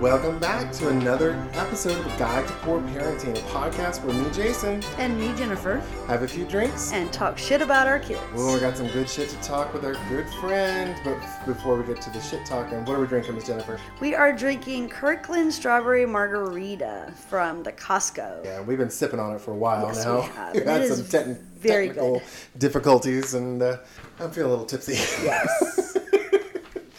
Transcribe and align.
Welcome 0.00 0.38
back 0.38 0.70
to 0.74 0.88
another 0.90 1.32
episode 1.54 1.98
of 1.98 2.04
the 2.04 2.16
Guide 2.18 2.46
to 2.46 2.52
Poor 2.54 2.80
Parenting, 2.82 3.36
a 3.36 3.42
podcast 3.48 4.04
where 4.04 4.14
me, 4.14 4.30
Jason, 4.30 4.80
And 4.96 5.18
me, 5.18 5.34
Jennifer, 5.36 5.82
have 6.06 6.22
a 6.22 6.28
few 6.28 6.44
drinks. 6.44 6.92
and 6.92 7.12
talk 7.12 7.36
shit 7.36 7.60
about 7.62 7.88
our 7.88 7.98
kids. 7.98 8.20
Well, 8.32 8.54
we 8.54 8.60
got 8.60 8.76
some 8.76 8.86
good 8.88 9.10
shit 9.10 9.28
to 9.30 9.36
talk 9.40 9.74
with 9.74 9.84
our 9.84 9.94
good 10.08 10.28
friend. 10.40 10.94
But 11.02 11.18
before 11.46 11.76
we 11.76 11.84
get 11.84 12.00
to 12.02 12.10
the 12.10 12.20
shit 12.20 12.46
talking, 12.46 12.84
what 12.84 12.96
are 12.96 13.00
we 13.00 13.08
drinking, 13.08 13.34
Miss 13.34 13.46
Jennifer? 13.48 13.80
We 14.00 14.14
are 14.14 14.32
drinking 14.32 14.90
Kirkland 14.90 15.52
Strawberry 15.52 16.06
Margarita 16.06 17.12
from 17.28 17.64
the 17.64 17.72
Costco. 17.72 18.44
Yeah, 18.44 18.60
we've 18.60 18.78
been 18.78 18.90
sipping 18.90 19.18
on 19.18 19.34
it 19.34 19.40
for 19.40 19.50
a 19.50 19.56
while 19.56 19.86
Yes, 19.88 20.04
now. 20.04 20.16
we 20.20 20.26
have. 20.28 20.54
We've 20.54 20.64
had 20.64 20.82
It 20.82 20.94
some 20.94 21.04
techn- 21.06 21.40
very 21.58 21.88
technical 21.88 22.12
good. 22.20 22.22
difficulties, 22.58 23.34
and 23.34 23.60
uh, 23.62 23.78
I'm 24.20 24.30
feeling 24.30 24.46
a 24.48 24.50
little 24.50 24.66
tipsy. 24.66 24.92
Yes. 25.24 25.86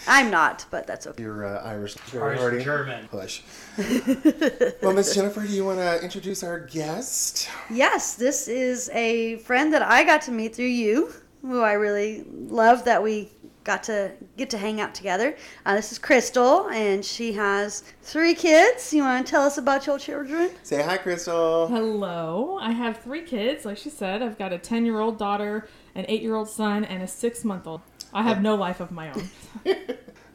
I'm 0.10 0.32
not, 0.32 0.66
but 0.72 0.88
that's 0.88 1.06
okay. 1.06 1.22
You're 1.22 1.46
uh, 1.46 1.62
Irish. 1.64 1.96
Irish 2.14 2.40
Hardy. 2.40 2.64
German. 2.64 3.08
Push. 3.10 3.44
well, 4.82 4.94
Miss 4.94 5.14
Jennifer, 5.14 5.42
do 5.46 5.54
you 5.54 5.64
want 5.64 5.78
to 5.78 6.04
introduce 6.04 6.44
our 6.44 6.60
guest? 6.60 7.48
Yes, 7.70 8.16
this 8.16 8.48
is 8.48 8.90
a 8.90 9.38
friend 9.38 9.72
that 9.72 9.84
I 9.84 10.04
got 10.04 10.24
to 10.24 10.32
meet 10.32 10.56
through 10.56 10.66
you, 10.66 11.14
who 11.44 11.62
I 11.62 11.74
really 11.74 12.26
love 12.28 12.86
that 12.86 13.04
we 13.04 13.30
got 13.64 13.84
to 13.84 14.12
get 14.36 14.50
to 14.50 14.58
hang 14.58 14.82
out 14.82 14.96
together. 14.96 15.36
Uh, 15.64 15.76
this 15.76 15.92
is 15.92 16.00
Crystal, 16.00 16.68
and 16.70 17.06
she 17.06 17.34
has 17.34 17.84
three 18.02 18.34
kids. 18.34 18.92
You 18.92 19.04
want 19.04 19.28
to 19.28 19.30
tell 19.30 19.44
us 19.44 19.60
about 19.60 19.86
your 19.86 20.00
children? 20.00 20.50
Say 20.64 20.82
hi, 20.82 20.98
Crystal. 20.98 21.68
Hello. 21.68 22.58
I 22.60 22.72
have 22.72 22.98
three 22.98 23.22
kids. 23.22 23.64
Like 23.64 23.78
she 23.78 23.92
said, 23.92 24.24
I've 24.24 24.40
got 24.40 24.54
a 24.54 24.58
10 24.58 24.88
year 24.88 25.00
old 25.00 25.20
daughter, 25.20 25.68
an 25.94 26.06
8 26.08 26.24
year 26.24 26.34
old 26.34 26.50
son, 26.50 26.84
and 26.84 27.04
a 27.04 27.08
6 27.08 27.46
month 27.46 27.68
old. 27.68 27.82
I 28.14 28.24
have 28.24 28.42
no 28.42 28.56
life 28.56 28.80
of 28.80 28.92
my 28.92 29.12
own. 29.12 29.30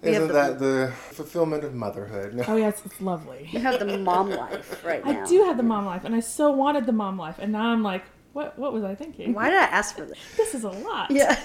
Isn't 0.02 0.28
the- 0.28 0.32
that 0.34 0.58
the 0.58 0.92
fulfillment 1.12 1.64
of 1.64 1.74
motherhood? 1.74 2.44
Oh, 2.46 2.56
yes, 2.56 2.82
it's 2.84 3.00
lovely. 3.00 3.48
You 3.52 3.60
have 3.60 3.78
the 3.78 3.98
mom 3.98 4.30
life 4.30 4.84
right 4.84 5.04
now. 5.04 5.22
I 5.22 5.26
do 5.26 5.44
have 5.44 5.56
the 5.56 5.62
mom 5.62 5.86
life, 5.86 6.04
and 6.04 6.14
I 6.14 6.20
so 6.20 6.50
wanted 6.50 6.86
the 6.86 6.92
mom 6.92 7.16
life, 7.18 7.36
and 7.38 7.52
now 7.52 7.68
I'm 7.68 7.82
like, 7.82 8.04
what, 8.34 8.58
what 8.58 8.72
was 8.72 8.84
I 8.84 8.94
thinking? 8.94 9.32
Why 9.32 9.48
did 9.48 9.58
I 9.58 9.64
ask 9.64 9.96
for 9.96 10.04
this? 10.04 10.18
This 10.36 10.54
is 10.54 10.64
a 10.64 10.68
lot. 10.70 11.10
Yeah. 11.10 11.34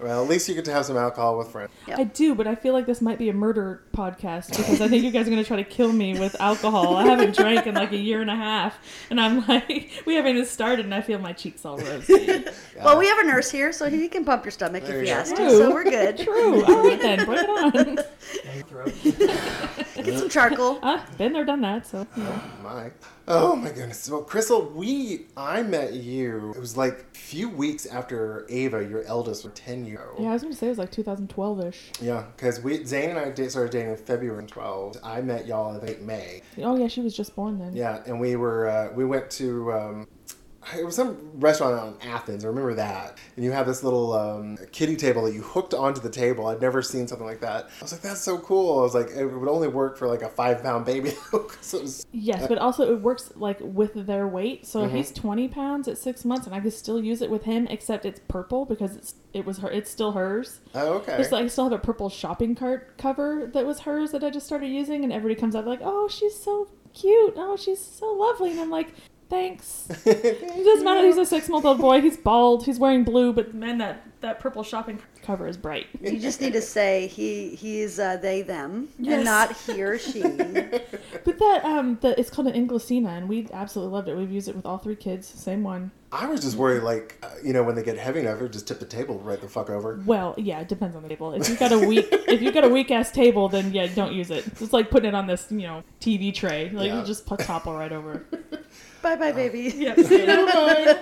Well, 0.00 0.22
at 0.22 0.28
least 0.28 0.48
you 0.48 0.54
get 0.54 0.64
to 0.66 0.72
have 0.72 0.84
some 0.84 0.96
alcohol 0.96 1.38
with 1.38 1.48
friends. 1.48 1.70
Yeah. 1.86 1.96
I 1.98 2.04
do, 2.04 2.34
but 2.34 2.46
I 2.46 2.54
feel 2.54 2.72
like 2.74 2.84
this 2.84 3.00
might 3.00 3.18
be 3.18 3.28
a 3.30 3.32
murder 3.32 3.82
podcast 3.94 4.48
because 4.48 4.80
I 4.80 4.88
think 4.88 5.02
you 5.04 5.10
guys 5.10 5.26
are 5.26 5.30
going 5.30 5.42
to 5.42 5.46
try 5.46 5.56
to 5.56 5.64
kill 5.64 5.92
me 5.92 6.18
with 6.18 6.38
alcohol. 6.40 6.96
I 6.96 7.06
haven't 7.06 7.34
drank 7.36 7.66
in 7.66 7.74
like 7.74 7.92
a 7.92 7.96
year 7.96 8.20
and 8.20 8.30
a 8.30 8.34
half, 8.36 8.78
and 9.10 9.20
I'm 9.20 9.46
like, 9.46 10.02
we 10.06 10.14
haven't 10.16 10.32
even 10.32 10.46
started, 10.46 10.84
and 10.84 10.94
I 10.94 11.00
feel 11.00 11.18
my 11.18 11.32
cheeks 11.32 11.64
all 11.64 11.78
rosy. 11.78 12.44
Well, 12.82 12.98
we 12.98 13.06
have 13.06 13.18
a 13.20 13.24
nurse 13.24 13.50
here, 13.50 13.72
so 13.72 13.88
he 13.88 14.08
can 14.08 14.24
pump 14.24 14.44
your 14.44 14.50
stomach 14.50 14.84
There 14.84 14.96
if 14.96 15.06
you 15.06 15.06
he 15.06 15.10
go. 15.10 15.14
has 15.14 15.32
to. 15.32 15.50
So 15.50 15.70
we're 15.72 15.84
good. 15.84 16.18
True. 16.18 16.64
All 16.64 16.82
right 16.88 17.00
then, 17.00 17.24
bring 17.24 17.38
it 17.38 17.48
on. 17.48 17.98
Get 19.94 20.18
some 20.18 20.28
charcoal. 20.28 20.78
Ah, 20.82 21.06
been 21.16 21.32
there, 21.32 21.44
done 21.44 21.60
that. 21.62 21.86
So 21.86 22.06
yeah. 22.16 22.40
My, 22.62 22.90
oh 23.28 23.56
my 23.56 23.68
goodness. 23.70 24.10
Well, 24.10 24.22
Crystal, 24.22 24.62
we 24.74 25.26
I 25.36 25.62
met 25.62 25.94
you. 25.94 26.52
It 26.54 26.60
was 26.60 26.76
like 26.76 27.06
a 27.14 27.18
few 27.18 27.48
weeks 27.48 27.86
after 27.86 28.44
Ava, 28.50 28.84
your 28.84 29.02
eldest, 29.04 29.44
was 29.44 29.54
ten 29.54 29.84
years 29.86 30.00
old. 30.12 30.22
Yeah, 30.22 30.30
I 30.30 30.32
was 30.32 30.42
gonna 30.42 30.54
say 30.54 30.66
it 30.66 30.70
was 30.70 30.78
like 30.78 30.92
2012ish. 30.92 32.02
Yeah, 32.02 32.24
because 32.36 32.60
we 32.60 32.84
Zane 32.84 33.10
and 33.10 33.18
I 33.18 33.30
did, 33.30 33.50
started 33.50 33.72
dating 33.72 33.92
in 33.92 33.96
February 33.96 34.44
12. 34.46 34.98
I 35.02 35.20
met 35.20 35.46
y'all 35.46 35.74
in 35.74 35.86
late 35.86 36.02
May. 36.02 36.42
Oh 36.58 36.76
yeah, 36.76 36.88
she 36.88 37.00
was 37.00 37.16
just 37.16 37.34
born 37.34 37.58
then. 37.58 37.74
Yeah, 37.74 38.02
and 38.06 38.20
we 38.20 38.36
were 38.36 38.68
uh, 38.68 38.92
we 38.92 39.04
went 39.04 39.30
to 39.32 39.72
um, 39.72 40.08
it 40.76 40.84
was 40.84 40.96
some 40.96 41.16
restaurant 41.34 41.74
out 41.74 42.02
in 42.02 42.08
Athens. 42.08 42.44
I 42.44 42.48
remember 42.48 42.74
that. 42.74 43.18
And 43.36 43.44
you 43.44 43.52
had 43.52 43.66
this 43.66 43.82
little 43.82 44.12
um, 44.12 44.58
kiddie 44.72 44.96
table 44.96 45.24
that 45.24 45.34
you 45.34 45.42
hooked 45.42 45.74
onto 45.74 46.00
the 46.00 46.10
table. 46.10 46.46
I'd 46.46 46.60
never 46.60 46.82
seen 46.82 47.06
something 47.06 47.26
like 47.26 47.40
that. 47.40 47.64
I 47.64 47.82
was 47.82 47.92
like, 47.92 48.00
that's 48.00 48.20
so 48.20 48.38
cool. 48.38 48.78
I 48.78 48.82
was 48.82 48.94
like, 48.94 49.10
it 49.10 49.26
would 49.26 49.48
only 49.48 49.68
work 49.68 49.98
for 49.98 50.08
like 50.08 50.22
a 50.22 50.28
five 50.28 50.62
pound 50.62 50.86
baby. 50.86 51.10
so 51.60 51.80
was, 51.80 52.06
Yes, 52.12 52.46
but 52.48 52.58
also 52.58 52.92
it 52.92 53.00
works 53.00 53.32
like 53.36 53.58
with 53.60 54.06
their 54.06 54.26
weight. 54.26 54.66
So 54.66 54.88
he's 54.88 55.10
20 55.12 55.48
pounds 55.48 55.88
at 55.88 55.98
six 55.98 56.24
months, 56.24 56.46
and 56.46 56.54
I 56.54 56.60
could 56.60 56.72
still 56.72 57.02
use 57.02 57.22
it 57.22 57.30
with 57.30 57.44
him, 57.44 57.66
except 57.68 58.04
it's 58.04 58.20
purple 58.28 58.64
because 58.64 58.96
it's 58.96 59.14
it 59.32 59.44
was 59.44 59.58
her. 59.58 59.70
It's 59.70 59.90
still 59.90 60.12
hers. 60.12 60.60
oh, 60.74 60.94
okay. 60.94 61.16
There's 61.16 61.32
like 61.32 61.44
I 61.44 61.48
still 61.48 61.64
have 61.64 61.72
a 61.72 61.78
purple 61.78 62.08
shopping 62.08 62.54
cart 62.54 62.96
cover 62.98 63.50
that 63.52 63.66
was 63.66 63.80
hers 63.80 64.12
that 64.12 64.22
I 64.22 64.30
just 64.30 64.46
started 64.46 64.68
using, 64.68 65.04
and 65.04 65.12
everybody 65.12 65.38
comes 65.38 65.56
out 65.56 65.66
like, 65.66 65.80
"Oh, 65.82 66.08
she's 66.08 66.38
so 66.40 66.68
cute. 66.92 67.34
Oh, 67.36 67.56
she's 67.56 67.80
so 67.80 68.06
lovely," 68.12 68.52
and 68.52 68.60
I'm 68.60 68.70
like. 68.70 68.94
Thanks. 69.30 69.88
It 70.06 70.64
doesn't 70.64 70.84
matter. 70.84 71.06
He's 71.06 71.16
a 71.18 71.26
six-month-old 71.26 71.78
boy. 71.80 72.00
He's 72.00 72.16
bald. 72.16 72.64
He's 72.64 72.78
wearing 72.78 73.04
blue, 73.04 73.32
but 73.32 73.54
man, 73.54 73.78
that 73.78 74.02
that 74.20 74.40
purple 74.40 74.62
shopping 74.62 74.98
cover 75.22 75.46
is 75.46 75.56
bright. 75.58 75.86
You 76.00 76.18
just 76.18 76.40
need 76.40 76.54
to 76.54 76.62
say 76.62 77.06
he 77.08 77.54
he's 77.54 77.98
uh, 77.98 78.16
they 78.16 78.40
them 78.42 78.88
Yes. 78.98 79.16
and 79.16 79.24
not 79.24 79.54
he 79.56 79.82
or 79.82 79.98
she. 79.98 80.22
But 81.24 81.38
that 81.38 81.62
um, 81.64 81.98
the, 82.02 82.18
it's 82.20 82.28
called 82.30 82.48
an 82.48 82.54
Inglesina, 82.54 83.08
and 83.16 83.28
we 83.28 83.48
absolutely 83.52 83.92
loved 83.94 84.08
it. 84.08 84.16
We've 84.16 84.30
used 84.30 84.48
it 84.48 84.54
with 84.56 84.66
all 84.66 84.76
three 84.78 84.96
kids. 84.96 85.26
Same 85.26 85.62
one. 85.62 85.90
I 86.12 86.26
was 86.26 86.42
just 86.42 86.56
worried, 86.56 86.82
like, 86.82 87.16
uh, 87.22 87.28
you 87.42 87.52
know, 87.52 87.62
when 87.62 87.74
they 87.74 87.82
get 87.82 87.98
heavy 87.98 88.20
enough, 88.20 88.40
it 88.40 88.52
just 88.52 88.68
tip 88.68 88.78
the 88.78 88.84
table 88.86 89.18
right 89.20 89.40
the 89.40 89.48
fuck 89.48 89.68
over. 89.70 90.00
Well, 90.06 90.34
yeah, 90.38 90.60
it 90.60 90.68
depends 90.68 90.94
on 90.94 91.02
the 91.02 91.08
table. 91.08 91.32
If 91.32 91.48
you've 91.48 91.58
got 91.58 91.72
a 91.72 91.78
weak, 91.78 92.06
if 92.10 92.40
you've 92.42 92.54
got 92.54 92.64
a 92.64 92.68
weak 92.68 92.90
ass 92.90 93.10
table, 93.10 93.48
then 93.48 93.72
yeah, 93.72 93.86
don't 93.88 94.12
use 94.12 94.30
it. 94.30 94.46
It's 94.60 94.72
like 94.72 94.90
putting 94.90 95.08
it 95.08 95.14
on 95.14 95.26
this, 95.26 95.46
you 95.50 95.62
know, 95.62 95.82
TV 96.00 96.32
tray. 96.32 96.70
Like 96.70 96.88
Yeah. 96.88 97.00
you 97.00 97.06
just 97.06 97.26
put 97.26 97.40
topple 97.40 97.74
right 97.74 97.90
over. 97.92 98.24
Bye 99.04 99.16
bye, 99.16 99.32
baby. 99.32 99.72
Yeah, 99.76 99.94
you 99.96 100.26
know, 100.26 100.46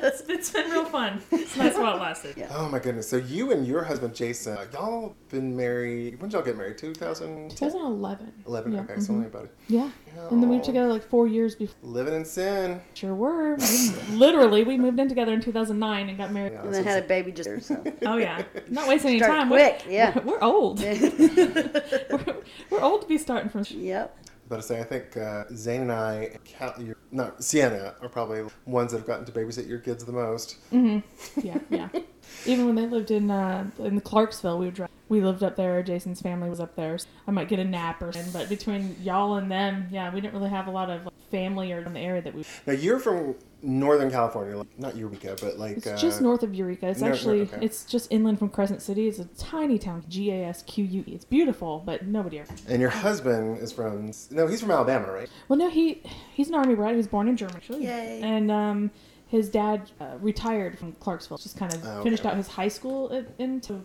it's, 0.02 0.20
it's 0.28 0.50
been 0.50 0.70
real 0.70 0.84
fun. 0.84 1.22
So 1.52 1.62
that's 1.62 1.76
why 1.78 1.92
it 1.94 2.00
lasted. 2.00 2.34
Yeah. 2.36 2.48
Oh 2.50 2.68
my 2.68 2.78
goodness. 2.78 3.08
So 3.08 3.16
you 3.18 3.52
and 3.52 3.66
your 3.66 3.82
husband, 3.84 4.14
Jason, 4.14 4.56
uh, 4.56 4.64
y'all 4.72 5.14
been 5.28 5.54
married, 5.54 6.18
when 6.20 6.30
did 6.30 6.36
y'all 6.36 6.42
get 6.44 6.56
married? 6.56 6.78
2010? 6.78 7.50
2011. 7.56 8.32
11, 8.46 8.72
Yeah. 8.72 8.80
okay, 8.80 8.98
so 9.00 9.12
only 9.12 9.26
about 9.26 9.44
it. 9.44 9.54
Yeah. 9.68 9.90
And 10.30 10.42
then 10.42 10.48
we 10.48 10.56
were 10.56 10.64
together 10.64 10.88
like 10.88 11.02
four 11.02 11.26
years 11.28 11.54
before. 11.54 11.76
Living 11.82 12.14
in 12.14 12.24
sin. 12.24 12.80
Sure 12.94 13.14
were. 13.14 13.56
We- 13.56 13.90
literally, 14.16 14.64
we 14.64 14.78
moved 14.78 14.98
in 14.98 15.08
together 15.08 15.32
in 15.34 15.40
2009 15.42 16.08
and 16.08 16.16
got 16.19 16.32
married. 16.32 16.52
Yeah. 16.54 16.62
And 16.62 16.74
then 16.74 16.84
had 16.84 17.04
a 17.04 17.06
baby 17.06 17.32
just 17.32 17.66
so. 17.69 17.84
Oh 18.06 18.16
yeah, 18.16 18.42
not 18.70 18.88
wasting 18.88 19.10
any 19.10 19.19
Start 19.19 19.32
time. 19.32 19.48
quick, 19.48 19.82
We're, 19.86 19.92
yeah. 19.92 20.19
we're 20.20 20.40
old. 20.42 20.80
we're, 20.80 22.36
we're 22.70 22.80
old 22.80 23.02
to 23.02 23.08
be 23.08 23.19
starting 23.19 23.50
from. 23.50 23.64
Yep. 23.69 24.16
But 24.52 24.58
to 24.58 24.62
say, 24.64 24.80
I 24.80 24.84
think 24.84 25.16
uh, 25.16 25.44
Zane 25.54 25.80
and 25.80 25.90
I, 25.92 26.36
Cal, 26.44 26.74
your, 26.78 26.96
no, 27.10 27.32
Sienna, 27.38 27.94
are 28.02 28.08
probably 28.10 28.44
ones 28.66 28.92
that 28.92 28.98
have 28.98 29.06
gotten 29.06 29.24
to 29.24 29.32
babysit 29.32 29.66
your 29.66 29.78
kids 29.78 30.04
the 30.04 30.12
most. 30.12 30.58
Yeah, 30.70 31.58
yeah. 31.70 31.88
Even 32.44 32.66
when 32.66 32.74
they 32.74 32.86
lived 32.86 33.10
in 33.10 33.30
uh, 33.30 33.70
in 33.78 33.98
Clarksville, 34.02 34.58
we 34.58 34.66
would 34.66 34.74
drive. 34.74 34.90
We 35.08 35.22
lived 35.22 35.42
up 35.42 35.56
there. 35.56 35.82
Jason's 35.82 36.20
family 36.20 36.50
was 36.50 36.60
up 36.60 36.76
there. 36.76 36.98
So 36.98 37.06
I 37.26 37.30
might 37.30 37.48
get 37.48 37.60
a 37.60 37.64
nap 37.64 38.02
or 38.02 38.12
something. 38.12 38.30
But 38.30 38.50
between 38.50 38.94
y'all 39.00 39.36
and 39.36 39.50
them, 39.50 39.86
yeah, 39.90 40.12
we 40.12 40.20
didn't 40.20 40.34
really 40.34 40.50
have 40.50 40.66
a 40.66 40.70
lot 40.70 40.90
of 40.90 41.06
like, 41.06 41.30
family 41.30 41.72
or 41.72 41.80
in 41.80 41.94
the 41.94 42.00
area 42.00 42.20
that 42.20 42.34
we. 42.34 42.44
Now 42.66 42.74
you're 42.74 42.98
from 42.98 43.36
Northern 43.62 44.10
California, 44.10 44.56
like, 44.56 44.78
not 44.78 44.96
Eureka, 44.96 45.36
but 45.40 45.58
like 45.58 45.76
It's 45.76 45.86
uh, 45.86 45.96
just 45.96 46.20
north 46.20 46.42
of 46.42 46.54
Eureka. 46.54 46.88
It's 46.88 47.00
no- 47.00 47.08
no, 47.08 47.12
actually 47.12 47.42
okay. 47.42 47.58
it's 47.60 47.84
just 47.84 48.10
inland 48.10 48.38
from 48.38 48.48
Crescent 48.48 48.82
City. 48.82 49.08
It's 49.08 49.18
a 49.18 49.24
tiny 49.38 49.78
town, 49.78 50.04
G 50.08 50.30
A 50.32 50.44
S 50.46 50.62
Q 50.62 50.84
U 50.84 51.04
E. 51.06 51.14
It's 51.14 51.24
beautiful, 51.24 51.82
but 51.86 52.06
nobody 52.06 52.40
ever. 52.40 52.52
And 52.68 52.80
your 52.80 52.90
husband 52.90 53.58
is 53.58 53.72
from 53.72 54.12
no, 54.30 54.46
he's 54.46 54.60
from 54.60 54.70
Alabama, 54.70 55.12
right? 55.12 55.30
Well, 55.48 55.58
no, 55.58 55.70
he 55.70 56.02
he's 56.32 56.48
an 56.48 56.54
army 56.54 56.74
brat. 56.74 56.90
He 56.90 56.96
was 56.96 57.06
born 57.06 57.28
in 57.28 57.36
Germany, 57.36 57.56
actually. 57.56 57.84
Yay. 57.84 58.20
And 58.22 58.50
um, 58.50 58.90
his 59.32 59.48
dad 59.48 59.91
uh, 60.00 60.19
retired 60.20 60.78
from 60.78 60.93
Clarksville. 61.00 61.38
Just 61.38 61.56
kind 61.56 61.75
of 61.75 61.84
Oh, 61.84 61.88
okay. 61.94 62.03
finished 62.04 62.25
out 62.26 62.37
his 62.37 62.47
high 62.48 62.69
school 62.69 63.09
in- 63.09 63.26
into. 63.38 63.81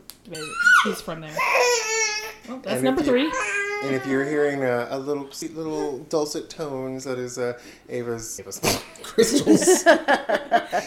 He's 0.84 1.02
from 1.02 1.22
there. 1.22 1.35
Well, 2.47 2.59
that's 2.59 2.75
And 2.75 2.84
number 2.84 3.02
you- 3.02 3.08
three. 3.08 3.31
And 3.84 3.96
if 3.96 4.08
you're 4.08 4.25
hearing 4.25 4.63
uh, 4.63 4.88
a 4.90 4.97
little 4.97 5.31
sweet 5.31 5.56
little 5.56 6.00
dulcet 6.09 6.50
tones, 6.50 7.03
that 7.03 7.19
is 7.19 7.38
uh, 7.38 7.59
Ava's, 7.90 8.40
Ava's 8.40 8.59
Crystal's 9.03 9.84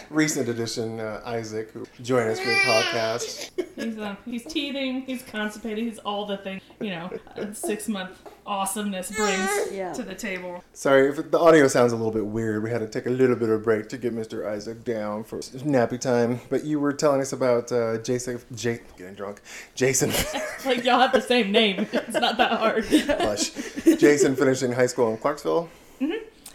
recent 0.10 0.48
addition, 0.48 0.98
uh, 0.98 1.22
Isaac, 1.24 1.70
who 1.70 1.86
joined 2.02 2.30
us 2.30 2.40
for 2.40 2.48
the 2.48 2.54
podcast. 2.54 3.50
He's 3.76 3.96
uh, 3.96 4.16
he's 4.24 4.44
teething. 4.44 5.02
He's 5.02 5.22
constipated. 5.22 5.84
He's 5.84 5.98
all 6.00 6.26
the 6.26 6.36
thing 6.38 6.60
you 6.80 6.90
know. 6.90 7.10
A 7.36 7.54
six 7.54 7.86
month 7.88 8.18
awesomeness 8.46 9.10
brings 9.10 9.72
Yeah. 9.72 9.92
to 9.92 10.02
the 10.02 10.14
table. 10.14 10.62
Sorry 10.72 11.08
if 11.08 11.30
the 11.30 11.38
audio 11.38 11.68
sounds 11.68 11.92
a 11.92 11.96
little 11.96 12.12
bit 12.12 12.26
weird. 12.26 12.62
We 12.62 12.70
had 12.70 12.80
to 12.80 12.88
take 12.88 13.06
a 13.06 13.10
little 13.10 13.36
bit 13.36 13.48
of 13.48 13.60
a 13.60 13.62
break 13.62 13.88
to 13.90 13.98
get 13.98 14.14
Mr. 14.14 14.46
Isaac 14.46 14.84
down 14.84 15.24
for 15.24 15.38
nappy 15.38 16.00
time. 16.00 16.40
But 16.48 16.64
you 16.64 16.80
were 16.80 16.92
telling 16.92 17.20
us 17.20 17.32
about 17.32 17.70
uh, 17.72 17.98
Jason, 17.98 18.40
Jake, 18.54 18.96
getting 18.96 19.14
drunk, 19.14 19.40
Jason, 19.74 20.10
Like 20.64 20.84
y'all 20.84 21.00
have 21.00 21.12
the 21.12 21.20
same 21.22 21.52
name. 21.52 21.86
It's 21.92 22.14
not 22.14 22.36
that 22.38 22.52
hard. 22.58 22.84
Blush. 22.88 23.50
Jason 23.98 24.34
finishing 24.36 24.72
high 24.72 24.86
school 24.86 25.10
in 25.10 25.16
Clarksville. 25.18 25.68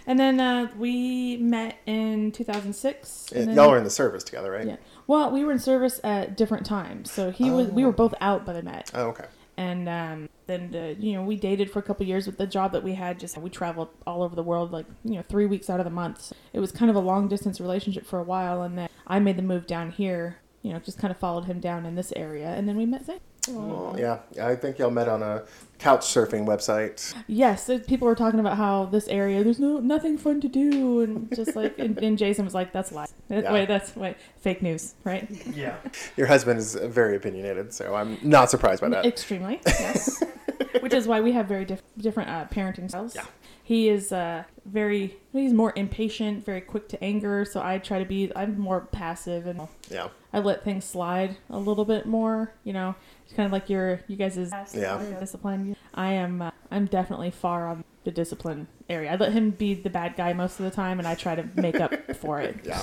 And 0.08 0.20
then 0.20 0.40
uh, 0.40 0.70
we 0.78 1.38
met 1.38 1.78
in 1.88 2.32
2006. 2.32 3.32
and 3.32 3.40
And 3.40 3.50
then- 3.50 3.56
y'all 3.56 3.72
were 3.72 3.78
in 3.78 3.84
the 3.84 3.90
service 3.90 4.24
together, 4.24 4.52
right? 4.52 4.68
Yeah. 4.68 4.76
Well, 5.08 5.32
we 5.32 5.44
were 5.44 5.52
in 5.52 5.60
service 5.60 6.00
at 6.04 6.36
different 6.38 6.66
times. 6.66 7.12
So 7.12 7.32
he 7.32 7.50
was. 7.50 7.68
We 7.70 7.86
were 7.86 7.92
both 7.92 8.14
out 8.22 8.46
by 8.46 8.54
the 8.54 8.62
met. 8.64 8.92
Oh, 8.94 9.08
okay. 9.10 9.26
And 9.58 9.88
um, 9.88 10.30
then 10.48 10.98
you 11.00 11.14
know 11.14 11.24
we 11.24 11.36
dated 11.36 11.72
for 11.72 11.80
a 11.80 11.82
couple 11.82 12.06
years 12.06 12.28
with 12.28 12.38
the 12.38 12.48
job 12.48 12.72
that 12.72 12.84
we 12.84 12.94
had 12.94 13.20
just 13.20 13.38
we 13.38 13.50
traveled 13.50 13.90
all 14.06 14.24
over 14.24 14.36
the 14.36 14.44
world 14.44 14.72
like 14.72 14.86
you 15.04 15.16
know 15.16 15.24
three 15.28 15.46
weeks 15.46 15.70
out 15.70 15.80
of 15.80 15.86
the 15.86 15.90
month 15.90 16.22
So 16.22 16.36
it 16.54 16.60
was 16.60 16.72
kind 16.72 16.90
of 16.90 16.96
a 16.96 17.00
long 17.00 17.28
distance 17.28 17.60
relationship 17.60 18.06
for 18.06 18.20
a 18.20 18.24
while 18.24 18.62
and 18.62 18.78
then 18.78 18.90
i 19.08 19.20
made 19.20 19.38
the 19.38 19.44
move 19.44 19.68
down 19.68 19.92
here 19.92 20.38
you 20.62 20.74
know 20.74 20.80
just 20.80 20.98
kind 21.00 21.12
of 21.12 21.18
followed 21.18 21.46
him 21.46 21.60
down 21.60 21.86
in 21.86 21.96
this 21.96 22.12
area 22.16 22.48
and 22.48 22.68
then 22.68 22.78
we 22.78 22.86
met 22.86 23.06
Zane. 23.06 23.20
Well, 23.48 23.96
yeah, 23.98 24.20
I 24.42 24.56
think 24.56 24.80
y'all 24.80 24.92
met 24.92 25.08
on 25.08 25.22
a 25.22 25.44
couch 25.78 26.02
surfing 26.02 26.46
website. 26.46 27.14
Yes, 27.28 27.70
people 27.88 28.08
were 28.08 28.16
talking 28.16 28.40
about 28.40 28.58
how 28.58 28.86
this 28.86 29.08
area 29.08 29.44
there's 29.44 29.60
no 29.60 29.80
nothing 29.80 30.18
fun 30.18 30.42
to 30.42 30.48
do, 30.48 31.02
and 31.02 31.34
just 31.36 31.56
like 31.56 31.78
and, 31.78 31.98
and 32.00 32.18
Jason 32.18 32.46
was 32.46 32.54
like, 32.54 32.72
"That's 32.72 32.92
lies. 32.92 33.14
Yeah. 33.30 33.52
Wait, 33.52 33.68
that's 33.68 33.96
wait, 33.96 34.16
fake 34.38 34.62
news, 34.62 34.96
right? 35.04 35.30
Yeah. 35.54 35.76
Your 36.18 36.28
husband 36.28 36.60
is 36.60 36.76
very 36.76 37.16
opinionated, 37.16 37.74
so 37.74 37.96
I'm 37.96 38.18
not 38.22 38.50
surprised 38.50 38.82
by 38.82 38.90
that. 38.90 39.06
Extremely, 39.06 39.60
yes. 39.66 40.24
Which 40.80 40.94
is 40.94 41.08
why 41.08 41.22
we 41.22 41.32
have 41.34 41.48
very 41.48 41.66
diff- 41.66 41.84
different 41.98 42.30
uh, 42.30 42.46
parenting 42.46 42.90
styles. 42.90 43.16
Yeah. 43.16 43.26
He 43.64 43.90
is 43.90 44.12
uh, 44.12 44.44
very 44.66 45.18
he's 45.34 45.54
more 45.54 45.74
impatient, 45.76 46.46
very 46.46 46.62
quick 46.62 46.88
to 46.90 47.04
anger. 47.04 47.46
So 47.46 47.62
I 47.62 47.80
try 47.80 47.98
to 48.00 48.06
be 48.06 48.32
I'm 48.36 48.60
more 48.60 48.82
passive 48.82 49.48
and 49.48 49.68
Yeah, 49.90 50.10
I 50.32 50.40
let 50.40 50.64
things 50.64 50.86
slide 50.86 51.38
a 51.50 51.58
little 51.58 51.86
bit 51.86 52.06
more. 52.06 52.54
You 52.64 52.74
know, 52.74 52.96
it's 53.26 53.34
kind 53.34 53.46
of 53.46 53.52
like 53.52 53.70
your 53.70 54.00
you 54.08 54.16
guys' 54.16 54.38
Yeah. 54.74 55.04
discipline. 55.20 55.76
I 55.94 56.14
am 56.14 56.42
uh, 56.42 56.52
I'm 56.72 56.86
definitely 56.86 57.32
far 57.32 57.68
on 57.68 57.84
the 58.04 58.12
discipline 58.12 58.68
area. 58.90 59.12
I 59.12 59.16
let 59.16 59.32
him 59.34 59.52
be 59.52 59.74
the 59.74 59.90
bad 59.90 60.16
guy 60.16 60.34
most 60.34 60.60
of 60.60 60.66
the 60.66 60.72
time, 60.72 61.00
and 61.00 61.08
I 61.08 61.16
try 61.16 61.36
to 61.36 61.48
make 61.56 61.80
up 61.80 62.16
for 62.18 62.40
it. 62.42 62.58
Yeah. 62.64 62.82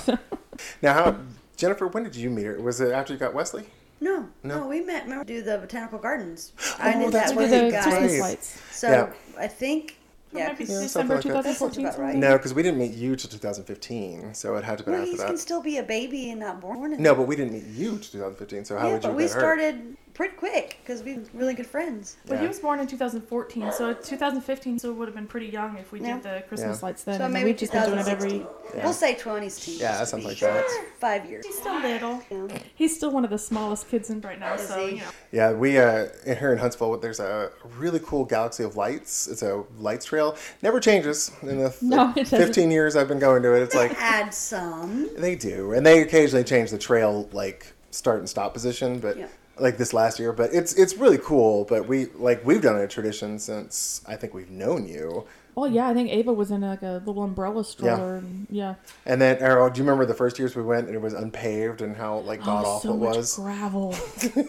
Now, 0.81 0.93
how, 0.93 1.17
Jennifer, 1.57 1.87
when 1.87 2.03
did 2.03 2.15
you 2.15 2.29
meet 2.29 2.43
her? 2.45 2.61
Was 2.61 2.81
it 2.81 2.91
after 2.91 3.13
you 3.13 3.19
got 3.19 3.33
Wesley? 3.33 3.65
No, 4.01 4.27
No. 4.43 4.59
no, 4.61 4.67
we 4.67 4.81
met. 4.81 5.03
Remember, 5.03 5.23
do 5.23 5.41
the 5.41 5.59
botanical 5.59 5.97
gardens. 5.97 6.51
Oh, 6.59 7.09
that's 7.09 7.31
that 7.31 7.37
We 7.37 7.43
with 7.43 7.51
did 7.51 7.57
you 7.65 7.65
the 7.67 7.71
that's 7.71 7.85
guys. 7.85 7.97
Christmas 7.99 8.19
lights. 8.21 8.61
So 8.71 8.89
Yeah. 8.91 9.13
I 9.39 9.47
think, 9.47 9.91
It 10.33 10.37
yeah, 10.39 10.47
might 10.47 10.57
be 10.57 10.65
'cause- 10.65 10.81
December 10.81 11.21
something 11.21 11.31
like 11.33 11.43
that. 11.45 11.49
2014. 11.57 11.83
That 11.85 11.95
about 11.95 12.03
right. 12.03 12.15
No, 12.15 12.33
because 12.37 12.53
we 12.53 12.63
didn't 12.63 12.79
meet 12.79 12.91
you 12.91 13.15
till 13.15 13.29
2015, 13.29 14.33
so 14.33 14.55
it 14.57 14.65
had 14.65 14.79
to 14.79 14.83
be 14.83 14.91
well, 14.91 15.01
after 15.01 15.11
he 15.11 15.17
can 15.17 15.37
still 15.37 15.61
be 15.61 15.77
a 15.77 15.83
baby 15.83 16.31
and 16.31 16.39
not 16.41 16.59
born. 16.59 16.91
in- 16.93 17.01
No, 17.01 17.15
but 17.15 17.27
we 17.27 17.37
didn't 17.37 17.53
meet 17.53 17.65
you 17.67 17.91
till 17.91 17.99
2015, 17.99 18.65
so 18.65 18.77
how 18.77 18.87
yeah, 18.87 18.93
would 18.95 19.03
you 19.03 19.09
but 19.09 19.15
we 19.15 19.23
get 19.23 19.31
started 19.31 19.95
pretty 20.13 20.35
quick 20.35 20.77
because 20.83 21.01
we 21.01 21.15
were 21.15 21.23
really 21.33 21.53
good 21.53 21.65
friends. 21.65 22.17
Well, 22.27 22.39
he 22.39 22.47
was 22.47 22.59
born 22.59 22.79
in 22.79 22.85
2014, 22.87 23.71
so 23.71 23.93
2015 23.93 24.77
still 24.79 24.93
would 24.93 25.07
have 25.07 25.15
been 25.15 25.25
pretty 25.27 25.47
young 25.47 25.77
if 25.77 25.91
we 25.91 25.99
Yeah. 26.01 26.13
did 26.15 26.23
the 26.23 26.43
Christmas 26.47 26.79
Yeah. 26.81 26.85
lights 26.85 27.03
then. 27.03 27.19
So 27.19 27.27
maybe 27.29 27.45
we've 27.45 27.57
just 27.57 27.71
been 27.71 27.85
doing 27.85 27.99
it 27.99 28.07
every. 28.07 28.45
Yeah. 28.75 28.83
We'll 28.83 28.93
say 28.93 29.15
2016. 29.15 29.79
Yeah, 29.79 29.87
just 29.89 29.99
that 29.99 30.07
sounds 30.09 30.25
like 30.25 30.37
sure. 30.37 30.53
that. 30.53 30.65
Five 30.99 31.25
years. 31.29 31.45
He's 31.45 31.57
still 31.57 31.79
little. 31.79 32.21
Yeah. 32.29 32.47
He's 32.75 32.95
still 32.95 33.11
one 33.11 33.23
of 33.23 33.29
the 33.31 33.37
smallest 33.39 33.89
kids 33.89 34.09
in 34.09 34.21
right 34.21 34.39
now, 34.39 34.53
Is 34.53 34.67
so 34.67 34.85
he? 34.85 34.95
you 34.95 35.01
know. 35.01 35.07
Yeah, 35.31 35.51
we 35.53 35.77
uh, 35.79 36.07
here 36.25 36.51
in 36.53 36.59
Huntsville, 36.59 36.97
there's 36.97 37.19
a 37.19 37.49
really 37.77 37.99
cool 37.99 38.23
galaxy 38.25 38.63
of 38.63 38.75
lights. 38.77 39.27
It's 39.27 39.41
a 39.41 39.63
lights 39.79 40.05
trail. 40.05 40.35
Never 40.61 40.79
changes 40.79 41.31
in 41.41 41.57
the 41.57 41.75
No, 41.81 42.11
it 42.15 42.29
doesn't. 42.29 42.37
15 42.39 42.69
years 42.71 42.95
I've 42.95 43.07
been 43.07 43.19
going 43.19 43.41
to 43.43 43.53
it. 43.53 43.63
It's 43.63 43.75
like 43.75 43.93
Add 43.99 44.33
some. 44.33 45.09
they 45.17 45.35
do, 45.35 45.73
and 45.73 45.85
they 45.85 46.01
occasionally 46.01 46.43
change 46.43 46.69
the 46.71 46.77
trail 46.77 47.27
like 47.33 47.73
start 47.91 48.19
and 48.19 48.29
stop 48.29 48.53
position, 48.53 48.99
but. 48.99 49.17
Yeah. 49.17 49.27
Like 49.59 49.77
this 49.77 49.93
last 49.93 50.19
year, 50.19 50.33
but 50.33 50.51
it's 50.53 50.73
it's 50.73 50.95
really 50.97 51.19
cool. 51.19 51.65
But 51.65 51.87
we 51.87 52.07
like 52.15 52.43
we've 52.43 52.61
done 52.61 52.75
a 52.77 52.87
tradition 52.87 53.37
since 53.37 54.01
I 54.07 54.15
think 54.15 54.33
we've 54.33 54.49
known 54.49 54.87
you. 54.87 55.25
Well, 55.55 55.69
yeah, 55.69 55.87
I 55.87 55.93
think 55.93 56.09
Ava 56.09 56.33
was 56.33 56.49
in 56.49 56.61
like 56.61 56.81
a 56.81 57.03
little 57.05 57.21
umbrella 57.21 57.63
stroller. 57.63 58.15
And, 58.15 58.47
yeah. 58.49 58.73
And 59.05 59.21
then, 59.21 59.37
Arrow, 59.37 59.69
do 59.69 59.77
you 59.77 59.83
remember 59.83 60.07
the 60.07 60.15
first 60.15 60.39
years 60.39 60.55
we 60.55 60.63
went 60.63 60.87
and 60.87 60.95
it 60.95 61.01
was 61.01 61.13
unpaved 61.13 61.83
and 61.83 61.95
how 61.95 62.17
like 62.19 62.43
god 62.43 62.65
oh, 62.65 62.69
awful 62.69 62.79
so 62.91 62.93
it 62.95 63.07
much 63.07 63.17
was? 63.17 63.35
gravel 63.35 63.95
People 64.19 64.43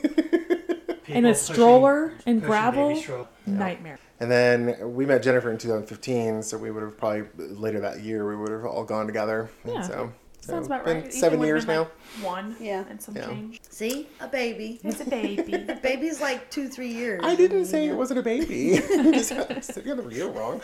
and 1.09 1.27
a 1.27 1.31
pushing- 1.33 1.55
stroller 1.55 2.05
and 2.25 2.41
pushing 2.41 2.41
gravel. 2.41 2.89
baby 2.89 3.01
stroller. 3.03 3.27
Nightmare. 3.47 3.99
And 4.21 4.31
then 4.31 4.95
we 4.95 5.05
met 5.05 5.23
Jennifer 5.23 5.51
in 5.51 5.59
2015, 5.59 6.43
so 6.43 6.57
we 6.57 6.71
would 6.71 6.83
have 6.83 6.97
probably 6.97 7.25
later 7.37 7.81
that 7.81 8.01
year 8.01 8.27
we 8.27 8.37
would 8.37 8.51
have 8.51 8.65
all 8.65 8.85
gone 8.85 9.07
together. 9.07 9.51
And 9.65 9.75
Yeah. 9.75 9.83
so, 9.83 10.13
Sounds 10.47 10.67
about 10.67 10.85
been 10.85 11.03
right. 11.03 11.13
Seven 11.13 11.39
would've 11.39 11.49
years 11.49 11.67
now. 11.67 11.81
like, 11.81 12.25
one. 12.25 12.57
Yeah. 12.61 12.85
And 12.89 13.01
some 13.01 13.17
Yeah. 13.17 13.27
change. 13.27 13.61
See, 13.69 14.09
a 14.21 14.29
baby. 14.29 14.81
It's 14.85 15.01
a 15.01 15.05
baby. 15.05 15.53
A 15.69 15.77
baby's 15.77 16.21
like 16.21 16.51
two, 16.51 16.69
three 16.69 16.89
years. 16.89 17.21
I 17.25 17.35
didn't 17.35 17.65
say 17.67 17.89
it 17.89 17.95
wasn't 17.95 18.21
a 18.21 18.23
baby. 18.23 18.77
Just 18.89 19.29
said 19.29 19.85
you 19.87 19.95
got 19.95 19.97
the 19.97 20.09
real 20.09 20.31
wrong. 20.31 20.61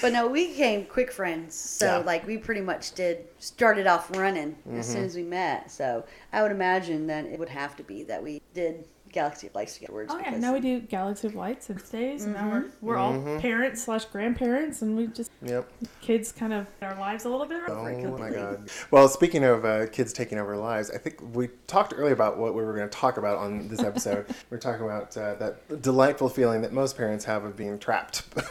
But 0.00 0.12
no, 0.12 0.26
we 0.26 0.48
became 0.48 0.84
quick 0.86 1.12
friends. 1.12 1.54
So 1.54 1.86
Yeah. 1.86 1.96
like 1.98 2.26
we 2.26 2.36
pretty 2.36 2.60
much 2.60 2.92
did 2.92 3.24
started 3.38 3.86
off 3.86 4.10
running 4.16 4.56
as 4.72 4.86
Mm-hmm. 4.86 4.92
soon 4.94 5.04
as 5.04 5.14
we 5.14 5.22
met. 5.22 5.70
So 5.70 6.04
I 6.32 6.42
would 6.42 6.50
imagine 6.50 7.06
that 7.06 7.24
it 7.26 7.38
would 7.38 7.48
have 7.50 7.76
to 7.76 7.84
be 7.84 8.02
that 8.04 8.20
we 8.22 8.42
did 8.52 8.84
Galaxy 9.12 9.46
of 9.46 9.54
Lights 9.54 9.74
together. 9.74 10.06
Oh 10.08 10.18
yeah, 10.18 10.36
now 10.38 10.52
we 10.52 10.60
do 10.60 10.80
Galaxy 10.80 11.28
of 11.28 11.34
Lights 11.34 11.70
and 11.70 11.80
stays, 11.80 12.24
and 12.24 12.34
now 12.34 12.50
we're 12.50 12.64
we're 12.80 12.96
all 12.96 13.12
parents 13.40 13.82
slash 13.84 14.06
grandparents, 14.06 14.82
and 14.82 14.96
we 14.96 15.06
just 15.08 15.30
Yep. 15.42 15.70
kids 16.00 16.32
kind 16.32 16.52
of 16.52 16.66
our 16.80 16.98
lives 16.98 17.24
a 17.24 17.28
little 17.28 17.46
bit. 17.46 17.62
Oh 17.68 17.82
my 17.82 17.94
completely. 18.00 18.36
god. 18.38 18.70
Well, 18.90 19.08
speaking 19.08 19.44
of 19.44 19.64
uh, 19.64 19.86
kids 19.88 20.12
taking 20.12 20.38
over 20.38 20.56
lives, 20.56 20.90
I 20.90 20.98
think 20.98 21.20
we 21.34 21.48
talked 21.66 21.92
earlier 21.96 22.14
about 22.14 22.38
what 22.38 22.54
we 22.54 22.62
were 22.62 22.74
going 22.74 22.88
to 22.88 22.96
talk 22.96 23.16
about 23.18 23.38
on 23.38 23.68
this 23.68 23.80
episode. 23.80 24.26
we 24.50 24.56
are 24.56 24.60
talking 24.60 24.84
about 24.84 25.16
uh, 25.16 25.34
that 25.34 25.82
delightful 25.82 26.28
feeling 26.28 26.62
that 26.62 26.72
most 26.72 26.96
parents 26.96 27.24
have 27.26 27.44
of 27.44 27.56
being 27.56 27.78
trapped. 27.78 28.22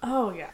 Oh 0.00 0.30
yeah. 0.30 0.50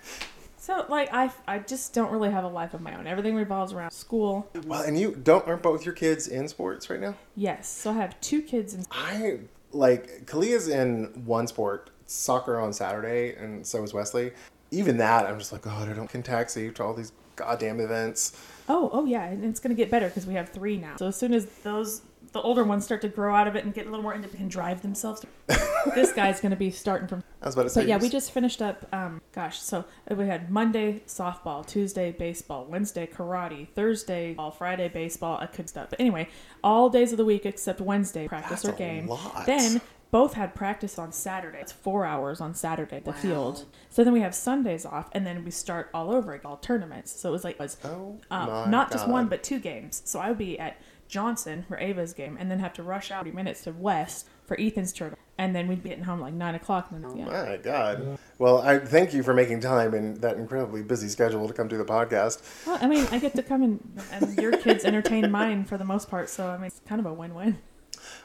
So 0.64 0.86
like 0.88 1.12
I 1.12 1.30
I 1.46 1.58
just 1.58 1.92
don't 1.92 2.10
really 2.10 2.30
have 2.30 2.42
a 2.42 2.48
life 2.48 2.72
of 2.72 2.80
my 2.80 2.96
own. 2.96 3.06
Everything 3.06 3.34
revolves 3.34 3.74
around 3.74 3.90
school. 3.90 4.48
well, 4.64 4.80
and 4.80 4.98
you 4.98 5.14
don't 5.14 5.46
aren't 5.46 5.62
both 5.62 5.84
your 5.84 5.92
kids 5.92 6.26
in 6.26 6.48
sports 6.48 6.88
right 6.88 7.00
now? 7.00 7.14
Yes. 7.36 7.68
So 7.68 7.90
I 7.90 7.94
have 7.94 8.18
two 8.22 8.40
kids 8.40 8.72
in 8.72 8.86
I 8.90 9.40
like 9.72 10.24
Kalia's 10.24 10.68
in 10.68 11.24
one 11.26 11.46
sport, 11.48 11.90
soccer 12.06 12.58
on 12.58 12.72
Saturday, 12.72 13.34
and 13.34 13.66
so 13.66 13.82
is 13.82 13.92
Wesley. 13.92 14.32
Even 14.70 14.96
that, 14.96 15.26
I'm 15.26 15.38
just 15.38 15.52
like, 15.52 15.60
God, 15.60 15.86
I 15.86 15.92
don't 15.92 16.08
can 16.08 16.22
taxi 16.22 16.70
to 16.70 16.82
all 16.82 16.94
these 16.94 17.12
goddamn 17.36 17.78
events. 17.78 18.40
Oh, 18.66 18.88
oh 18.90 19.04
yeah, 19.04 19.26
and 19.26 19.44
it's 19.44 19.60
gonna 19.60 19.74
get 19.74 19.90
better 19.90 20.08
because 20.08 20.24
we 20.24 20.32
have 20.32 20.48
three 20.48 20.78
now. 20.78 20.96
So 20.96 21.08
as 21.08 21.16
soon 21.16 21.34
as 21.34 21.44
those 21.62 22.00
the 22.34 22.42
older 22.42 22.64
ones 22.64 22.84
start 22.84 23.00
to 23.00 23.08
grow 23.08 23.34
out 23.34 23.46
of 23.46 23.54
it 23.56 23.64
and 23.64 23.72
get 23.72 23.86
a 23.86 23.90
little 23.90 24.02
more 24.02 24.12
independent 24.12 24.42
and 24.42 24.50
drive 24.50 24.82
themselves, 24.82 25.24
this 25.94 26.12
guy's 26.12 26.40
gonna 26.40 26.56
be 26.56 26.70
starting 26.70 27.06
from. 27.08 27.22
I 27.40 27.46
was 27.46 27.54
about 27.54 27.62
to 27.62 27.70
say, 27.70 27.82
But 27.82 27.88
yeah, 27.88 27.96
we 27.96 28.08
just 28.08 28.32
finished 28.32 28.60
up. 28.60 28.86
Um, 28.92 29.22
gosh, 29.32 29.60
so 29.60 29.84
we 30.10 30.26
had 30.26 30.50
Monday 30.50 31.02
softball, 31.06 31.64
Tuesday 31.64 32.10
baseball, 32.12 32.66
Wednesday 32.68 33.06
karate, 33.06 33.68
Thursday 33.68 34.34
all 34.36 34.50
Friday 34.50 34.88
baseball. 34.88 35.38
I 35.40 35.46
couldn't 35.46 35.68
stop. 35.68 35.90
But 35.90 36.00
anyway, 36.00 36.28
all 36.62 36.90
days 36.90 37.12
of 37.12 37.18
the 37.18 37.24
week 37.24 37.46
except 37.46 37.80
Wednesday 37.80 38.26
practice 38.26 38.62
That's 38.62 38.64
or 38.64 38.74
a 38.74 38.78
game. 38.78 39.06
lot. 39.06 39.46
Then 39.46 39.80
both 40.14 40.34
had 40.34 40.54
practice 40.54 40.96
on 40.96 41.10
Saturday. 41.10 41.58
It's 41.58 41.72
four 41.72 42.04
hours 42.04 42.40
on 42.40 42.54
Saturday 42.54 42.98
at 42.98 43.04
the 43.04 43.12
field. 43.12 43.64
So 43.90 44.04
then 44.04 44.12
we 44.12 44.20
have 44.20 44.32
Sundays 44.32 44.86
off, 44.86 45.08
and 45.10 45.26
then 45.26 45.44
we 45.44 45.50
start 45.50 45.90
all 45.92 46.12
over 46.12 46.34
again, 46.34 46.46
all 46.46 46.56
tournaments. 46.56 47.10
So 47.18 47.30
it 47.30 47.32
was 47.32 47.42
like 47.42 47.56
it 47.56 47.60
was 47.60 47.76
Oh 47.84 48.20
um, 48.30 48.48
my 48.48 48.70
not 48.70 48.92
just 48.92 49.08
one 49.08 49.26
but 49.26 49.42
two 49.42 49.58
games. 49.58 50.02
So 50.04 50.20
I 50.20 50.28
would 50.28 50.38
be 50.38 50.56
at 50.56 50.80
Johnson 51.14 51.64
for 51.68 51.78
Ava's 51.78 52.12
game, 52.12 52.36
and 52.40 52.50
then 52.50 52.58
have 52.58 52.72
to 52.74 52.82
rush 52.82 53.12
out 53.12 53.24
30 53.24 53.36
minutes 53.36 53.62
to 53.62 53.70
West 53.70 54.26
for 54.46 54.58
Ethan's 54.60 54.92
turtle. 54.92 55.16
and 55.38 55.54
then 55.54 55.68
we'd 55.68 55.80
be 55.82 55.88
getting 55.90 56.02
home 56.04 56.20
like 56.20 56.34
nine 56.34 56.56
o'clock. 56.56 56.90
And 56.90 57.04
then, 57.04 57.16
yeah. 57.16 57.26
Oh 57.28 57.46
my 57.50 57.56
God. 57.56 58.18
Well, 58.38 58.58
I 58.62 58.78
thank 58.80 59.14
you 59.14 59.22
for 59.22 59.32
making 59.32 59.60
time 59.60 59.94
in 59.94 60.14
that 60.20 60.36
incredibly 60.38 60.82
busy 60.82 61.08
schedule 61.08 61.46
to 61.46 61.54
come 61.54 61.68
do 61.68 61.78
the 61.78 61.84
podcast. 61.84 62.42
Well, 62.66 62.78
I 62.80 62.88
mean, 62.88 63.06
I 63.12 63.20
get 63.20 63.34
to 63.36 63.42
come 63.44 63.62
in, 63.62 63.80
and 64.10 64.36
your 64.38 64.56
kids 64.58 64.84
entertain 64.84 65.30
mine 65.30 65.64
for 65.64 65.78
the 65.78 65.84
most 65.84 66.10
part. 66.10 66.28
So 66.28 66.48
I 66.48 66.56
mean, 66.56 66.66
it's 66.66 66.80
kind 66.84 67.00
of 67.00 67.06
a 67.06 67.12
win-win. 67.12 67.58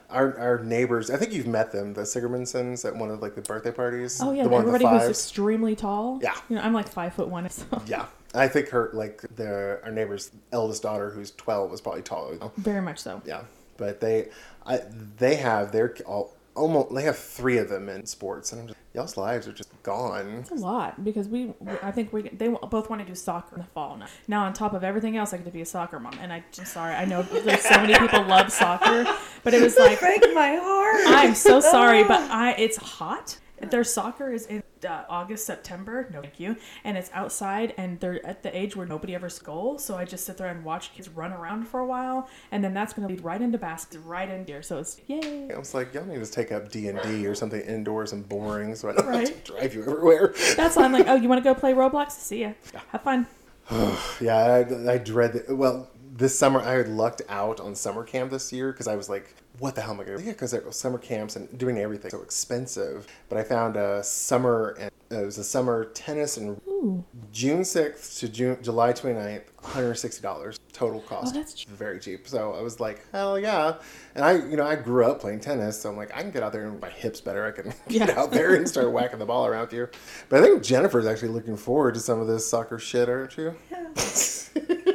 Our, 0.09 0.37
our 0.39 0.63
neighbors, 0.63 1.11
I 1.11 1.17
think 1.17 1.31
you've 1.31 1.47
met 1.47 1.71
them, 1.71 1.93
the 1.93 2.01
Sigermansons 2.01 2.83
at 2.85 2.95
one 2.95 3.11
of 3.11 3.21
like 3.21 3.35
the 3.35 3.41
birthday 3.41 3.71
parties. 3.71 4.19
Oh 4.21 4.31
yeah, 4.31 4.43
the 4.43 4.49
one 4.49 4.61
everybody 4.67 4.85
who's 4.87 5.09
extremely 5.09 5.75
tall. 5.75 6.19
Yeah. 6.23 6.33
you 6.49 6.55
know, 6.55 6.63
I'm 6.63 6.73
like 6.73 6.89
five 6.89 7.13
foot 7.13 7.29
one. 7.29 7.47
So 7.49 7.65
Yeah, 7.85 8.07
I 8.33 8.47
think 8.47 8.69
her 8.69 8.89
like 8.93 9.23
the 9.35 9.79
our 9.83 9.91
neighbor's 9.91 10.31
eldest 10.51 10.83
daughter, 10.83 11.09
who's 11.09 11.31
twelve, 11.31 11.71
was 11.71 11.81
probably 11.81 12.01
taller. 12.01 12.37
very 12.57 12.81
much 12.81 12.99
so. 12.99 13.21
Yeah, 13.25 13.41
but 13.77 14.01
they, 14.01 14.29
I 14.65 14.81
they 15.17 15.35
have 15.35 15.71
their 15.71 15.95
all 16.05 16.33
almost 16.55 16.93
they 16.93 17.03
have 17.03 17.17
three 17.17 17.57
of 17.57 17.69
them 17.69 17.89
in 17.89 18.05
sports, 18.05 18.51
and 18.51 18.61
I'm 18.61 18.67
just 18.67 18.79
y'all's 18.93 19.17
lives 19.17 19.47
are 19.47 19.53
just 19.53 19.71
gone. 19.83 20.27
It's 20.39 20.51
a 20.51 20.55
lot 20.55 21.03
because 21.03 21.27
we, 21.27 21.53
I 21.83 21.91
think 21.91 22.11
we, 22.11 22.23
they 22.23 22.47
both 22.47 22.89
want 22.89 23.01
to 23.01 23.07
do 23.07 23.15
soccer 23.15 23.55
in 23.55 23.61
the 23.61 23.67
fall 23.67 23.97
now. 23.97 24.07
Now 24.27 24.43
on 24.43 24.53
top 24.53 24.73
of 24.73 24.83
everything 24.83 25.17
else, 25.17 25.33
I 25.33 25.37
get 25.37 25.45
to 25.45 25.51
be 25.51 25.61
a 25.61 25.65
soccer 25.65 25.99
mom, 25.99 26.17
and 26.19 26.33
I 26.33 26.43
just 26.51 26.73
sorry, 26.73 26.95
I 26.95 27.05
know 27.05 27.21
there's 27.23 27.61
so 27.61 27.75
many 27.81 27.97
people 27.97 28.23
love 28.23 28.51
soccer, 28.51 29.05
but 29.43 29.53
it 29.53 29.61
was 29.61 29.77
like 29.77 29.99
break 29.99 30.21
my 30.33 30.55
heart. 30.55 31.01
I'm 31.07 31.35
so 31.35 31.59
sorry, 31.59 32.03
but 32.03 32.19
I 32.29 32.51
it's 32.53 32.77
hot. 32.77 33.37
Their 33.61 33.83
soccer 33.83 34.31
is 34.31 34.45
in 34.45 34.63
uh, 34.85 35.03
August, 35.09 35.45
September. 35.45 36.09
No, 36.11 36.21
thank 36.21 36.39
you. 36.39 36.55
And 36.83 36.97
it's 36.97 37.09
outside, 37.13 37.73
and 37.77 37.99
they're 37.99 38.25
at 38.25 38.43
the 38.43 38.55
age 38.55 38.75
where 38.75 38.85
nobody 38.85 39.15
ever 39.15 39.29
goals. 39.43 39.83
So 39.83 39.95
I 39.95 40.05
just 40.05 40.25
sit 40.25 40.37
there 40.37 40.47
and 40.47 40.63
watch 40.63 40.93
kids 40.93 41.09
run 41.09 41.31
around 41.31 41.67
for 41.67 41.79
a 41.79 41.85
while, 41.85 42.27
and 42.51 42.63
then 42.63 42.73
that's 42.73 42.93
going 42.93 43.07
to 43.07 43.13
lead 43.13 43.23
right 43.23 43.41
into 43.41 43.57
baskets, 43.57 43.97
right 43.97 44.29
in 44.29 44.45
here. 44.45 44.61
So 44.61 44.77
it's 44.79 44.99
yay. 45.07 45.51
I 45.53 45.57
was 45.57 45.73
like, 45.73 45.93
y'all 45.93 46.05
need 46.05 46.23
to 46.23 46.31
take 46.31 46.51
up 46.51 46.71
D 46.71 46.87
and 46.87 46.99
D 47.01 47.27
or 47.27 47.35
something 47.35 47.61
indoors 47.61 48.13
and 48.13 48.27
boring, 48.27 48.75
so 48.75 48.89
I 48.89 48.93
don't 48.93 49.13
have 49.13 49.43
to 49.43 49.51
drive 49.51 49.73
you 49.73 49.81
everywhere. 49.81 50.33
That's 50.55 50.75
why 50.75 50.83
I'm 50.83 50.93
like, 50.93 51.07
oh, 51.07 51.15
you 51.15 51.29
want 51.29 51.43
to 51.43 51.43
go 51.43 51.53
play 51.53 51.73
Roblox? 51.73 52.11
See 52.11 52.41
ya. 52.41 52.53
Have 52.89 53.01
fun. 53.01 53.27
Yeah, 54.19 54.35
I, 54.35 54.93
I 54.93 54.97
dread. 54.97 55.33
The, 55.33 55.55
well, 55.55 55.89
this 56.11 56.37
summer 56.37 56.59
I 56.59 56.73
had 56.73 56.89
lucked 56.89 57.21
out 57.29 57.59
on 57.59 57.75
summer 57.75 58.03
camp 58.03 58.31
this 58.31 58.51
year 58.51 58.71
because 58.71 58.87
I 58.87 58.95
was 58.95 59.09
like 59.09 59.35
what 59.59 59.75
the 59.75 59.81
hell 59.81 59.93
am 59.93 59.99
I 59.99 60.03
going 60.05 60.17
to 60.17 60.23
do? 60.23 60.31
Because 60.31 60.53
it 60.53 60.65
was 60.65 60.77
summer 60.77 60.97
camps 60.97 61.35
and 61.35 61.57
doing 61.57 61.77
everything 61.77 62.11
so 62.11 62.21
expensive. 62.21 63.07
But 63.27 63.37
I 63.37 63.43
found 63.43 63.75
a 63.75 64.03
summer, 64.03 64.75
and 64.79 64.91
uh, 65.11 65.21
it 65.21 65.25
was 65.25 65.37
a 65.37 65.43
summer 65.43 65.85
tennis 65.85 66.37
and 66.37 66.59
Ooh. 66.67 67.03
June 67.31 67.61
6th 67.61 68.19
to 68.19 68.29
June, 68.29 68.57
July 68.61 68.93
29th, 68.93 69.43
$160 69.61 70.59
total 70.71 71.01
cost. 71.01 71.35
Oh, 71.35 71.37
that's 71.37 71.53
cheap. 71.53 71.69
very 71.69 71.99
cheap. 71.99 72.27
So 72.27 72.53
I 72.53 72.61
was 72.61 72.79
like, 72.79 73.05
hell 73.11 73.37
yeah. 73.37 73.75
And 74.15 74.23
I, 74.23 74.33
you 74.33 74.55
know, 74.55 74.65
I 74.65 74.75
grew 74.75 75.05
up 75.05 75.19
playing 75.19 75.41
tennis. 75.41 75.81
So 75.81 75.89
I'm 75.89 75.97
like, 75.97 76.15
I 76.15 76.21
can 76.21 76.31
get 76.31 76.43
out 76.43 76.53
there 76.53 76.65
and 76.65 76.79
my 76.79 76.89
hips 76.89 77.19
better. 77.19 77.45
I 77.45 77.51
can 77.51 77.73
get 77.89 78.09
out 78.11 78.31
there 78.31 78.55
and 78.55 78.67
start 78.67 78.91
whacking 78.91 79.19
the 79.19 79.25
ball 79.25 79.45
around 79.45 79.73
you. 79.73 79.89
But 80.29 80.41
I 80.41 80.45
think 80.45 80.63
Jennifer's 80.63 81.05
actually 81.05 81.29
looking 81.29 81.57
forward 81.57 81.95
to 81.95 81.99
some 81.99 82.19
of 82.19 82.27
this 82.27 82.49
soccer 82.49 82.79
shit, 82.79 83.09
aren't 83.09 83.37
you? 83.37 83.55
I 83.71 84.85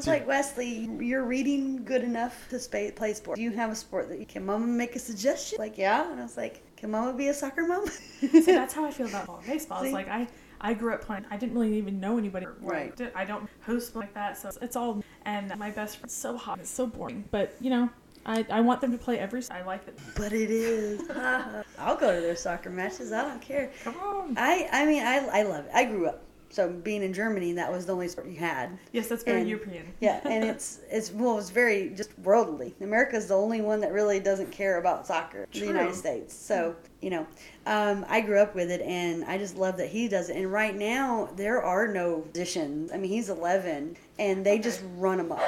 was 0.00 0.06
like, 0.06 0.26
Wesley, 0.26 0.90
you're 1.00 1.24
reading 1.24 1.84
good 1.84 2.02
enough 2.02 2.48
to 2.48 2.58
play 2.96 3.12
sport. 3.14 3.36
Do 3.36 3.42
you 3.42 3.50
have 3.50 3.70
a 3.70 3.74
sport 3.74 4.08
that 4.08 4.18
you 4.18 4.26
can 4.26 4.46
mama 4.46 4.66
make 4.66 4.96
a 4.96 4.98
suggestion? 4.98 5.58
Like, 5.58 5.76
yeah. 5.76 6.10
And 6.10 6.18
I 6.18 6.22
was 6.22 6.36
like, 6.36 6.62
can 6.76 6.90
mama 6.90 7.12
be 7.12 7.28
a 7.28 7.34
soccer 7.34 7.66
mom? 7.66 7.86
See, 8.20 8.40
that's 8.40 8.72
how 8.72 8.84
I 8.84 8.90
feel 8.90 9.08
about 9.08 9.26
ball 9.26 9.36
and 9.44 9.46
baseball. 9.46 9.82
It's 9.82 9.92
like 9.92 10.08
I, 10.08 10.26
I 10.60 10.72
grew 10.74 10.94
up 10.94 11.02
playing. 11.02 11.26
I 11.30 11.36
didn't 11.36 11.54
really 11.54 11.76
even 11.76 12.00
know 12.00 12.16
anybody. 12.16 12.46
Right. 12.60 12.98
I 13.14 13.24
don't 13.24 13.48
host 13.60 13.94
like 13.94 14.14
that, 14.14 14.38
so 14.38 14.50
it's 14.62 14.76
all. 14.76 15.02
And 15.26 15.54
my 15.58 15.70
best 15.70 15.98
friend's 15.98 16.14
so 16.14 16.36
hot. 16.36 16.58
It's 16.60 16.70
so 16.70 16.86
boring. 16.86 17.24
But 17.30 17.54
you 17.60 17.68
know, 17.68 17.90
I, 18.24 18.46
I 18.50 18.60
want 18.60 18.80
them 18.80 18.92
to 18.92 18.98
play 18.98 19.18
every. 19.18 19.42
I 19.50 19.62
like 19.62 19.86
it. 19.86 19.98
but 20.16 20.32
it 20.32 20.50
is. 20.50 21.02
I'll 21.78 21.96
go 21.96 22.14
to 22.14 22.20
their 22.20 22.36
soccer 22.36 22.70
matches. 22.70 23.12
I 23.12 23.22
don't 23.22 23.42
care. 23.42 23.70
Come 23.84 23.96
on. 23.96 24.34
I, 24.38 24.68
I 24.72 24.86
mean, 24.86 25.02
I, 25.02 25.40
I 25.40 25.42
love 25.42 25.66
it. 25.66 25.70
I 25.74 25.84
grew 25.84 26.06
up. 26.06 26.22
So 26.50 26.68
being 26.68 27.02
in 27.02 27.12
Germany, 27.12 27.52
that 27.54 27.70
was 27.72 27.86
the 27.86 27.92
only 27.92 28.08
sport 28.08 28.26
you 28.28 28.36
had. 28.36 28.76
Yes, 28.92 29.08
that's 29.08 29.22
very 29.22 29.40
And- 29.40 29.48
European. 29.48 29.86
Yeah, 30.00 30.20
and 30.24 30.44
it's 30.44 30.80
it's 30.90 31.12
well, 31.12 31.38
it's 31.38 31.50
very 31.50 31.90
just 31.90 32.18
worldly. 32.20 32.74
America's 32.80 33.26
the 33.28 33.36
only 33.36 33.60
one 33.60 33.80
that 33.80 33.92
really 33.92 34.18
doesn't 34.20 34.50
care 34.50 34.78
about 34.78 35.06
soccer. 35.06 35.46
The 35.52 35.60
United 35.60 35.94
States. 35.94 36.34
So 36.34 36.74
you 37.00 37.10
know, 37.10 37.26
um, 37.66 38.04
I 38.08 38.20
grew 38.20 38.38
up 38.40 38.54
with 38.54 38.70
it, 38.70 38.80
and 38.82 39.24
I 39.24 39.38
just 39.38 39.56
love 39.56 39.76
that 39.78 39.88
he 39.88 40.06
does 40.08 40.28
it. 40.28 40.36
And 40.36 40.52
right 40.52 40.74
now, 40.76 41.30
there 41.36 41.62
are 41.62 41.88
no 41.88 42.20
positions. 42.20 42.92
I 42.92 42.96
mean, 42.98 43.10
he's 43.10 43.30
11, 43.30 43.96
and 44.18 44.44
they 44.44 44.58
just 44.58 44.82
run 44.96 45.20
amok. 45.20 45.40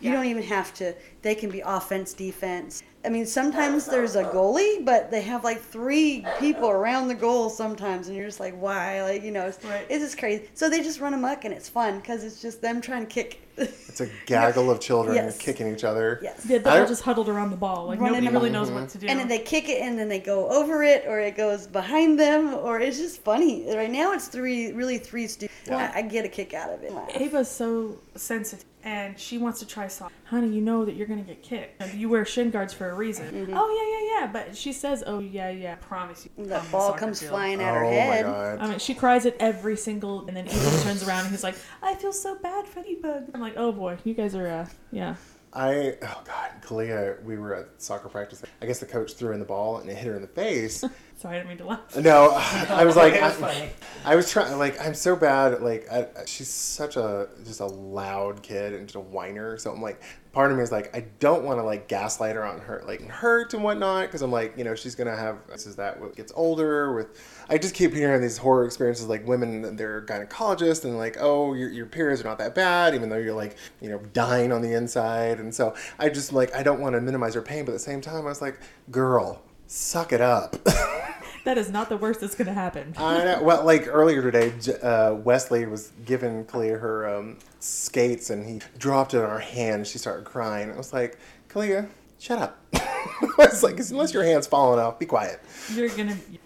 You 0.00 0.10
Yeah. 0.10 0.16
don't 0.16 0.26
even 0.26 0.42
have 0.42 0.74
to. 0.74 0.94
They 1.22 1.34
can 1.34 1.50
be 1.50 1.60
offense, 1.64 2.12
defense. 2.12 2.82
I 3.04 3.08
mean, 3.08 3.24
sometimes 3.24 3.86
there's 3.86 4.16
a 4.16 4.24
goalie, 4.24 4.84
but 4.84 5.10
they 5.12 5.20
have 5.22 5.44
like 5.44 5.60
three 5.60 6.26
people 6.40 6.68
around 6.68 7.08
the 7.08 7.14
goal 7.14 7.50
sometimes, 7.50 8.08
and 8.08 8.16
you're 8.16 8.26
just 8.26 8.40
like, 8.40 8.54
why? 8.60 9.02
Like, 9.02 9.22
you 9.22 9.30
know, 9.30 9.46
it's, 9.46 9.64
Right. 9.64 9.86
it's 9.88 10.04
just 10.04 10.18
crazy. 10.18 10.48
So 10.54 10.68
they 10.68 10.82
just 10.82 11.00
run 11.00 11.14
amok, 11.14 11.44
and 11.44 11.54
it's 11.54 11.68
fun 11.68 12.00
because 12.00 12.24
it's 12.24 12.42
just 12.42 12.60
them 12.62 12.80
trying 12.80 13.06
to 13.06 13.12
kick. 13.12 13.42
It's 13.56 14.00
a 14.00 14.08
gaggle 14.26 14.70
of 14.70 14.80
children 14.80 15.16
Yes. 15.16 15.38
kicking 15.38 15.72
each 15.72 15.82
other. 15.84 16.20
yes. 16.22 16.44
Yeah, 16.46 16.58
they're 16.58 16.72
I- 16.72 16.80
all 16.80 16.86
just 16.86 17.02
huddled 17.02 17.28
around 17.30 17.50
the 17.50 17.56
ball. 17.56 17.86
Like 17.86 17.98
Running 17.98 18.24
nobody 18.24 18.34
really 18.36 18.48
amok. 18.50 18.68
knows 18.68 18.70
what 18.70 18.82
mm-hmm. 18.84 18.98
to 18.98 18.98
do. 18.98 19.06
And 19.06 19.18
then 19.18 19.28
they 19.28 19.38
kick 19.38 19.68
it, 19.70 19.80
and 19.80 19.98
then 19.98 20.08
they 20.08 20.18
go 20.20 20.48
over 20.50 20.82
it, 20.82 21.04
or 21.06 21.18
it 21.20 21.36
goes 21.36 21.66
behind 21.66 22.20
them, 22.20 22.52
or 22.54 22.78
it's 22.78 22.98
just 22.98 23.22
funny. 23.22 23.64
Right 23.74 23.90
now, 23.90 24.12
it's 24.12 24.28
three, 24.28 24.72
really 24.72 24.98
three 24.98 25.26
students. 25.26 25.56
Yeah. 25.66 25.90
I, 25.94 26.00
I 26.00 26.02
get 26.02 26.24
a 26.24 26.28
kick 26.28 26.52
out 26.52 26.70
of 26.70 26.82
it. 26.82 26.92
Ava's 27.18 27.50
so 27.50 27.96
sensitive, 28.16 28.66
and 28.86 29.18
she 29.18 29.36
wants 29.36 29.58
to 29.58 29.66
try 29.66 29.88
soccer. 29.88 30.14
Honey, 30.24 30.48
you 30.48 30.60
know 30.62 30.84
that 30.84 30.94
you're 30.94 31.06
gonna 31.06 31.22
get 31.22 31.42
kicked. 31.42 31.82
And 31.82 31.92
You 32.00 32.08
wear 32.08 32.24
shin 32.24 32.50
guards 32.50 32.72
for 32.72 32.88
a 32.88 32.94
reason. 32.94 33.26
Mm-hmm. 33.26 33.54
Oh 33.56 33.68
yeah, 33.78 33.98
yeah, 33.98 34.20
yeah. 34.26 34.32
But 34.32 34.56
she 34.56 34.72
says, 34.72 35.02
"Oh 35.06 35.18
yeah, 35.18 35.50
yeah." 35.50 35.74
Promise 35.76 36.26
you. 36.36 36.44
The 36.46 36.62
ball 36.72 36.94
comes 36.94 37.20
field. 37.20 37.30
flying 37.32 37.60
at 37.60 37.74
her 37.74 37.84
Oh 37.84 37.90
my 37.90 37.94
head. 37.96 38.24
god. 38.24 38.58
I 38.60 38.68
mean, 38.68 38.78
she 38.78 38.94
cries 38.94 39.26
at 39.26 39.36
every 39.40 39.76
single, 39.76 40.26
and 40.26 40.36
then 40.36 40.46
Ethan 40.46 40.82
turns 40.82 41.06
around 41.06 41.22
and 41.22 41.30
he's 41.30 41.44
like, 41.44 41.56
"I 41.82 41.94
feel 41.94 42.12
so 42.12 42.36
bad 42.36 42.66
for 42.66 42.80
you, 42.80 42.98
bug." 43.02 43.24
I'm 43.34 43.40
like, 43.40 43.54
"Oh 43.56 43.72
boy, 43.72 43.98
you 44.04 44.14
guys 44.14 44.34
are, 44.34 44.46
uh, 44.48 44.66
yeah." 44.92 45.16
I 45.56 45.96
oh 46.02 46.22
god, 46.26 46.50
Kalia, 46.60 47.22
we 47.24 47.38
were 47.38 47.54
at 47.54 47.68
soccer 47.78 48.10
practice. 48.10 48.42
I 48.60 48.66
guess 48.66 48.78
the 48.78 48.86
coach 48.86 49.14
threw 49.14 49.32
in 49.32 49.38
the 49.38 49.46
ball 49.46 49.78
and 49.78 49.88
it 49.88 49.96
hit 49.96 50.06
her 50.06 50.14
in 50.14 50.20
the 50.20 50.28
face. 50.28 50.84
Sorry, 51.16 51.36
I 51.36 51.38
didn't 51.38 51.48
mean 51.48 51.58
to 51.58 51.64
laugh. 51.64 51.96
No, 51.96 52.30
I 52.68 52.84
was 52.84 52.94
like, 52.94 53.14
was 53.14 53.42
I. 53.42 53.70
I 54.04 54.16
was 54.16 54.30
trying. 54.30 54.58
Like, 54.58 54.78
I'm 54.78 54.92
so 54.92 55.16
bad. 55.16 55.54
At, 55.54 55.62
like, 55.62 55.90
I, 55.90 56.08
she's 56.26 56.48
such 56.48 56.96
a 56.98 57.28
just 57.42 57.60
a 57.60 57.66
loud 57.66 58.42
kid 58.42 58.74
and 58.74 58.86
just 58.86 58.96
a 58.96 59.00
whiner. 59.00 59.56
So 59.56 59.72
I'm 59.72 59.80
like, 59.80 60.02
part 60.36 60.50
of 60.50 60.58
me 60.58 60.62
is 60.62 60.70
like, 60.70 60.94
I 60.94 61.00
don't 61.18 61.44
want 61.44 61.60
to 61.60 61.62
like 61.62 61.88
gaslight 61.88 62.36
her 62.36 62.44
on 62.44 62.58
her 62.58 62.82
like 62.86 63.00
hurt 63.08 63.54
and 63.54 63.64
whatnot 63.64 64.08
because 64.08 64.20
I'm 64.20 64.30
like, 64.30 64.52
you 64.58 64.64
know, 64.64 64.74
she's 64.74 64.94
gonna 64.94 65.16
have 65.16 65.38
this 65.48 65.66
is 65.66 65.76
that 65.76 65.98
what 65.98 66.14
gets 66.14 66.30
older 66.36 66.92
with. 66.92 67.06
I 67.48 67.56
just 67.56 67.74
keep 67.74 67.94
hearing 67.94 68.20
these 68.20 68.36
horror 68.36 68.66
experiences 68.66 69.06
like 69.06 69.26
women 69.26 69.76
they're 69.76 70.02
gynecologists 70.02 70.84
and 70.84 70.98
like, 70.98 71.16
oh, 71.18 71.54
your 71.54 71.70
your 71.70 71.86
periods 71.86 72.20
are 72.20 72.24
not 72.24 72.36
that 72.36 72.54
bad 72.54 72.94
even 72.94 73.08
though 73.08 73.16
you're 73.16 73.34
like, 73.34 73.56
you 73.80 73.88
know, 73.88 73.96
dying 74.12 74.52
on 74.52 74.60
the 74.60 74.74
inside. 74.74 75.40
And 75.40 75.54
so 75.54 75.74
I 75.98 76.10
just 76.10 76.34
like 76.34 76.54
I 76.54 76.62
don't 76.62 76.80
want 76.80 76.96
to 76.96 77.00
minimize 77.00 77.32
her 77.32 77.40
pain, 77.40 77.64
but 77.64 77.70
at 77.70 77.76
the 77.76 77.78
same 77.78 78.02
time 78.02 78.26
I 78.26 78.28
was 78.28 78.42
like, 78.42 78.60
girl, 78.90 79.42
suck 79.68 80.12
it 80.12 80.20
up. 80.20 80.54
That 81.46 81.58
is 81.58 81.70
not 81.70 81.88
the 81.88 81.96
worst 81.96 82.22
that's 82.22 82.34
gonna 82.34 82.52
happen. 82.52 82.92
I 82.98 83.22
know. 83.22 83.40
Well, 83.40 83.64
like 83.64 83.86
earlier 83.86 84.20
today, 84.20 84.52
uh, 84.82 85.14
Wesley 85.14 85.64
was 85.64 85.92
giving 86.04 86.44
Kalia 86.44 86.80
her 86.80 87.08
um, 87.08 87.38
skates, 87.60 88.30
and 88.30 88.44
he 88.44 88.60
dropped 88.78 89.14
it 89.14 89.22
on 89.22 89.30
her 89.30 89.38
hand. 89.38 89.86
She 89.86 89.98
started 89.98 90.24
crying. 90.24 90.72
I 90.72 90.76
was 90.76 90.92
like, 90.92 91.20
Kalia, 91.48 91.86
shut 92.18 92.40
up. 92.40 92.58
I 92.74 93.30
was 93.38 93.62
like, 93.62 93.78
unless 93.78 94.12
your 94.12 94.24
hand's 94.24 94.48
falling 94.48 94.80
off, 94.80 94.98
be 94.98 95.06
quiet. 95.06 95.40
You're 95.72 95.88
gonna. 95.88 96.16
Yeah. 96.32 96.38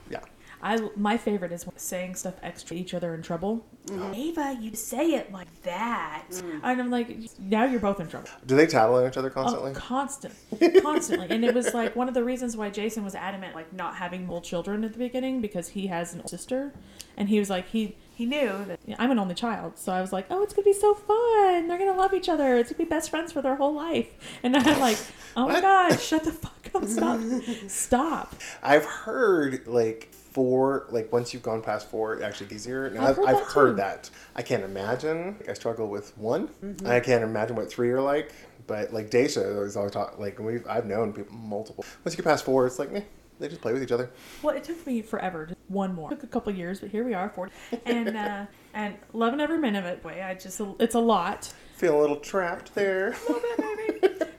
I 0.63 0.91
my 0.97 1.17
favorite 1.17 1.53
is 1.53 1.65
saying 1.77 2.17
stuff 2.17 2.35
extra 2.43 2.77
each 2.77 2.93
other 2.95 3.15
in 3.15 3.23
trouble. 3.23 3.65
Mm-hmm. 3.87 4.15
Ava, 4.15 4.59
you 4.61 4.75
say 4.75 5.13
it 5.13 5.33
like 5.33 5.63
that, 5.63 6.27
mm. 6.31 6.61
and 6.63 6.81
I'm 6.83 6.91
like, 6.91 7.17
now 7.39 7.65
you're 7.65 7.81
both 7.81 8.01
in 8.01 8.09
trouble. 8.09 8.29
Do 8.47 8.57
they 8.57 8.67
tattle 8.67 8.97
on 8.97 9.09
each 9.09 9.17
other 9.17 9.31
Oh, 9.31 9.43
constantly? 9.43 9.73
constant, 9.73 10.35
constantly, 10.83 11.29
and 11.31 11.45
it 11.45 11.55
was 11.55 11.73
like 11.75 11.97
one 11.97 12.09
of 12.09 12.15
the 12.15 12.25
reasons 12.25 12.57
why 12.57 12.69
Jason 12.69 13.05
was 13.05 13.15
adamant, 13.15 13.55
like 13.55 13.73
not 13.73 13.97
having 13.97 14.27
multiple 14.27 14.41
children 14.41 14.85
at 14.85 14.93
the 14.93 14.99
beginning 14.99 15.41
because 15.41 15.69
he 15.69 15.87
has 15.89 16.15
an 16.15 16.27
sister, 16.27 16.73
and 17.17 17.29
he 17.29 17.39
was 17.39 17.51
like 17.51 17.69
he 17.69 17.97
he 18.15 18.27
knew 18.27 18.65
that 18.67 18.81
I'm 18.99 19.11
an 19.11 19.19
only 19.19 19.35
child, 19.35 19.79
so 19.79 19.93
I 19.93 20.01
was 20.01 20.13
like, 20.13 20.27
oh, 20.31 20.43
it's 20.43 20.53
gonna 20.53 20.65
be 20.65 20.73
so 20.73 20.95
fun. 20.95 21.69
They're 21.69 21.79
gonna 21.79 21.97
love 21.97 22.15
each 22.15 22.29
other. 22.29 22.57
It's 22.57 22.71
gonna 22.71 22.85
be 22.85 22.89
best 22.89 23.11
friends 23.11 23.33
for 23.33 23.43
their 23.43 23.57
whole 23.57 23.75
life, 23.75 24.09
and 24.43 24.57
I'm 24.57 24.81
like, 24.89 24.99
oh 25.37 25.49
my 25.49 25.61
god, 25.61 25.99
shut 26.01 26.25
the 26.25 26.33
fuck 26.33 26.71
up, 26.75 26.85
stop, 26.87 27.21
stop. 27.69 28.35
I've 28.63 28.85
heard 28.85 29.67
like 29.67 30.11
four, 30.31 30.87
like 30.91 31.13
once 31.13 31.33
you've 31.35 31.43
gone 31.43 31.63
past 31.63 31.89
four, 31.91 32.15
it 32.15 32.23
actually 32.23 32.47
gets 32.47 32.63
easier. 32.63 32.87
And 32.87 32.99
I've 32.99 33.11
I've, 33.11 33.17
heard 33.17 33.27
I've 33.27 33.37
that 33.37 33.47
heard 33.53 33.77
that. 33.77 34.11
I 34.37 34.43
can't 34.43 34.65
imagine. 34.65 35.37
Like, 35.39 35.49
I 35.49 35.55
struggle 35.55 35.89
with 35.89 36.17
one. 36.17 36.49
Mm-hmm. 36.65 36.87
I 36.87 37.01
can't 37.01 37.25
imagine 37.25 37.57
what 37.57 37.71
three 37.71 37.91
are 37.91 38.01
like. 38.01 38.33
But 38.67 38.93
like 38.93 39.11
Daisha 39.11 39.57
always 39.57 39.77
always 39.77 39.93
talk 39.93 40.19
like 40.19 40.39
we've 40.39 40.65
I've 40.69 40.87
known 40.87 41.13
people 41.13 41.37
multiple. 41.37 41.85
Once 42.05 42.15
you 42.15 42.23
get 42.23 42.25
past 42.25 42.45
four, 42.45 42.67
it's 42.67 42.79
like 42.79 42.93
meh, 42.93 43.03
they 43.41 43.49
just 43.49 43.61
play 43.61 43.73
with 43.73 43.83
each 43.83 43.91
other. 43.91 44.11
Well, 44.43 44.55
it 44.55 44.63
took 44.63 44.87
me 44.87 45.03
forever. 45.03 45.47
Just 45.47 45.59
one 45.67 45.95
more. 45.95 46.13
It 46.13 46.17
took 46.17 46.23
a 46.23 46.29
couple 46.29 46.53
years, 46.53 46.79
but 46.79 46.91
here 46.91 47.03
we 47.03 47.13
are, 47.13 47.29
four, 47.31 47.51
and 47.85 48.17
uh, 48.17 48.47
and 48.73 48.95
loving 49.13 49.41
every 49.41 49.59
minute 49.59 49.81
of 49.81 49.87
it. 49.87 50.03
Boy, 50.05 50.23
I 50.25 50.35
just 50.35 50.61
it's 50.79 50.95
a 50.95 51.01
lot. 51.01 51.53
Feel 51.81 51.99
a 51.99 52.03
little 52.03 52.17
trapped 52.17 52.75
there. 52.75 53.17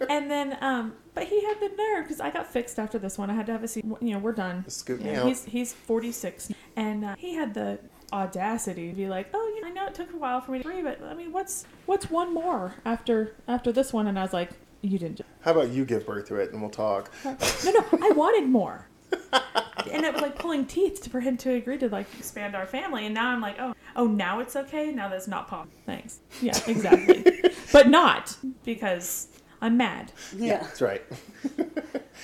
And 0.10 0.30
then, 0.30 0.58
um, 0.62 0.94
but 1.14 1.26
he 1.26 1.42
had 1.46 1.60
the 1.62 1.70
nerve 1.70 2.04
because 2.04 2.20
I 2.20 2.32
got 2.32 2.46
fixed 2.52 2.78
after 2.80 3.00
this 3.00 3.18
one. 3.18 3.30
I 3.30 3.34
had 3.34 3.46
to 3.46 3.52
have 3.54 3.64
a 3.64 3.68
seat. 3.68 3.86
You 4.02 4.14
know, 4.14 4.20
we're 4.20 4.34
done. 4.34 4.66
Scoot 4.68 5.02
me 5.02 5.16
out. 5.16 5.28
he's 5.28 5.46
he's 5.46 5.74
forty 5.74 6.12
six, 6.12 6.52
and 6.76 7.06
uh, 7.06 7.16
he 7.18 7.36
had 7.36 7.54
the 7.54 7.80
audacity 8.12 8.90
to 8.90 8.96
be 8.96 9.08
like, 9.08 9.28
"Oh, 9.34 9.54
you 9.56 9.62
know, 9.62 9.68
I 9.68 9.72
know 9.72 9.86
it 9.86 9.94
took 9.94 10.12
a 10.12 10.18
while 10.18 10.42
for 10.42 10.52
me 10.52 10.62
to 10.62 10.68
agree, 10.68 10.82
but 10.82 11.02
I 11.04 11.14
mean, 11.14 11.32
what's 11.32 11.66
what's 11.86 12.10
one 12.10 12.34
more 12.34 12.76
after 12.84 13.36
after 13.48 13.72
this 13.72 13.94
one?" 13.94 14.08
And 14.08 14.20
I 14.20 14.24
was 14.24 14.34
like, 14.34 14.50
"You 14.82 15.00
didn't." 15.00 15.22
How 15.42 15.52
about 15.52 15.70
you 15.70 15.86
give 15.86 16.06
birth 16.06 16.28
to 16.28 16.36
it 16.38 16.52
and 16.52 16.60
we'll 16.62 16.72
talk? 16.72 17.12
No, 17.24 17.32
no, 17.72 17.86
I 18.02 18.12
wanted 18.14 18.50
more. 18.50 18.88
and 19.88 20.06
it 20.06 20.14
was 20.14 20.22
like 20.22 20.38
pulling 20.38 20.66
teeth 20.66 21.02
to, 21.04 21.10
for 21.10 21.20
him 21.20 21.38
to 21.38 21.54
agree 21.54 21.78
to 21.78 21.90
like 21.90 22.08
expand 22.18 22.56
our 22.56 22.66
family. 22.66 23.06
And 23.06 23.16
now 23.16 23.30
I'm 23.30 23.42
like, 23.42 23.60
oh, 23.60 23.74
oh, 23.96 24.08
now 24.08 24.40
it's 24.40 24.56
okay. 24.56 24.92
Now 24.92 25.10
that's 25.10 25.28
not 25.28 25.48
possible. 25.48 25.72
Thanks. 25.86 26.20
Yeah, 26.42 26.58
exactly. 26.68 27.24
but 27.74 27.90
not 27.90 28.36
because 28.64 29.28
I'm 29.62 29.78
mad. 29.78 30.12
Yeah. 30.36 30.60
That's 30.62 30.82
right. 30.82 31.04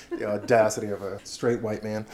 the 0.10 0.26
audacity 0.26 0.88
of 0.88 1.02
a 1.02 1.24
straight 1.26 1.62
white 1.62 1.84
man. 1.84 2.06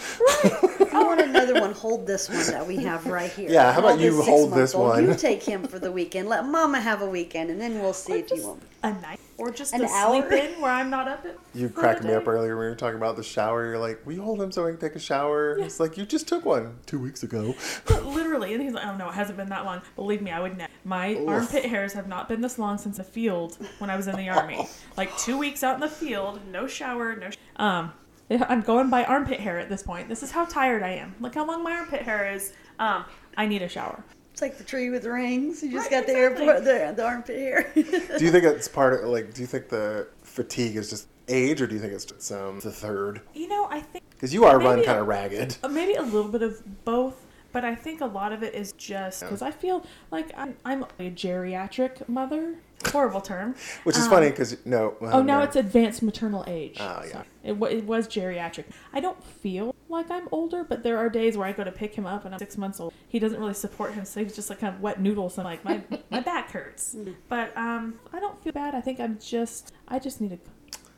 I 0.91 1.03
want 1.05 1.21
another 1.29 1.59
one. 1.61 1.71
Hold 1.73 2.05
this 2.05 2.29
one 2.29 2.45
that 2.47 2.65
we 2.67 2.77
have 2.77 3.05
right 3.07 3.31
here. 3.31 3.49
Yeah, 3.49 3.71
how 3.73 3.79
about 3.79 3.99
you 3.99 4.15
this 4.17 4.25
hold 4.25 4.51
this 4.53 4.71
six-month-old. 4.71 5.05
one? 5.05 5.07
You 5.07 5.15
take 5.15 5.43
him 5.43 5.63
for 5.63 5.79
the 5.79 5.91
weekend. 5.91 6.27
Let 6.27 6.45
Mama 6.45 6.79
have 6.79 7.01
a 7.01 7.05
weekend, 7.05 7.49
and 7.49 7.59
then 7.61 7.79
we'll 7.81 7.93
see 7.93 8.13
Or 8.13 8.17
if 8.17 8.31
you 8.31 8.47
want. 8.47 8.63
a 8.83 8.91
night 8.93 9.19
or 9.37 9.51
just 9.51 9.73
An 9.73 9.83
a 9.83 9.87
hour? 9.89 10.31
in 10.33 10.61
where 10.61 10.71
I'm 10.71 10.89
not 10.89 11.07
up. 11.07 11.25
At, 11.25 11.37
You 11.55 11.69
cracked 11.69 12.03
me 12.03 12.13
up 12.13 12.27
earlier 12.27 12.55
when 12.57 12.65
you 12.65 12.69
were 12.71 12.75
talking 12.75 12.97
about 12.97 13.15
the 13.15 13.23
shower. 13.23 13.65
You're 13.65 13.77
like, 13.79 14.05
"We 14.05 14.15
hold 14.15 14.41
him 14.41 14.51
so 14.51 14.65
he 14.65 14.73
can 14.73 14.79
take 14.81 14.95
a 14.95 14.99
shower?" 14.99 15.57
Yeah. 15.59 15.65
It's 15.65 15.79
like 15.79 15.97
you 15.97 16.05
just 16.05 16.27
took 16.27 16.45
one 16.45 16.77
two 16.85 16.99
weeks 16.99 17.23
ago. 17.23 17.53
But 17.85 18.05
literally, 18.05 18.53
and 18.53 18.61
he's 18.63 18.73
like, 18.73 18.85
"Oh 18.85 18.95
no, 18.95 19.09
it 19.09 19.13
hasn't 19.13 19.37
been 19.37 19.49
that 19.49 19.65
long." 19.65 19.81
Believe 19.95 20.21
me, 20.21 20.31
I 20.31 20.39
would 20.39 20.57
know. 20.57 20.67
My 20.83 21.13
Oof. 21.13 21.27
armpit 21.29 21.65
hairs 21.65 21.93
have 21.93 22.07
not 22.07 22.27
been 22.27 22.41
this 22.41 22.57
long 22.59 22.77
since 22.77 22.97
the 22.97 23.03
field 23.03 23.57
when 23.79 23.89
I 23.89 23.95
was 23.95 24.07
in 24.07 24.15
the 24.15 24.29
army. 24.29 24.67
Like 24.97 25.15
two 25.17 25.37
weeks 25.39 25.63
out 25.63 25.75
in 25.75 25.81
the 25.81 25.89
field, 25.89 26.39
no 26.51 26.67
shower, 26.67 27.15
no. 27.15 27.29
Sh- 27.31 27.37
um, 27.55 27.91
I'm 28.29 28.61
going 28.61 28.89
by 28.91 29.03
armpit 29.05 29.39
hair 29.39 29.57
at 29.59 29.69
this 29.69 29.81
point. 29.81 30.07
This 30.07 30.21
is 30.21 30.29
how 30.31 30.45
tired 30.45 30.83
I 30.83 30.89
am. 30.91 31.15
Look 31.19 31.33
how 31.35 31.45
long 31.45 31.63
my 31.63 31.71
armpit 31.73 32.03
hair 32.03 32.31
is. 32.31 32.53
Um, 32.79 33.05
I 33.35 33.47
need 33.47 33.61
a 33.63 33.67
shower. 33.69 34.03
It's 34.33 34.41
like 34.41 34.57
the 34.57 34.63
tree 34.63 34.89
with 34.89 35.05
rings. 35.05 35.61
You 35.61 35.71
just 35.71 35.91
Right, 35.91 35.99
got 36.05 36.07
the 36.07 36.17
exactly. 36.19 36.47
airport, 36.47 36.63
the, 36.65 36.93
the 36.97 37.05
armpit 37.05 37.37
hair. 37.37 37.71
Do 38.17 38.25
you 38.25 38.31
think 38.31 38.43
it's 38.45 38.67
part 38.67 38.93
of 39.03 39.09
like? 39.09 39.31
Do 39.33 39.41
you 39.41 39.47
think 39.47 39.69
the 39.69 40.07
fatigue 40.23 40.75
is 40.75 40.89
just 40.89 41.07
age, 41.27 41.61
or 41.61 41.67
do 41.67 41.75
you 41.75 41.79
think 41.79 41.93
it's 41.93 42.03
just 42.05 42.31
um, 42.31 42.59
the 42.59 42.71
third? 42.71 43.21
You 43.35 43.47
know, 43.47 43.67
I 43.69 43.79
think 43.79 44.03
Because 44.09 44.33
you 44.33 44.45
are 44.45 44.59
run 44.59 44.83
kind 44.83 44.97
of 44.97 45.05
ragged. 45.07 45.55
maybe 45.69 45.93
a 45.93 46.01
little 46.01 46.31
bit 46.31 46.41
of 46.41 46.83
both, 46.83 47.15
but 47.51 47.63
I 47.63 47.75
think 47.75 48.01
a 48.01 48.07
lot 48.07 48.33
of 48.33 48.41
it 48.41 48.55
is 48.55 48.71
just 48.73 49.21
because 49.21 49.43
I 49.43 49.51
feel 49.51 49.85
like 50.09 50.31
I'm, 50.35 50.55
I'm 50.65 50.83
a 50.99 51.11
geriatric 51.11 52.09
mother. 52.09 52.55
Horrible 52.91 53.21
term. 53.21 53.55
Which 53.83 53.95
is 53.97 54.03
Um, 54.05 54.09
funny 54.09 54.29
because 54.31 54.57
no. 54.65 54.95
Oh, 54.99 55.21
now 55.21 55.37
no. 55.37 55.43
it's 55.43 55.55
advanced 55.55 56.01
maternal 56.01 56.43
age. 56.47 56.77
Oh, 56.79 57.01
yeah. 57.05 57.11
Sorry. 57.11 57.25
It, 57.43 57.57
wa 57.57 57.67
it 57.67 57.83
was 57.85 58.07
geriatric. 58.07 58.65
I 58.93 58.99
don't 59.01 59.21
feel 59.23 59.75
like 59.89 60.09
I'm 60.09 60.27
older, 60.31 60.63
but 60.63 60.81
there 60.83 60.97
are 60.97 61.09
days 61.09 61.37
where 61.37 61.45
I 61.47 61.51
go 61.51 61.63
to 61.63 61.71
pick 61.71 61.93
him 61.95 62.05
up 62.05 62.25
and 62.25 62.33
I'm 62.33 62.39
six 62.39 62.57
months 62.57 62.79
old. 62.79 62.93
He 63.09 63.19
doesn't 63.19 63.39
really 63.39 63.53
support 63.53 63.93
him, 63.93 64.05
so 64.05 64.23
he's 64.23 64.35
just 64.35 64.49
like 64.49 64.59
kind 64.59 64.73
of 64.73 64.81
wet 64.81 65.01
noodle. 65.01 65.29
So 65.29 65.41
I'm 65.41 65.45
like, 65.45 65.63
my, 65.65 65.81
my 66.11 66.21
back 66.21 66.51
hurts. 66.51 66.95
But 67.29 67.55
um, 67.57 67.99
I 68.13 68.19
don't 68.19 68.41
feel 68.43 68.53
bad. 68.53 68.75
I 68.75 68.81
think 68.81 68.99
I'm 68.99 69.19
just, 69.19 69.73
I 69.87 69.99
just 69.99 70.21
need 70.21 70.31
a. 70.33 70.39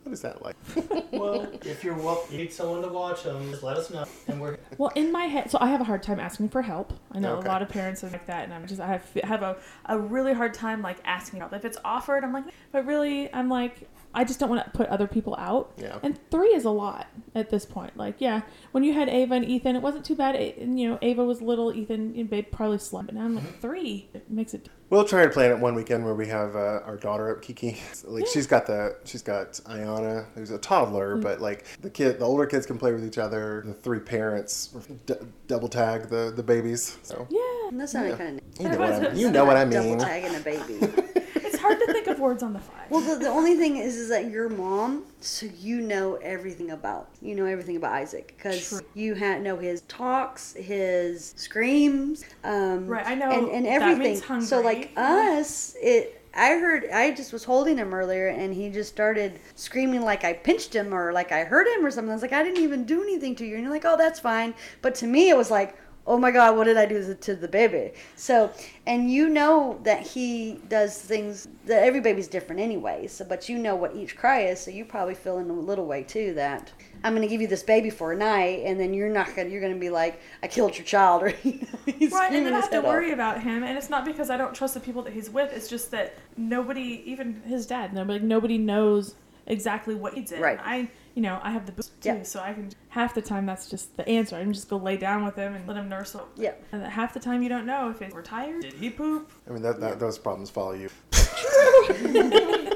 What 0.03 0.13
is 0.13 0.21
that 0.21 0.43
like? 0.43 0.55
Well, 1.11 1.47
if 1.63 1.83
you're 1.83 1.95
well, 1.95 2.23
you 2.29 2.37
need 2.37 2.51
someone 2.53 2.81
to 2.83 2.89
watch 2.89 3.23
them, 3.23 3.49
just 3.49 3.63
let 3.63 3.77
us 3.77 3.89
know, 3.89 4.05
and 4.27 4.39
we're 4.39 4.57
Well, 4.77 4.91
in 4.95 5.11
my 5.11 5.23
head, 5.25 5.49
so 5.49 5.57
I 5.61 5.67
have 5.67 5.79
a 5.81 5.83
hard 5.85 6.03
time 6.03 6.19
asking 6.19 6.49
for 6.49 6.61
help. 6.61 6.93
I 7.13 7.19
know 7.19 7.37
Okay. 7.37 7.47
a 7.47 7.51
lot 7.51 7.61
of 7.61 7.69
parents 7.69 8.03
are 8.03 8.09
like 8.09 8.25
that, 8.27 8.43
and 8.43 8.53
I'm 8.53 8.67
just 8.67 8.81
I 8.81 8.87
have 8.87 9.13
have 9.23 9.41
a, 9.41 9.57
a 9.85 9.97
really 9.97 10.33
hard 10.33 10.53
time 10.53 10.81
like 10.81 10.97
asking 11.05 11.39
help. 11.39 11.53
If 11.53 11.63
it's 11.65 11.77
offered, 11.85 12.23
I'm 12.23 12.33
like, 12.33 12.43
but 12.71 12.85
really, 12.85 13.33
I'm 13.33 13.49
like, 13.49 13.89
I 14.15 14.23
just 14.23 14.39
don't 14.39 14.49
want 14.49 14.63
to 14.65 14.71
put 14.71 14.87
other 14.87 15.07
people 15.07 15.35
out. 15.37 15.73
Yeah. 15.77 15.99
And 16.01 16.17
three 16.31 16.47
is 16.55 16.63
a 16.65 16.69
lot 16.71 17.07
at 17.35 17.49
this 17.49 17.65
point. 17.65 17.95
Like, 17.97 18.15
yeah, 18.19 18.41
when 18.71 18.83
you 18.83 18.93
had 18.93 19.09
Ava 19.09 19.35
and 19.35 19.45
Ethan, 19.45 19.75
it 19.75 19.81
wasn't 19.81 20.05
too 20.05 20.15
bad. 20.15 20.35
A- 20.35 20.55
And, 20.59 20.79
you 20.79 20.89
know, 20.89 20.97
Ava 21.01 21.23
was 21.25 21.41
little, 21.41 21.73
Ethan, 21.73 22.13
and 22.17 22.29
babe 22.29 22.45
probably 22.51 22.77
slept. 22.79 23.07
But 23.07 23.15
now 23.15 23.25
I'm 23.25 23.35
like 23.35 23.59
three. 23.61 24.09
It 24.13 24.31
makes 24.31 24.53
it. 24.53 24.69
We'll 24.89 25.03
try 25.03 25.23
and 25.23 25.31
plan 25.31 25.51
it 25.51 25.59
one 25.59 25.75
weekend 25.75 26.05
where 26.05 26.13
we 26.13 26.27
have 26.27 26.55
uh, 26.55 26.79
our 26.85 26.95
daughter 26.95 27.35
up, 27.35 27.41
Kiki. 27.41 27.81
Like 28.05 28.25
Yeah. 28.25 28.31
she's 28.31 28.47
got 28.47 28.67
the 28.67 28.95
she's 29.03 29.21
got 29.23 29.53
Ayana, 29.65 30.27
who's 30.35 30.51
a 30.51 30.57
toddler, 30.59 31.17
Mm. 31.17 31.21
but 31.21 31.41
like 31.41 31.65
the 31.81 31.89
kid, 31.89 32.19
the 32.19 32.25
older 32.25 32.45
kids 32.45 32.65
can 32.65 32.77
play 32.77 32.93
with 32.93 33.03
each 33.05 33.17
other. 33.17 33.63
The 33.65 33.73
three 33.73 33.99
parents 33.99 34.67
d- 35.07 35.15
double 35.47 35.67
tag 35.67 36.09
the 36.09 36.31
the 36.35 36.43
babies. 36.43 36.97
So 37.03 37.27
Yeah. 37.29 37.77
that 37.79 37.89
sounded 37.89 38.11
Yeah. 38.11 38.17
kind 38.17 38.41
you 38.59 38.69
know 38.69 38.77
what 38.77 38.93
I 38.93 38.99
mean. 38.99 39.17
You 39.17 39.29
know 39.31 39.43
what 39.45 39.57
I 39.57 39.65
Double 39.65 39.89
mean. 39.89 39.99
tagging 39.99 40.35
a 40.35 40.39
baby. 40.39 40.79
It's 41.47 41.57
hard 41.61 41.79
to 41.79 41.85
think 41.93 42.07
of 42.07 42.14
words 42.25 42.43
on 42.43 42.53
the 42.53 42.59
fly. 42.59 42.85
Well, 42.89 43.01
the, 43.01 43.15
the 43.15 43.29
only 43.29 43.55
thing 43.55 43.77
is, 43.77 43.95
is 43.95 44.09
that 44.09 44.29
your 44.29 44.49
mom, 44.49 45.05
so 45.21 45.47
you 45.59 45.81
know 45.81 46.15
everything 46.15 46.71
about, 46.71 47.09
you 47.21 47.35
know 47.35 47.45
everything 47.45 47.77
about 47.77 47.93
Isaac 47.93 48.33
because 48.35 48.81
you 48.93 49.15
ha- 49.15 49.37
know 49.37 49.57
his 49.57 49.81
talks, 49.81 50.53
his 50.53 51.33
screams, 51.37 52.25
um, 52.43 52.87
Right, 52.87 53.05
I 53.05 53.15
know 53.15 53.31
and, 53.31 53.49
and 53.49 53.67
everything. 53.67 54.41
So 54.41 54.61
like 54.61 54.91
us, 54.97 55.75
it. 55.81 56.21
I 56.37 56.49
heard. 56.59 56.89
I 56.91 57.11
just 57.11 57.31
was 57.31 57.45
holding 57.45 57.77
him 57.77 57.93
earlier, 57.93 58.27
and 58.27 58.53
he 58.53 58.69
just 58.69 58.89
started 58.89 59.39
screaming 59.55 60.01
like 60.01 60.25
I 60.25 60.33
pinched 60.33 60.75
him 60.75 60.93
or 60.93 61.13
like 61.13 61.31
I 61.31 61.45
hurt 61.45 61.65
him 61.65 61.85
or 61.85 61.91
something. 61.91 62.11
I 62.11 62.13
was 62.13 62.21
like, 62.21 62.33
I 62.33 62.43
didn't 62.43 62.61
even 62.61 62.83
do 62.83 63.01
anything 63.01 63.35
to 63.37 63.45
you, 63.45 63.55
and 63.55 63.63
you're 63.63 63.71
like, 63.71 63.85
oh, 63.85 63.95
that's 63.97 64.19
fine. 64.19 64.53
But 64.81 64.95
to 64.95 65.07
me, 65.07 65.29
it 65.29 65.37
was 65.37 65.49
like, 65.49 65.77
oh 66.07 66.17
my 66.17 66.31
god, 66.31 66.55
what 66.55 66.65
did 66.65 66.77
I 66.77 66.85
do 66.85 67.13
to 67.13 67.35
the 67.35 67.47
baby? 67.47 67.91
So, 68.15 68.51
and 68.85 69.11
you 69.11 69.27
know 69.27 69.79
that 69.83 70.05
he 70.05 70.59
does 70.69 70.97
things 70.97 71.47
that 71.65 71.83
every 71.83 71.99
baby's 71.99 72.27
different 72.27 72.61
anyway. 72.61 73.07
So, 73.07 73.25
but 73.25 73.49
you 73.49 73.57
know 73.57 73.75
what 73.75 73.95
each 73.95 74.15
cry 74.15 74.41
is, 74.41 74.59
so 74.59 74.71
you 74.71 74.85
probably 74.85 75.15
feel 75.15 75.39
in 75.39 75.49
a 75.49 75.53
little 75.53 75.85
way 75.85 76.03
too 76.03 76.33
that 76.35 76.71
I'm 77.03 77.13
going 77.15 77.27
to 77.27 77.31
give 77.31 77.41
you 77.41 77.47
this 77.47 77.63
baby 77.63 77.89
for 77.89 78.11
a 78.11 78.15
night, 78.15 78.61
and 78.65 78.79
then 78.79 78.93
you're 78.93 79.09
not 79.09 79.35
going. 79.35 79.47
to 79.47 79.51
You're 79.51 79.61
going 79.61 79.73
to 79.73 79.79
be 79.79 79.89
like, 79.89 80.21
I 80.43 80.47
killed 80.47 80.77
your 80.77 80.85
child, 80.85 81.23
or 81.23 81.29
you 81.43 81.61
know, 81.61 81.93
he's 81.93 82.11
Right, 82.11 82.31
and 82.31 82.45
then 82.45 82.53
I 82.53 82.57
have 82.57 82.69
to 82.69 82.75
head 82.77 82.85
off. 82.85 82.93
worry 82.93 83.11
about 83.11 83.41
him, 83.41 83.63
and 83.63 83.77
it's 83.77 83.89
not 83.89 84.05
because 84.05 84.29
I 84.29 84.37
don't 84.37 84.53
trust 84.53 84.75
the 84.75 84.79
people 84.79 85.01
that 85.03 85.13
he's 85.13 85.29
with. 85.29 85.53
It's 85.53 85.67
just 85.67 85.91
that 85.91 86.13
nobody, 86.37 87.01
even 87.05 87.41
his 87.45 87.65
dad, 87.65 87.93
nobody, 87.93 88.23
nobody 88.23 88.57
knows 88.57 89.15
exactly 89.47 89.95
what 89.95 90.13
he 90.13 90.21
did. 90.21 90.39
Right. 90.39 90.59
I, 90.63 90.89
you 91.15 91.21
know, 91.23 91.39
I 91.41 91.49
have 91.51 91.65
the 91.65 91.71
boost 91.71 91.99
too, 92.01 92.09
Yep. 92.09 92.25
so 92.27 92.39
I 92.41 92.53
can. 92.53 92.69
Half 92.89 93.15
the 93.15 93.21
time, 93.21 93.45
that's 93.47 93.67
just 93.69 93.95
the 93.97 94.07
answer. 94.07 94.35
I 94.35 94.41
can 94.43 94.53
just 94.53 94.69
go 94.69 94.77
lay 94.77 94.97
down 94.97 95.25
with 95.25 95.35
him 95.35 95.55
and 95.55 95.67
let 95.67 95.77
him 95.77 95.89
nurse 95.89 96.13
him. 96.13 96.21
Yeah. 96.35 96.53
And 96.71 96.81
then 96.81 96.91
half 96.91 97.13
the 97.13 97.19
time, 97.19 97.41
you 97.41 97.49
don't 97.49 97.65
know 97.65 97.89
if 97.89 97.99
he's 97.99 98.13
retired. 98.13 98.61
Did 98.61 98.73
he 98.73 98.89
poop? 98.91 99.31
I 99.49 99.53
mean 99.53 99.61
that, 99.63 99.79
that 99.79 99.99
those 99.99 100.17
problems 100.19 100.49
follow 100.51 100.73
you. 100.73 100.89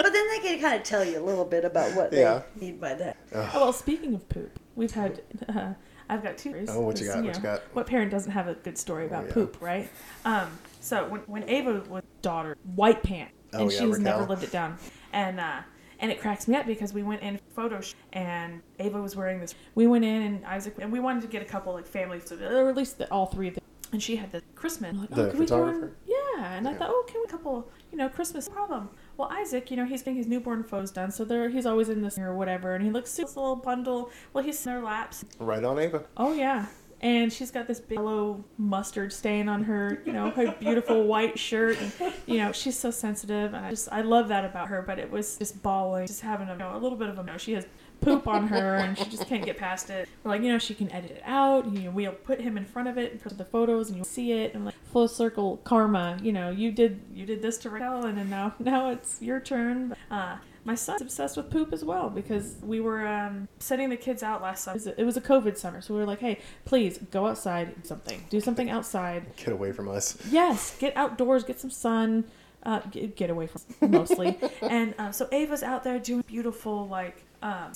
But 0.00 0.12
then 0.12 0.28
they 0.28 0.38
can 0.38 0.60
kind 0.60 0.76
of 0.80 0.84
tell 0.84 1.04
you 1.04 1.18
a 1.18 1.24
little 1.24 1.44
bit 1.44 1.64
about 1.64 1.94
what 1.94 2.12
Yeah. 2.12 2.42
they 2.56 2.66
mean 2.66 2.78
by 2.78 2.94
that. 2.94 3.16
Oh, 3.34 3.50
well, 3.54 3.72
speaking 3.72 4.14
of 4.14 4.26
poop, 4.28 4.58
we've 4.76 4.92
had. 4.92 5.20
Uh, 5.48 5.74
I've 6.08 6.22
got 6.22 6.38
two. 6.38 6.64
Oh, 6.68 6.80
what 6.80 6.98
you 7.00 7.06
This, 7.06 7.14
got? 7.14 7.24
What 7.24 7.36
you 7.36 7.42
got? 7.42 7.62
What 7.74 7.86
parent 7.86 8.10
doesn't 8.10 8.32
have 8.32 8.48
a 8.48 8.54
good 8.54 8.78
story 8.78 9.04
about 9.06 9.26
yeah. 9.26 9.34
poop, 9.34 9.58
right? 9.60 9.90
Um, 10.24 10.48
so 10.80 11.06
when, 11.08 11.20
when 11.22 11.48
Ava 11.48 11.82
was 11.88 12.04
daughter, 12.22 12.56
white 12.76 13.02
pants, 13.02 13.32
Oh, 13.52 13.62
and 13.62 13.72
yeah, 13.72 13.78
she's 13.78 13.98
never 13.98 14.20
Raquel. 14.20 14.26
lived 14.36 14.44
it 14.44 14.52
down, 14.52 14.78
and 15.12 15.40
uh, 15.40 15.60
and 16.00 16.10
it 16.10 16.20
cracks 16.20 16.46
me 16.48 16.56
up 16.56 16.66
because 16.66 16.92
we 16.92 17.02
went 17.02 17.22
in 17.22 17.38
photo 17.54 17.80
sh- 17.80 17.94
and 18.12 18.62
Ava 18.78 19.00
was 19.00 19.16
wearing 19.16 19.40
this. 19.40 19.54
We 19.74 19.86
went 19.86 20.04
in 20.04 20.22
and 20.22 20.44
Isaac 20.46 20.74
and 20.80 20.92
we 20.92 21.00
wanted 21.00 21.22
to 21.22 21.28
get 21.28 21.42
a 21.42 21.44
couple 21.44 21.72
like 21.72 21.86
family, 21.86 22.20
or 22.40 22.68
at 22.68 22.76
least 22.76 22.98
the, 22.98 23.10
all 23.10 23.26
three 23.26 23.48
of 23.48 23.54
them. 23.54 23.64
And 23.90 24.02
she 24.02 24.16
had 24.16 24.30
the 24.32 24.42
Christmas. 24.54 24.94
Like, 24.96 25.08
The 25.10 25.28
oh, 25.28 25.30
can 25.30 25.40
we 25.40 25.46
throw 25.46 25.66
in? 25.68 25.74
photographer? 25.74 25.96
Yeah, 26.06 26.52
and 26.52 26.68
I 26.68 26.74
thought, 26.74 26.90
oh, 26.90 27.04
can 27.08 27.20
we 27.22 27.26
couple, 27.26 27.70
you 27.90 27.96
know, 27.96 28.08
Christmas 28.08 28.46
problem. 28.48 28.90
Well, 29.16 29.28
Isaac, 29.32 29.70
you 29.70 29.76
know, 29.78 29.86
he's 29.86 30.02
getting 30.02 30.16
his 30.16 30.26
newborn 30.26 30.62
photos 30.62 30.90
done, 30.90 31.10
so 31.10 31.24
there 31.24 31.48
he's 31.48 31.64
always 31.66 31.88
in 31.88 32.02
this 32.02 32.18
or 32.18 32.34
whatever, 32.34 32.74
and 32.74 32.84
he 32.84 32.90
looks 32.90 33.16
this 33.16 33.34
little 33.34 33.56
bundle. 33.56 34.10
Well, 34.32 34.44
he's 34.44 34.64
in 34.66 34.72
her 34.74 34.82
laps. 34.82 35.24
Right 35.38 35.64
on 35.64 35.78
Ava. 35.78 36.04
Oh 36.18 36.32
yeah, 36.34 36.66
and 37.00 37.32
she's 37.32 37.50
got 37.50 37.66
this 37.66 37.80
big 37.80 37.98
yellow 37.98 38.44
mustard 38.56 39.12
stain 39.12 39.48
on 39.48 39.64
her, 39.64 40.02
you 40.04 40.12
know, 40.12 40.30
her 40.30 40.54
beautiful 40.58 41.04
white 41.04 41.38
shirt, 41.38 41.78
and 41.80 41.92
you 42.26 42.38
know, 42.38 42.52
she's 42.52 42.78
so 42.78 42.90
sensitive, 42.90 43.54
and 43.54 43.64
I 43.64 43.70
just 43.70 43.88
I 43.92 44.02
love 44.02 44.28
that 44.28 44.44
about 44.44 44.68
her. 44.68 44.82
But 44.82 44.98
it 44.98 45.10
was 45.10 45.38
just 45.38 45.62
bawling, 45.62 46.06
just 46.06 46.22
having 46.22 46.48
a, 46.48 46.52
you 46.52 46.58
know, 46.58 46.76
a 46.76 46.78
little 46.78 46.98
bit 46.98 47.08
of 47.08 47.18
a, 47.18 47.20
you 47.20 47.26
know, 47.26 47.38
she 47.38 47.52
has 47.52 47.66
poop 48.00 48.26
on 48.28 48.48
her 48.48 48.76
and 48.76 48.96
she 48.96 49.04
just 49.06 49.26
can't 49.26 49.44
get 49.44 49.56
past 49.58 49.90
it. 49.90 50.08
We're 50.22 50.30
like, 50.32 50.42
you 50.42 50.48
know, 50.52 50.58
she 50.58 50.74
can 50.74 50.90
edit 50.92 51.10
it 51.12 51.22
out. 51.24 51.70
You 51.72 51.80
know, 51.82 51.90
we'll 51.90 52.12
put 52.12 52.40
him 52.40 52.56
in 52.56 52.64
front 52.64 52.88
of 52.88 52.96
it 52.98 53.12
in 53.12 53.18
front 53.18 53.32
of 53.32 53.38
the 53.38 53.44
photos 53.44 53.88
and 53.88 53.96
you'll 53.96 54.04
see 54.04 54.32
it. 54.32 54.54
And 54.54 54.64
like 54.64 54.74
full 54.92 55.08
circle 55.08 55.58
karma. 55.64 56.18
You 56.22 56.32
know, 56.32 56.50
you 56.50 56.72
did 56.72 57.00
you 57.12 57.26
did 57.26 57.42
this 57.42 57.58
to 57.58 57.70
Raquel 57.70 58.04
and 58.06 58.16
then 58.18 58.30
now 58.30 58.54
now 58.58 58.90
it's 58.90 59.20
your 59.22 59.40
turn. 59.40 59.94
Uh, 60.10 60.36
my 60.64 60.74
son's 60.74 61.00
obsessed 61.00 61.36
with 61.38 61.50
poop 61.50 61.72
as 61.72 61.82
well 61.82 62.10
because 62.10 62.56
we 62.62 62.78
were 62.80 63.06
um, 63.06 63.48
setting 63.58 63.88
the 63.88 63.96
kids 63.96 64.22
out 64.22 64.42
last 64.42 64.64
summer. 64.64 64.74
It 64.76 64.78
was 64.78 64.86
a- 64.86 65.00
It 65.00 65.04
was 65.04 65.16
a 65.16 65.20
COVID 65.22 65.56
summer, 65.56 65.80
so 65.80 65.94
we 65.94 66.00
were 66.00 66.06
like, 66.06 66.20
hey, 66.20 66.40
please 66.66 66.98
go 67.10 67.26
outside, 67.26 67.74
do 67.82 67.88
something, 67.88 68.26
do 68.28 68.38
something 68.40 68.68
outside. 68.68 69.24
Get 69.36 69.48
away 69.52 69.72
from 69.72 69.88
us. 69.88 70.18
Yes, 70.30 70.76
get 70.78 70.94
outdoors, 70.94 71.44
get 71.44 71.58
some 71.58 71.70
sun, 71.70 72.24
uh, 72.64 72.80
get, 72.90 73.16
get 73.16 73.30
away 73.30 73.46
from 73.46 73.62
mostly. 73.90 74.38
and 74.62 74.94
uh, 74.98 75.10
so 75.10 75.26
Ava's 75.32 75.62
out 75.62 75.84
there 75.84 75.98
doing 75.98 76.22
beautiful, 76.26 76.86
like, 76.86 77.24
um, 77.42 77.72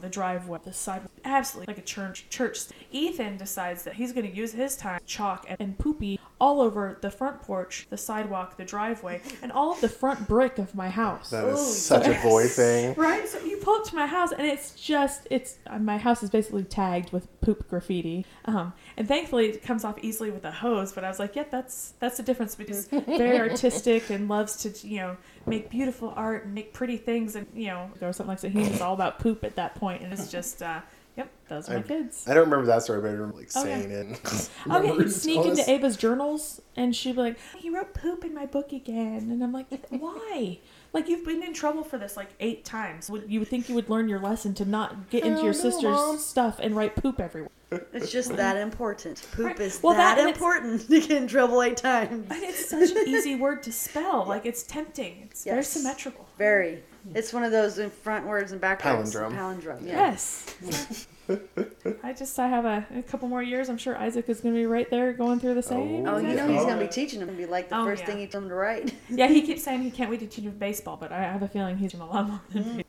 the 0.00 0.08
driveway, 0.08 0.58
the 0.64 0.72
sidewalk, 0.72 1.10
absolutely 1.24 1.72
like 1.72 1.78
a 1.78 1.86
church. 1.86 2.26
Church. 2.28 2.60
Ethan 2.92 3.36
decides 3.36 3.82
that 3.84 3.94
he's 3.94 4.12
going 4.12 4.30
to 4.30 4.36
use 4.36 4.52
his 4.52 4.76
time 4.76 5.00
chalk 5.06 5.46
and 5.58 5.78
poopy 5.78 6.20
all 6.40 6.60
over 6.60 6.96
the 7.00 7.10
front 7.10 7.42
porch, 7.42 7.86
the 7.90 7.96
sidewalk, 7.96 8.56
the 8.56 8.64
driveway, 8.64 9.20
and 9.42 9.50
all 9.50 9.72
of 9.72 9.80
the 9.80 9.88
front 9.88 10.28
brick 10.28 10.58
of 10.58 10.74
my 10.74 10.88
house. 10.88 11.30
That 11.30 11.44
is 11.46 11.58
Oh, 11.58 11.62
such 11.72 12.06
a 12.06 12.20
boy 12.22 12.46
thing. 12.46 12.94
Right, 12.94 13.28
so 13.28 13.38
you 13.44 13.56
pull 13.56 13.74
up 13.80 13.84
to 13.86 13.96
my 13.96 14.06
house, 14.06 14.30
and 14.32 14.46
it's 14.46 14.72
just 14.74 15.26
it's 15.30 15.56
uh, 15.66 15.78
my 15.78 15.98
house 15.98 16.22
is 16.22 16.30
basically 16.30 16.64
tagged 16.64 17.12
with 17.12 17.26
poop 17.40 17.68
graffiti. 17.68 18.24
Um, 18.44 18.72
and 18.96 19.08
thankfully 19.08 19.46
it 19.48 19.62
comes 19.62 19.84
off 19.84 19.98
easily 20.02 20.30
with 20.30 20.44
a 20.44 20.50
hose. 20.52 20.92
But 20.92 21.04
I 21.04 21.08
was 21.08 21.18
like, 21.18 21.34
yeah, 21.36 21.44
that's 21.50 21.94
that's 21.98 22.16
the 22.18 22.22
difference 22.22 22.54
because 22.54 22.86
very 23.06 23.38
artistic 23.38 24.10
and 24.10 24.28
loves 24.28 24.56
to 24.58 24.86
you 24.88 24.98
know 24.98 25.16
make 25.46 25.70
beautiful 25.70 26.12
art 26.16 26.44
and 26.44 26.54
make 26.54 26.72
pretty 26.72 26.96
things, 26.98 27.34
and 27.34 27.46
you 27.54 27.66
know 27.66 27.90
there 27.98 28.06
was 28.06 28.16
something 28.16 28.30
like 28.30 28.38
so 28.38 28.48
he 28.48 28.58
was 28.60 28.80
all 28.80 28.94
about 28.94 29.18
poop 29.18 29.42
at 29.44 29.56
that 29.56 29.74
point, 29.74 30.02
and 30.02 30.12
it's 30.12 30.30
just 30.30 30.62
uh, 30.62 30.80
yep, 31.18 31.30
those 31.48 31.68
are 31.68 31.74
my 31.74 31.78
I- 31.80 31.82
kids. 31.82 32.24
I 32.26 32.34
don't 32.34 32.44
remember 32.44 32.66
that 32.66 32.82
story, 32.82 33.00
but 33.02 33.08
I 33.08 33.12
remember 33.12 33.36
like 33.38 33.50
Oh, 33.54 33.64
yeah. 33.64 33.80
saying 33.80 33.90
it. 33.90 34.50
Oh 34.70 34.82
yeah, 34.82 34.94
he'd 34.94 35.12
sneak 35.12 35.44
into 35.44 35.62
us? 35.62 35.68
Ava's 35.68 35.96
journals, 35.96 36.60
and 36.76 36.94
she'd 36.96 37.16
be 37.16 37.20
like, 37.22 37.38
"He 37.58 37.68
wrote 37.70 37.92
poop 37.94 38.24
in 38.24 38.32
my 38.34 38.46
book 38.46 38.72
again," 38.72 39.28
and 39.30 39.42
I'm 39.42 39.52
like, 39.52 39.66
"Why? 39.90 40.58
Like 40.94 41.08
you've 41.08 41.24
been 41.26 41.42
in 41.42 41.52
trouble 41.52 41.84
for 41.84 41.98
this 41.98 42.16
like 42.16 42.30
eight 42.40 42.64
times. 42.64 43.10
Would 43.10 43.30
you 43.30 43.40
would 43.40 43.48
think 43.48 43.68
you 43.68 43.74
would 43.74 43.90
learn 43.90 44.08
your 44.08 44.20
lesson 44.20 44.54
to 44.54 44.64
not 44.64 45.10
get 45.10 45.24
into 45.24 45.40
oh, 45.40 45.44
your 45.44 45.52
no, 45.52 45.58
sister's 45.60 45.82
Mom. 45.84 46.18
stuff 46.18 46.58
and 46.62 46.74
write 46.74 46.96
poop 46.96 47.20
everywhere?" 47.20 47.50
It's 47.92 48.10
just 48.10 48.34
that 48.36 48.56
important. 48.56 49.20
Poop 49.32 49.44
Right. 49.46 49.60
is 49.60 49.82
Well, 49.82 49.92
that, 49.94 50.16
that- 50.16 50.26
important 50.26 50.80
to 50.88 51.00
get 51.00 51.10
in 51.10 51.28
trouble 51.28 51.62
eight 51.62 51.76
times. 51.76 52.26
And 52.30 52.42
it's 52.42 52.70
such 52.70 52.90
an 52.92 53.06
easy 53.06 53.34
word 53.36 53.62
to 53.64 53.72
spell. 53.72 54.24
Like 54.28 54.46
it's 54.46 54.62
tempting. 54.62 55.28
It's 55.30 55.44
very 55.44 55.62
symmetrical. 55.64 56.26
Very. 56.38 56.82
It's 57.14 57.32
one 57.32 57.44
of 57.44 57.52
those 57.52 57.78
in 57.78 57.90
front 57.90 58.26
words 58.26 58.52
and 58.52 58.60
back 58.60 58.84
words. 58.84 59.14
Palindrome. 59.14 59.32
Palindrome. 59.34 59.86
Yeah. 59.86 60.10
Yes. 60.10 61.06
I 62.02 62.12
just 62.14 62.38
I 62.38 62.48
have 62.48 62.64
a, 62.64 62.86
a 62.96 63.02
couple 63.02 63.28
more 63.28 63.42
years. 63.42 63.68
I'm 63.68 63.76
sure 63.78 63.96
Isaac 63.98 64.28
is 64.28 64.40
going 64.40 64.54
to 64.54 64.58
be 64.60 64.66
right 64.66 64.88
there 64.90 65.12
going 65.12 65.40
through 65.40 65.54
the 65.54 65.62
same. 65.62 66.08
Oh, 66.08 66.16
you 66.18 66.34
know 66.34 66.48
he's 66.48 66.62
gonna 66.62 66.76
Oh, 66.76 66.80
be 66.80 66.86
teaching 66.88 67.20
him. 67.20 67.28
It'll 67.28 67.38
be 67.38 67.46
like 67.46 67.68
the 67.68 67.78
Oh, 67.78 67.84
first 67.84 68.00
yeah. 68.00 68.06
thing 68.06 68.18
he 68.18 68.26
told 68.26 68.44
him 68.44 68.50
to 68.50 68.54
write. 68.54 68.94
Yeah, 69.10 69.26
he 69.28 69.42
keeps 69.42 69.62
saying 69.62 69.82
he 69.82 69.90
can't 69.90 70.10
wait 70.10 70.20
to 70.20 70.26
teach 70.26 70.44
him 70.44 70.52
baseball, 70.58 70.96
but 70.96 71.12
I 71.12 71.20
have 71.22 71.42
a 71.42 71.48
feeling 71.48 71.76
he's 71.76 71.92
going 71.92 72.08
to 72.08 72.14
love 72.14 72.28
more 72.28 72.40
than 72.52 72.76
me. 72.78 72.84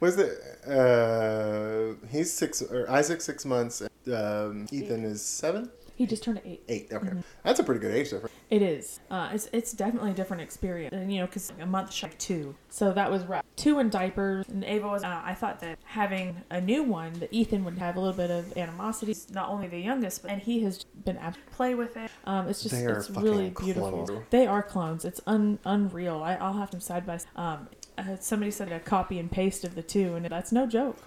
Was 0.00 0.18
it? 0.18 0.38
Uh, 0.66 1.94
he's 2.10 2.32
six 2.32 2.62
or 2.62 2.90
Isaac 2.90 3.20
six 3.20 3.44
months. 3.44 3.82
And, 3.82 4.14
um, 4.14 4.66
Ethan 4.70 5.04
is 5.04 5.22
seven. 5.22 5.70
He 5.96 6.06
just 6.06 6.22
turned 6.22 6.40
eight. 6.44 6.62
Eight. 6.68 6.88
Okay, 6.92 7.06
Mm-hmm. 7.06 7.20
that's 7.42 7.58
a 7.58 7.64
pretty 7.64 7.80
good 7.80 7.94
age 7.94 8.10
difference. 8.10 8.34
It 8.50 8.60
is. 8.62 9.00
Uh, 9.10 9.30
it's 9.32 9.48
it's 9.52 9.72
definitely 9.72 10.10
a 10.10 10.14
different 10.14 10.42
experience, 10.42 10.92
and 10.94 11.10
you 11.12 11.20
know, 11.20 11.26
because 11.26 11.52
a 11.58 11.64
month 11.66 11.92
shy 11.92 12.06
of 12.08 12.18
two, 12.18 12.54
so 12.68 12.92
that 12.92 13.10
was 13.10 13.24
rough. 13.24 13.42
Two 13.56 13.78
in 13.78 13.88
diapers, 13.88 14.46
and 14.48 14.62
Ava 14.64 14.88
was. 14.88 15.02
Uh, 15.04 15.22
I 15.24 15.32
thought 15.34 15.60
that 15.60 15.78
having 15.84 16.36
a 16.50 16.60
new 16.60 16.82
one, 16.82 17.14
that 17.20 17.32
Ethan 17.32 17.64
would 17.64 17.78
have 17.78 17.96
a 17.96 18.00
little 18.00 18.14
bit 18.16 18.30
of 18.30 18.56
animosity. 18.58 19.06
He's 19.12 19.30
not 19.30 19.48
only 19.48 19.68
the 19.68 19.80
youngest, 19.80 20.22
but 20.22 20.30
and 20.30 20.42
he 20.42 20.60
has 20.64 20.84
been 21.04 21.16
able 21.16 21.32
to 21.32 21.38
play 21.52 21.74
with 21.74 21.96
it. 21.96 22.10
Um, 22.26 22.46
it's 22.48 22.62
just 22.62 22.74
They 22.74 22.84
are 22.84 22.98
it's 22.98 23.08
really 23.10 23.50
beautiful. 23.50 24.04
clones. 24.04 24.24
They 24.30 24.46
are 24.46 24.62
clones. 24.62 25.04
It's 25.06 25.20
un, 25.26 25.58
unreal. 25.64 26.22
I, 26.22 26.34
I'll 26.34 26.52
have 26.58 26.70
them 26.70 26.80
side 26.80 27.06
by. 27.06 27.16
side. 27.16 27.28
Um, 27.36 27.68
uh, 27.98 28.16
somebody 28.20 28.50
said 28.50 28.70
a 28.70 28.78
copy 28.78 29.18
and 29.18 29.30
paste 29.30 29.64
of 29.64 29.74
the 29.74 29.82
two, 29.82 30.14
and 30.16 30.26
that's 30.26 30.52
no 30.52 30.66
joke. 30.66 30.98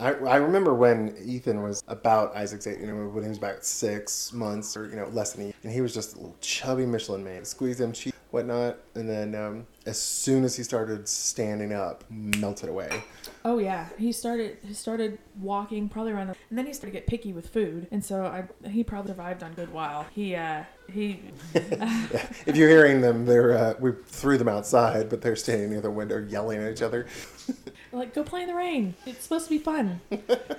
I, 0.00 0.12
I 0.12 0.36
remember 0.36 0.74
when 0.74 1.14
Ethan 1.22 1.62
was 1.62 1.84
about 1.86 2.34
Isaac's 2.34 2.66
age, 2.66 2.78
you 2.80 2.86
know, 2.86 3.08
when 3.08 3.22
he 3.22 3.28
was 3.28 3.38
about 3.38 3.64
six 3.64 4.32
months 4.32 4.76
or, 4.76 4.88
you 4.88 4.96
know, 4.96 5.06
less 5.08 5.32
than 5.32 5.42
a 5.42 5.44
year. 5.46 5.54
And 5.62 5.72
he 5.72 5.80
was 5.80 5.94
just 5.94 6.14
a 6.14 6.16
little 6.16 6.36
chubby 6.40 6.86
Michelin 6.86 7.22
man. 7.22 7.44
Squeeze 7.44 7.80
him, 7.80 7.92
cheek, 7.92 8.14
whatnot. 8.32 8.78
And 8.94 9.08
then 9.08 9.34
um, 9.34 9.66
as 9.86 10.00
soon 10.00 10.44
as 10.44 10.56
he 10.56 10.62
started 10.62 11.08
standing 11.08 11.72
up, 11.72 12.04
melted 12.10 12.68
away. 12.68 13.04
Oh 13.44 13.58
yeah, 13.58 13.88
he 13.98 14.12
started 14.12 14.58
he 14.64 14.72
started 14.72 15.18
walking 15.40 15.88
probably 15.88 16.12
around, 16.12 16.28
and 16.48 16.58
then 16.58 16.66
he 16.66 16.72
started 16.72 16.92
to 16.92 16.98
get 17.00 17.06
picky 17.08 17.32
with 17.32 17.48
food, 17.48 17.88
and 17.90 18.04
so 18.04 18.24
I 18.24 18.68
he 18.68 18.84
probably 18.84 19.10
survived 19.10 19.42
on 19.42 19.52
a 19.52 19.54
good 19.54 19.72
while. 19.72 20.06
He 20.14 20.36
uh 20.36 20.62
he 20.92 21.20
If 21.54 22.56
you're 22.56 22.68
hearing 22.68 23.00
them, 23.00 23.26
they're 23.26 23.56
uh, 23.56 23.74
we 23.80 23.92
threw 24.06 24.38
them 24.38 24.48
outside, 24.48 25.08
but 25.08 25.22
they're 25.22 25.36
standing 25.36 25.70
near 25.70 25.80
the 25.80 25.90
window 25.90 26.18
yelling 26.18 26.62
at 26.62 26.70
each 26.70 26.82
other. 26.82 27.06
like 27.92 28.14
go 28.14 28.22
play 28.22 28.42
in 28.42 28.48
the 28.48 28.54
rain. 28.54 28.94
It's 29.06 29.24
supposed 29.24 29.46
to 29.46 29.50
be 29.50 29.58
fun. 29.58 30.00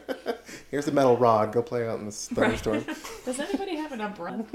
Here's 0.69 0.85
the 0.85 0.91
metal 0.91 1.15
rod. 1.15 1.53
Go 1.53 1.61
play 1.61 1.87
out 1.87 1.99
in 1.99 2.05
the 2.05 2.11
thunderstorm. 2.11 2.85
Does 3.25 3.39
anybody 3.39 3.75
have 3.77 3.93
an 3.93 4.01
umbrella? 4.01 4.45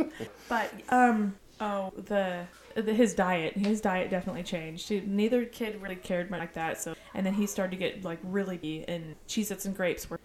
but 0.48 0.70
um 0.90 1.34
oh 1.60 1.92
the. 1.96 2.44
His 2.76 3.14
diet, 3.14 3.54
his 3.56 3.80
diet 3.80 4.10
definitely 4.10 4.42
changed. 4.42 4.88
He- 4.88 5.00
Neither 5.00 5.44
kid 5.44 5.80
really 5.82 5.96
cared 5.96 6.30
much 6.30 6.40
like 6.40 6.54
that. 6.54 6.80
So, 6.80 6.94
and 7.14 7.24
then 7.26 7.34
he 7.34 7.46
started 7.46 7.70
to 7.72 7.76
get 7.76 8.04
like 8.04 8.18
really 8.22 8.84
in 8.88 9.16
Cheez-Its 9.28 9.64
and 9.64 9.76
grapes. 9.76 10.08
Were, 10.08 10.20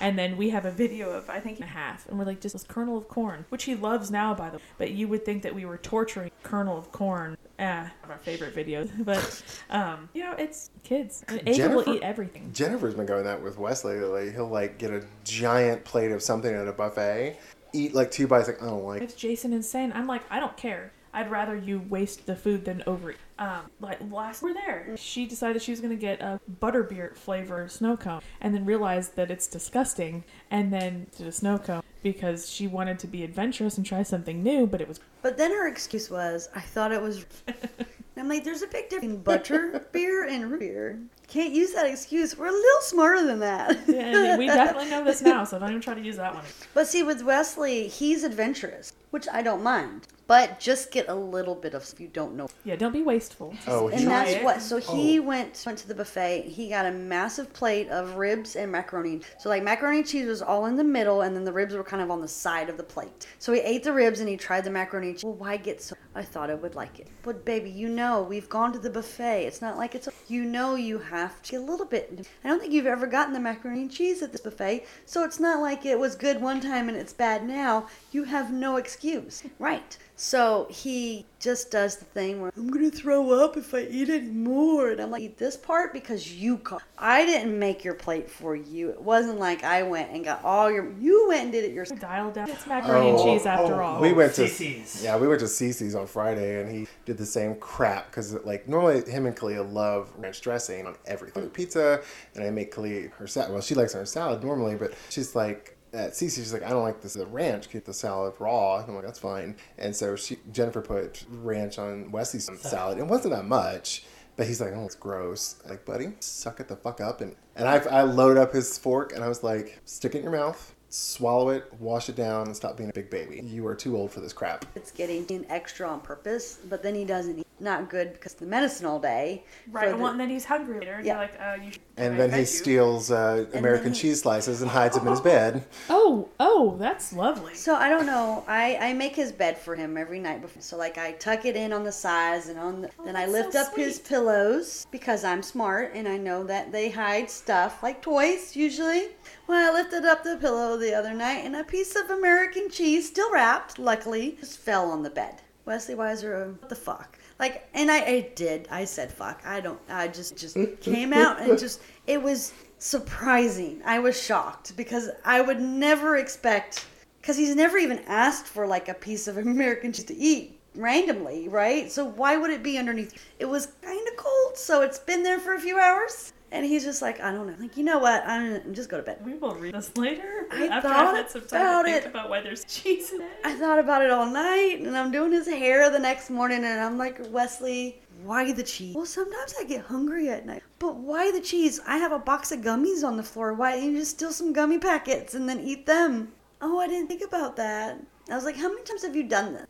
and 0.00 0.16
then 0.18 0.36
we 0.36 0.50
have 0.50 0.64
a 0.64 0.70
video 0.70 1.10
of 1.10 1.28
I 1.28 1.40
think 1.40 1.60
a 1.60 1.64
half, 1.66 2.08
and 2.08 2.18
we're 2.18 2.24
like 2.24 2.40
just 2.40 2.54
this 2.54 2.62
kernel 2.64 2.96
of 2.96 3.08
corn, 3.08 3.44
which 3.48 3.64
he 3.64 3.74
loves 3.74 4.10
now, 4.10 4.32
by 4.34 4.50
the 4.50 4.58
way. 4.58 4.62
But 4.78 4.90
you 4.92 5.08
would 5.08 5.24
think 5.24 5.42
that 5.42 5.54
we 5.54 5.64
were 5.64 5.78
torturing 5.78 6.30
kernel 6.42 6.78
of 6.78 6.92
corn. 6.92 7.36
Ah, 7.60 7.90
of 8.04 8.10
our 8.10 8.18
favorite 8.18 8.54
videos. 8.54 8.88
But 9.04 9.42
um, 9.70 10.08
you 10.14 10.22
know, 10.22 10.32
it's 10.38 10.70
kids. 10.84 11.24
And 11.28 11.40
Ava 11.40 11.52
Jennifer- 11.54 11.76
will 11.76 11.94
eat 11.96 12.02
everything. 12.02 12.50
Jennifer's 12.52 12.94
been 12.94 13.06
going 13.06 13.24
that 13.24 13.42
with 13.42 13.58
Wesley 13.58 13.96
lately. 13.98 14.30
He'll 14.32 14.46
like 14.48 14.78
get 14.78 14.92
a 14.92 15.04
giant 15.24 15.84
plate 15.84 16.12
of 16.12 16.22
something 16.22 16.54
at 16.54 16.68
a 16.68 16.72
buffet, 16.72 17.36
eat 17.72 17.94
like 17.94 18.10
two 18.12 18.28
bites, 18.28 18.46
like 18.46 18.62
I 18.62 18.66
don't 18.66 18.84
like. 18.84 19.02
It's 19.02 19.14
Jason 19.14 19.52
insane. 19.52 19.92
I'm 19.94 20.06
like, 20.06 20.22
I 20.30 20.38
don't 20.38 20.56
care. 20.56 20.92
I'd 21.12 21.30
rather 21.30 21.56
you 21.56 21.80
waste 21.88 22.26
the 22.26 22.36
food 22.36 22.64
than 22.64 22.82
overeat. 22.86 23.18
Um, 23.38 23.70
like 23.80 23.98
last 24.10 24.42
we're 24.42 24.54
there, 24.54 24.96
she 24.96 25.26
decided 25.26 25.62
she 25.62 25.70
was 25.70 25.80
gonna 25.80 25.94
get 25.96 26.20
a 26.20 26.40
butterbeer 26.60 27.14
flavor 27.16 27.68
snow 27.68 27.96
cone, 27.96 28.20
and 28.40 28.54
then 28.54 28.64
realized 28.64 29.16
that 29.16 29.30
it's 29.30 29.46
disgusting, 29.46 30.24
and 30.50 30.72
then 30.72 31.06
did 31.16 31.26
a 31.26 31.32
snow 31.32 31.58
cone 31.58 31.82
because 32.02 32.50
she 32.50 32.66
wanted 32.66 32.98
to 33.00 33.06
be 33.06 33.24
adventurous 33.24 33.76
and 33.76 33.86
try 33.86 34.02
something 34.02 34.42
new, 34.42 34.66
but 34.66 34.80
it 34.80 34.88
was 34.88 35.00
But 35.22 35.36
then 35.36 35.50
her 35.50 35.68
excuse 35.68 36.10
was, 36.10 36.48
I 36.54 36.60
thought 36.60 36.92
it 36.92 37.02
was. 37.02 37.24
I'm 38.16 38.28
like, 38.28 38.42
there's 38.42 38.62
a 38.62 38.66
big 38.66 38.88
difference 38.88 39.14
in 39.14 39.22
butter 39.22 39.86
beer 39.92 40.24
and 40.26 40.50
root 40.50 40.58
beer. 40.60 40.98
Can't 41.28 41.52
use 41.52 41.72
that 41.74 41.86
excuse. 41.86 42.36
We're 42.36 42.48
a 42.48 42.52
little 42.52 42.80
smarter 42.80 43.24
than 43.24 43.38
that. 43.38 43.76
and 43.88 44.38
we 44.38 44.46
definitely 44.46 44.90
know 44.90 45.04
this 45.04 45.22
now, 45.22 45.44
so 45.44 45.58
don't 45.58 45.68
even 45.70 45.80
try 45.80 45.94
to 45.94 46.00
use 46.00 46.16
that 46.16 46.34
one. 46.34 46.44
But 46.74 46.88
see, 46.88 47.04
with 47.04 47.22
Wesley, 47.22 47.86
he's 47.86 48.24
adventurous, 48.24 48.92
which 49.10 49.28
I 49.32 49.42
don't 49.42 49.62
mind. 49.62 50.08
But 50.28 50.60
just 50.60 50.92
get 50.92 51.08
a 51.08 51.14
little 51.14 51.54
bit 51.54 51.72
of 51.72 51.82
if 51.90 51.98
you 51.98 52.06
don't 52.06 52.34
know. 52.36 52.48
Yeah, 52.62 52.76
don't 52.76 52.92
be 52.92 53.02
wasteful. 53.02 53.54
Oh, 53.66 53.88
And 53.88 54.06
that's 54.06 54.32
it. 54.32 54.44
what. 54.44 54.60
So 54.60 54.76
he 54.76 55.18
oh. 55.18 55.22
went 55.22 55.62
went 55.64 55.78
to 55.78 55.88
the 55.88 55.94
buffet. 55.94 56.42
He 56.42 56.68
got 56.68 56.84
a 56.84 56.92
massive 56.92 57.50
plate 57.54 57.88
of 57.88 58.16
ribs 58.16 58.54
and 58.54 58.70
macaroni. 58.70 59.22
So 59.38 59.48
like 59.48 59.62
macaroni 59.62 59.98
and 59.98 60.06
cheese 60.06 60.26
was 60.26 60.42
all 60.42 60.66
in 60.66 60.76
the 60.76 60.84
middle, 60.84 61.22
and 61.22 61.34
then 61.34 61.44
the 61.44 61.52
ribs 61.52 61.74
were 61.74 61.82
kind 61.82 62.02
of 62.02 62.10
on 62.10 62.20
the 62.20 62.28
side 62.28 62.68
of 62.68 62.76
the 62.76 62.82
plate. 62.82 63.26
So 63.38 63.54
he 63.54 63.60
ate 63.60 63.82
the 63.82 63.92
ribs 63.92 64.20
and 64.20 64.28
he 64.28 64.36
tried 64.36 64.64
the 64.64 64.70
macaroni. 64.70 65.08
and 65.08 65.16
cheese. 65.16 65.24
Well, 65.24 65.34
why 65.34 65.56
get 65.56 65.80
so? 65.80 65.96
I 66.18 66.22
thought 66.22 66.50
I 66.50 66.54
would 66.54 66.74
like 66.74 66.98
it, 66.98 67.08
but 67.22 67.44
baby, 67.44 67.70
you 67.70 67.88
know 67.88 68.22
we've 68.22 68.48
gone 68.48 68.72
to 68.72 68.78
the 68.78 68.90
buffet. 68.90 69.46
It's 69.46 69.62
not 69.62 69.78
like 69.78 69.94
it's. 69.94 70.08
A, 70.08 70.12
you 70.26 70.44
know 70.44 70.74
you 70.74 70.98
have 70.98 71.40
to 71.44 71.56
a 71.56 71.60
little 71.60 71.86
bit. 71.86 72.26
I 72.44 72.48
don't 72.48 72.60
think 72.60 72.72
you've 72.72 72.86
ever 72.86 73.06
gotten 73.06 73.32
the 73.32 73.40
macaroni 73.40 73.82
and 73.82 73.90
cheese 73.90 74.20
at 74.22 74.32
this 74.32 74.40
buffet, 74.40 74.84
so 75.06 75.24
it's 75.24 75.38
not 75.38 75.60
like 75.60 75.86
it 75.86 75.98
was 75.98 76.16
good 76.16 76.40
one 76.40 76.60
time 76.60 76.88
and 76.88 76.98
it's 76.98 77.12
bad 77.12 77.46
now. 77.46 77.86
You 78.10 78.24
have 78.24 78.52
no 78.52 78.76
excuse, 78.76 79.44
right? 79.58 79.96
So 80.16 80.66
he 80.68 81.26
just 81.40 81.70
does 81.70 81.96
the 81.96 82.04
thing 82.04 82.40
where 82.40 82.52
I'm 82.56 82.68
gonna 82.68 82.90
throw 82.90 83.44
up 83.44 83.56
if 83.56 83.72
I 83.72 83.82
eat 83.82 84.08
any 84.08 84.28
more, 84.28 84.90
and 84.90 85.00
I'm 85.00 85.10
like, 85.10 85.22
eat 85.22 85.38
this 85.38 85.56
part 85.56 85.92
because 85.92 86.32
you 86.32 86.58
call. 86.58 86.80
I 86.98 87.24
didn't 87.24 87.56
make 87.58 87.84
your 87.84 87.94
plate 87.94 88.28
for 88.28 88.56
you. 88.56 88.90
It 88.90 89.00
wasn't 89.00 89.38
like 89.38 89.62
I 89.62 89.82
went 89.82 90.10
and 90.10 90.24
got 90.24 90.44
all 90.44 90.70
your. 90.70 90.92
You 90.98 91.28
went 91.28 91.44
and 91.44 91.52
did 91.52 91.64
it 91.64 91.72
yourself. 91.72 92.00
Dial 92.00 92.30
down. 92.30 92.50
It's 92.50 92.66
macaroni 92.66 93.06
oh, 93.06 93.10
and 93.10 93.18
Oh, 93.18 93.24
cheese 93.24 93.46
after 93.46 93.80
oh, 93.82 93.86
all. 93.86 94.00
we 94.00 94.12
went 94.12 94.34
to 94.34 94.42
CiCi's. 94.42 95.02
yeah, 95.02 95.16
we 95.16 95.28
went 95.28 95.40
to 95.40 95.46
CiCi's 95.46 95.94
on 95.94 96.06
Friday, 96.06 96.60
and 96.60 96.70
he 96.70 96.86
did 97.04 97.18
the 97.18 97.26
same 97.26 97.54
crap 97.56 98.10
because 98.10 98.32
like 98.44 98.68
normally 98.68 99.08
him 99.08 99.26
and 99.26 99.36
Kalia 99.36 99.70
love 99.72 100.10
ranch 100.16 100.40
dressing 100.40 100.86
on 100.86 100.96
everything, 101.06 101.44
mm. 101.44 101.52
pizza, 101.52 102.02
and 102.34 102.44
I 102.44 102.50
make 102.50 102.74
Kalia 102.74 103.12
her 103.12 103.26
salad. 103.26 103.52
Well, 103.52 103.62
she 103.62 103.74
likes 103.74 103.92
her 103.92 104.04
salad 104.06 104.42
normally, 104.42 104.74
but 104.74 104.92
she's 105.08 105.34
like. 105.34 105.76
At 105.92 106.12
CiCi, 106.12 106.34
she's 106.34 106.52
like, 106.52 106.62
I 106.62 106.68
don't 106.70 106.82
like 106.82 107.00
this 107.00 107.14
the 107.14 107.26
ranch. 107.26 107.70
Keep 107.70 107.84
the 107.86 107.94
salad 107.94 108.34
raw. 108.38 108.76
And 108.78 108.88
I'm 108.88 108.94
like, 108.94 109.04
that's 109.04 109.18
fine. 109.18 109.56
And 109.78 109.94
so 109.96 110.16
she 110.16 110.38
Jennifer 110.52 110.80
put 110.82 111.24
ranch 111.30 111.78
on 111.78 112.10
Wesley's 112.10 112.48
salad. 112.60 112.98
It 112.98 113.06
wasn't 113.06 113.34
that 113.34 113.46
much, 113.46 114.04
but 114.36 114.46
he's 114.46 114.60
like, 114.60 114.72
oh, 114.74 114.84
it's 114.84 114.94
gross. 114.94 115.56
I'm 115.64 115.70
like, 115.70 115.84
buddy, 115.84 116.12
suck 116.20 116.60
it 116.60 116.68
the 116.68 116.76
fuck 116.76 117.00
up. 117.00 117.20
And 117.22 117.34
and 117.56 117.66
I 117.68 117.76
I 117.78 118.02
loaded 118.02 118.38
up 118.40 118.52
his 118.52 118.76
fork, 118.78 119.12
and 119.14 119.24
I 119.24 119.28
was 119.28 119.42
like, 119.42 119.80
stick 119.86 120.14
it 120.14 120.18
in 120.18 120.24
your 120.24 120.32
mouth, 120.32 120.74
swallow 120.90 121.48
it, 121.50 121.72
wash 121.80 122.08
it 122.08 122.16
down, 122.16 122.46
and 122.46 122.54
stop 122.56 122.76
being 122.76 122.90
a 122.90 122.92
big 122.92 123.08
baby. 123.10 123.40
You 123.44 123.66
are 123.66 123.74
too 123.74 123.96
old 123.96 124.10
for 124.12 124.20
this 124.20 124.32
crap. 124.34 124.64
It's 124.76 124.90
getting 124.90 125.24
an 125.34 125.46
extra 125.48 125.88
on 125.88 126.00
purpose, 126.00 126.58
but 126.68 126.82
then 126.82 126.94
he 126.94 127.04
doesn't 127.04 127.38
eat. 127.38 127.46
Not 127.60 127.90
good 127.90 128.12
because 128.12 128.34
the 128.34 128.46
medicine 128.46 128.86
all 128.86 129.00
day. 129.00 129.42
right, 129.72 129.86
for 129.86 129.90
the- 129.96 129.96
well, 130.00 130.12
and 130.12 130.20
then 130.20 130.30
he's 130.30 130.44
hungry 130.44 130.78
later. 130.78 130.92
And 130.94 131.04
Yeah. 131.06 131.14
you're 131.14 131.22
like, 131.22 131.40
uh, 131.40 131.64
you 131.64 131.72
should 131.72 131.87
And 131.98 132.14
I 132.14 132.16
then 132.16 132.30
he 132.32 132.38
you. 132.40 132.46
steals 132.46 133.10
uh, 133.10 133.46
American 133.54 133.92
he- 133.92 134.00
cheese 134.00 134.20
slices 134.22 134.62
and 134.62 134.70
hides 134.70 134.96
them 134.96 135.06
in 135.06 135.10
his 135.12 135.20
bed. 135.20 135.64
Oh, 135.90 136.28
oh, 136.40 136.76
that's 136.78 137.12
lovely. 137.12 137.54
So 137.54 137.74
I 137.74 137.88
don't 137.88 138.06
know. 138.06 138.44
I, 138.46 138.76
I 138.76 138.92
make 138.92 139.16
his 139.16 139.32
bed 139.32 139.58
for 139.58 139.74
him 139.74 139.96
every 139.96 140.20
night 140.20 140.40
before. 140.40 140.62
So 140.62 140.76
like 140.76 140.96
I 140.98 141.12
tuck 141.12 141.44
it 141.44 141.56
in 141.56 141.72
on 141.72 141.84
the 141.84 141.92
sides 141.92 142.48
and 142.48 142.58
on 142.58 142.82
the. 142.82 142.90
then 143.04 143.16
I 143.16 143.26
Oh, 143.26 143.30
lift 143.30 143.52
so 143.54 143.60
up 143.62 143.74
his 143.76 143.98
pillows 143.98 144.86
because 144.90 145.24
I'm 145.24 145.42
smart 145.42 145.92
and 145.94 146.06
I 146.08 146.16
know 146.16 146.44
that 146.44 146.70
they 146.72 146.88
hide 146.90 147.30
stuff 147.30 147.82
like 147.82 148.00
toys 148.00 148.54
usually. 148.56 149.08
Well, 149.46 149.70
I 149.70 149.74
lifted 149.74 150.04
up 150.04 150.22
the 150.24 150.36
pillow 150.36 150.76
the 150.76 150.94
other 150.94 151.14
night 151.14 151.44
and 151.44 151.56
a 151.56 151.64
piece 151.64 151.96
of 151.96 152.10
American 152.10 152.70
cheese, 152.70 153.08
still 153.08 153.32
wrapped, 153.32 153.78
luckily, 153.78 154.36
just 154.40 154.58
fell 154.58 154.90
on 154.90 155.02
the 155.02 155.10
bed. 155.10 155.42
Wesley 155.64 155.94
Weiser, 155.94 156.58
what 156.60 156.68
the 156.68 156.74
fuck? 156.74 157.18
Like, 157.38 157.68
and 157.72 157.90
I, 157.90 157.98
I 158.04 158.32
did. 158.34 158.66
I 158.70 158.84
said 158.84 159.12
fuck. 159.12 159.42
I 159.44 159.60
don't. 159.60 159.80
I 159.88 160.08
just 160.08 160.36
just 160.36 160.56
came 160.80 161.12
out 161.12 161.40
and 161.40 161.58
just 161.66 161.80
it 162.06 162.22
was 162.22 162.52
surprising. 162.78 163.80
I 163.84 163.98
was 163.98 164.20
shocked 164.20 164.76
because 164.76 165.10
I 165.24 165.40
would 165.40 165.60
never 165.60 166.16
expect 166.16 166.86
because 167.20 167.36
he's 167.36 167.54
never 167.54 167.78
even 167.78 168.00
asked 168.06 168.46
for 168.46 168.66
like 168.66 168.88
a 168.88 168.94
piece 168.94 169.28
of 169.28 169.36
American 169.38 169.92
cheese 169.92 170.04
to 170.06 170.16
eat 170.16 170.58
randomly, 170.74 171.48
right? 171.48 171.90
So 171.90 172.04
why 172.04 172.36
would 172.36 172.50
it 172.50 172.62
be 172.62 172.78
underneath? 172.78 173.14
It 173.38 173.46
was 173.46 173.66
kind 173.82 174.08
of 174.08 174.16
cold, 174.16 174.56
so 174.56 174.82
it's 174.82 174.98
been 174.98 175.22
there 175.22 175.38
for 175.38 175.54
a 175.54 175.60
few 175.60 175.78
hours, 175.78 176.32
and 176.50 176.64
he's 176.64 176.84
just 176.84 177.02
like, 177.02 177.20
I 177.20 177.30
don't 177.32 177.46
know, 177.46 177.54
like 177.60 177.76
you 177.76 177.84
know 177.84 177.98
what? 177.98 178.26
I'm 178.26 178.74
just 178.74 178.88
go 178.88 178.96
to 178.96 179.02
bed. 179.02 179.18
We 179.24 179.34
will 179.34 179.54
read 179.54 179.74
this 179.74 179.96
later. 179.96 180.46
I 180.50 180.66
after 180.66 180.88
thought 180.88 181.06
I've 181.06 181.16
had 181.16 181.30
some 181.30 181.42
time 181.42 181.60
about 181.60 181.82
to 181.82 181.92
think 181.92 182.04
it. 182.04 182.08
about 182.08 182.30
why 182.30 182.40
there's 182.40 182.64
cheese 182.64 183.12
in 183.12 183.20
it. 183.20 183.30
I 183.44 183.54
thought 183.54 183.78
about 183.78 184.02
it 184.02 184.10
all 184.10 184.26
night, 184.26 184.80
and 184.80 184.96
I'm 184.96 185.10
doing 185.10 185.32
his 185.32 185.46
hair 185.46 185.90
the 185.90 185.98
next 185.98 186.30
morning, 186.30 186.64
and 186.64 186.80
I'm 186.80 186.96
like, 186.96 187.18
Wesley, 187.30 188.00
why 188.24 188.50
the 188.52 188.62
cheese? 188.62 188.94
Well, 188.94 189.06
sometimes 189.06 189.54
I 189.60 189.64
get 189.64 189.84
hungry 189.84 190.28
at 190.28 190.46
night, 190.46 190.62
but 190.78 190.96
why 190.96 191.30
the 191.30 191.40
cheese? 191.40 191.80
I 191.86 191.98
have 191.98 192.12
a 192.12 192.18
box 192.18 192.50
of 192.52 192.60
gummies 192.60 193.04
on 193.04 193.16
the 193.16 193.22
floor. 193.22 193.52
Why 193.54 193.74
didn't 193.76 193.92
you 193.92 193.98
just 194.00 194.12
steal 194.12 194.32
some 194.32 194.52
gummy 194.52 194.78
packets 194.78 195.34
and 195.34 195.48
then 195.48 195.60
eat 195.60 195.86
them? 195.86 196.32
Oh, 196.60 196.78
I 196.78 196.88
didn't 196.88 197.08
think 197.08 197.22
about 197.22 197.56
that. 197.56 198.00
I 198.30 198.34
was 198.34 198.44
like, 198.44 198.56
how 198.56 198.68
many 198.68 198.82
times 198.82 199.02
have 199.02 199.14
you 199.14 199.22
done 199.24 199.54
this? 199.54 199.66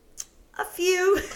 A 0.58 0.64
few. 0.64 1.20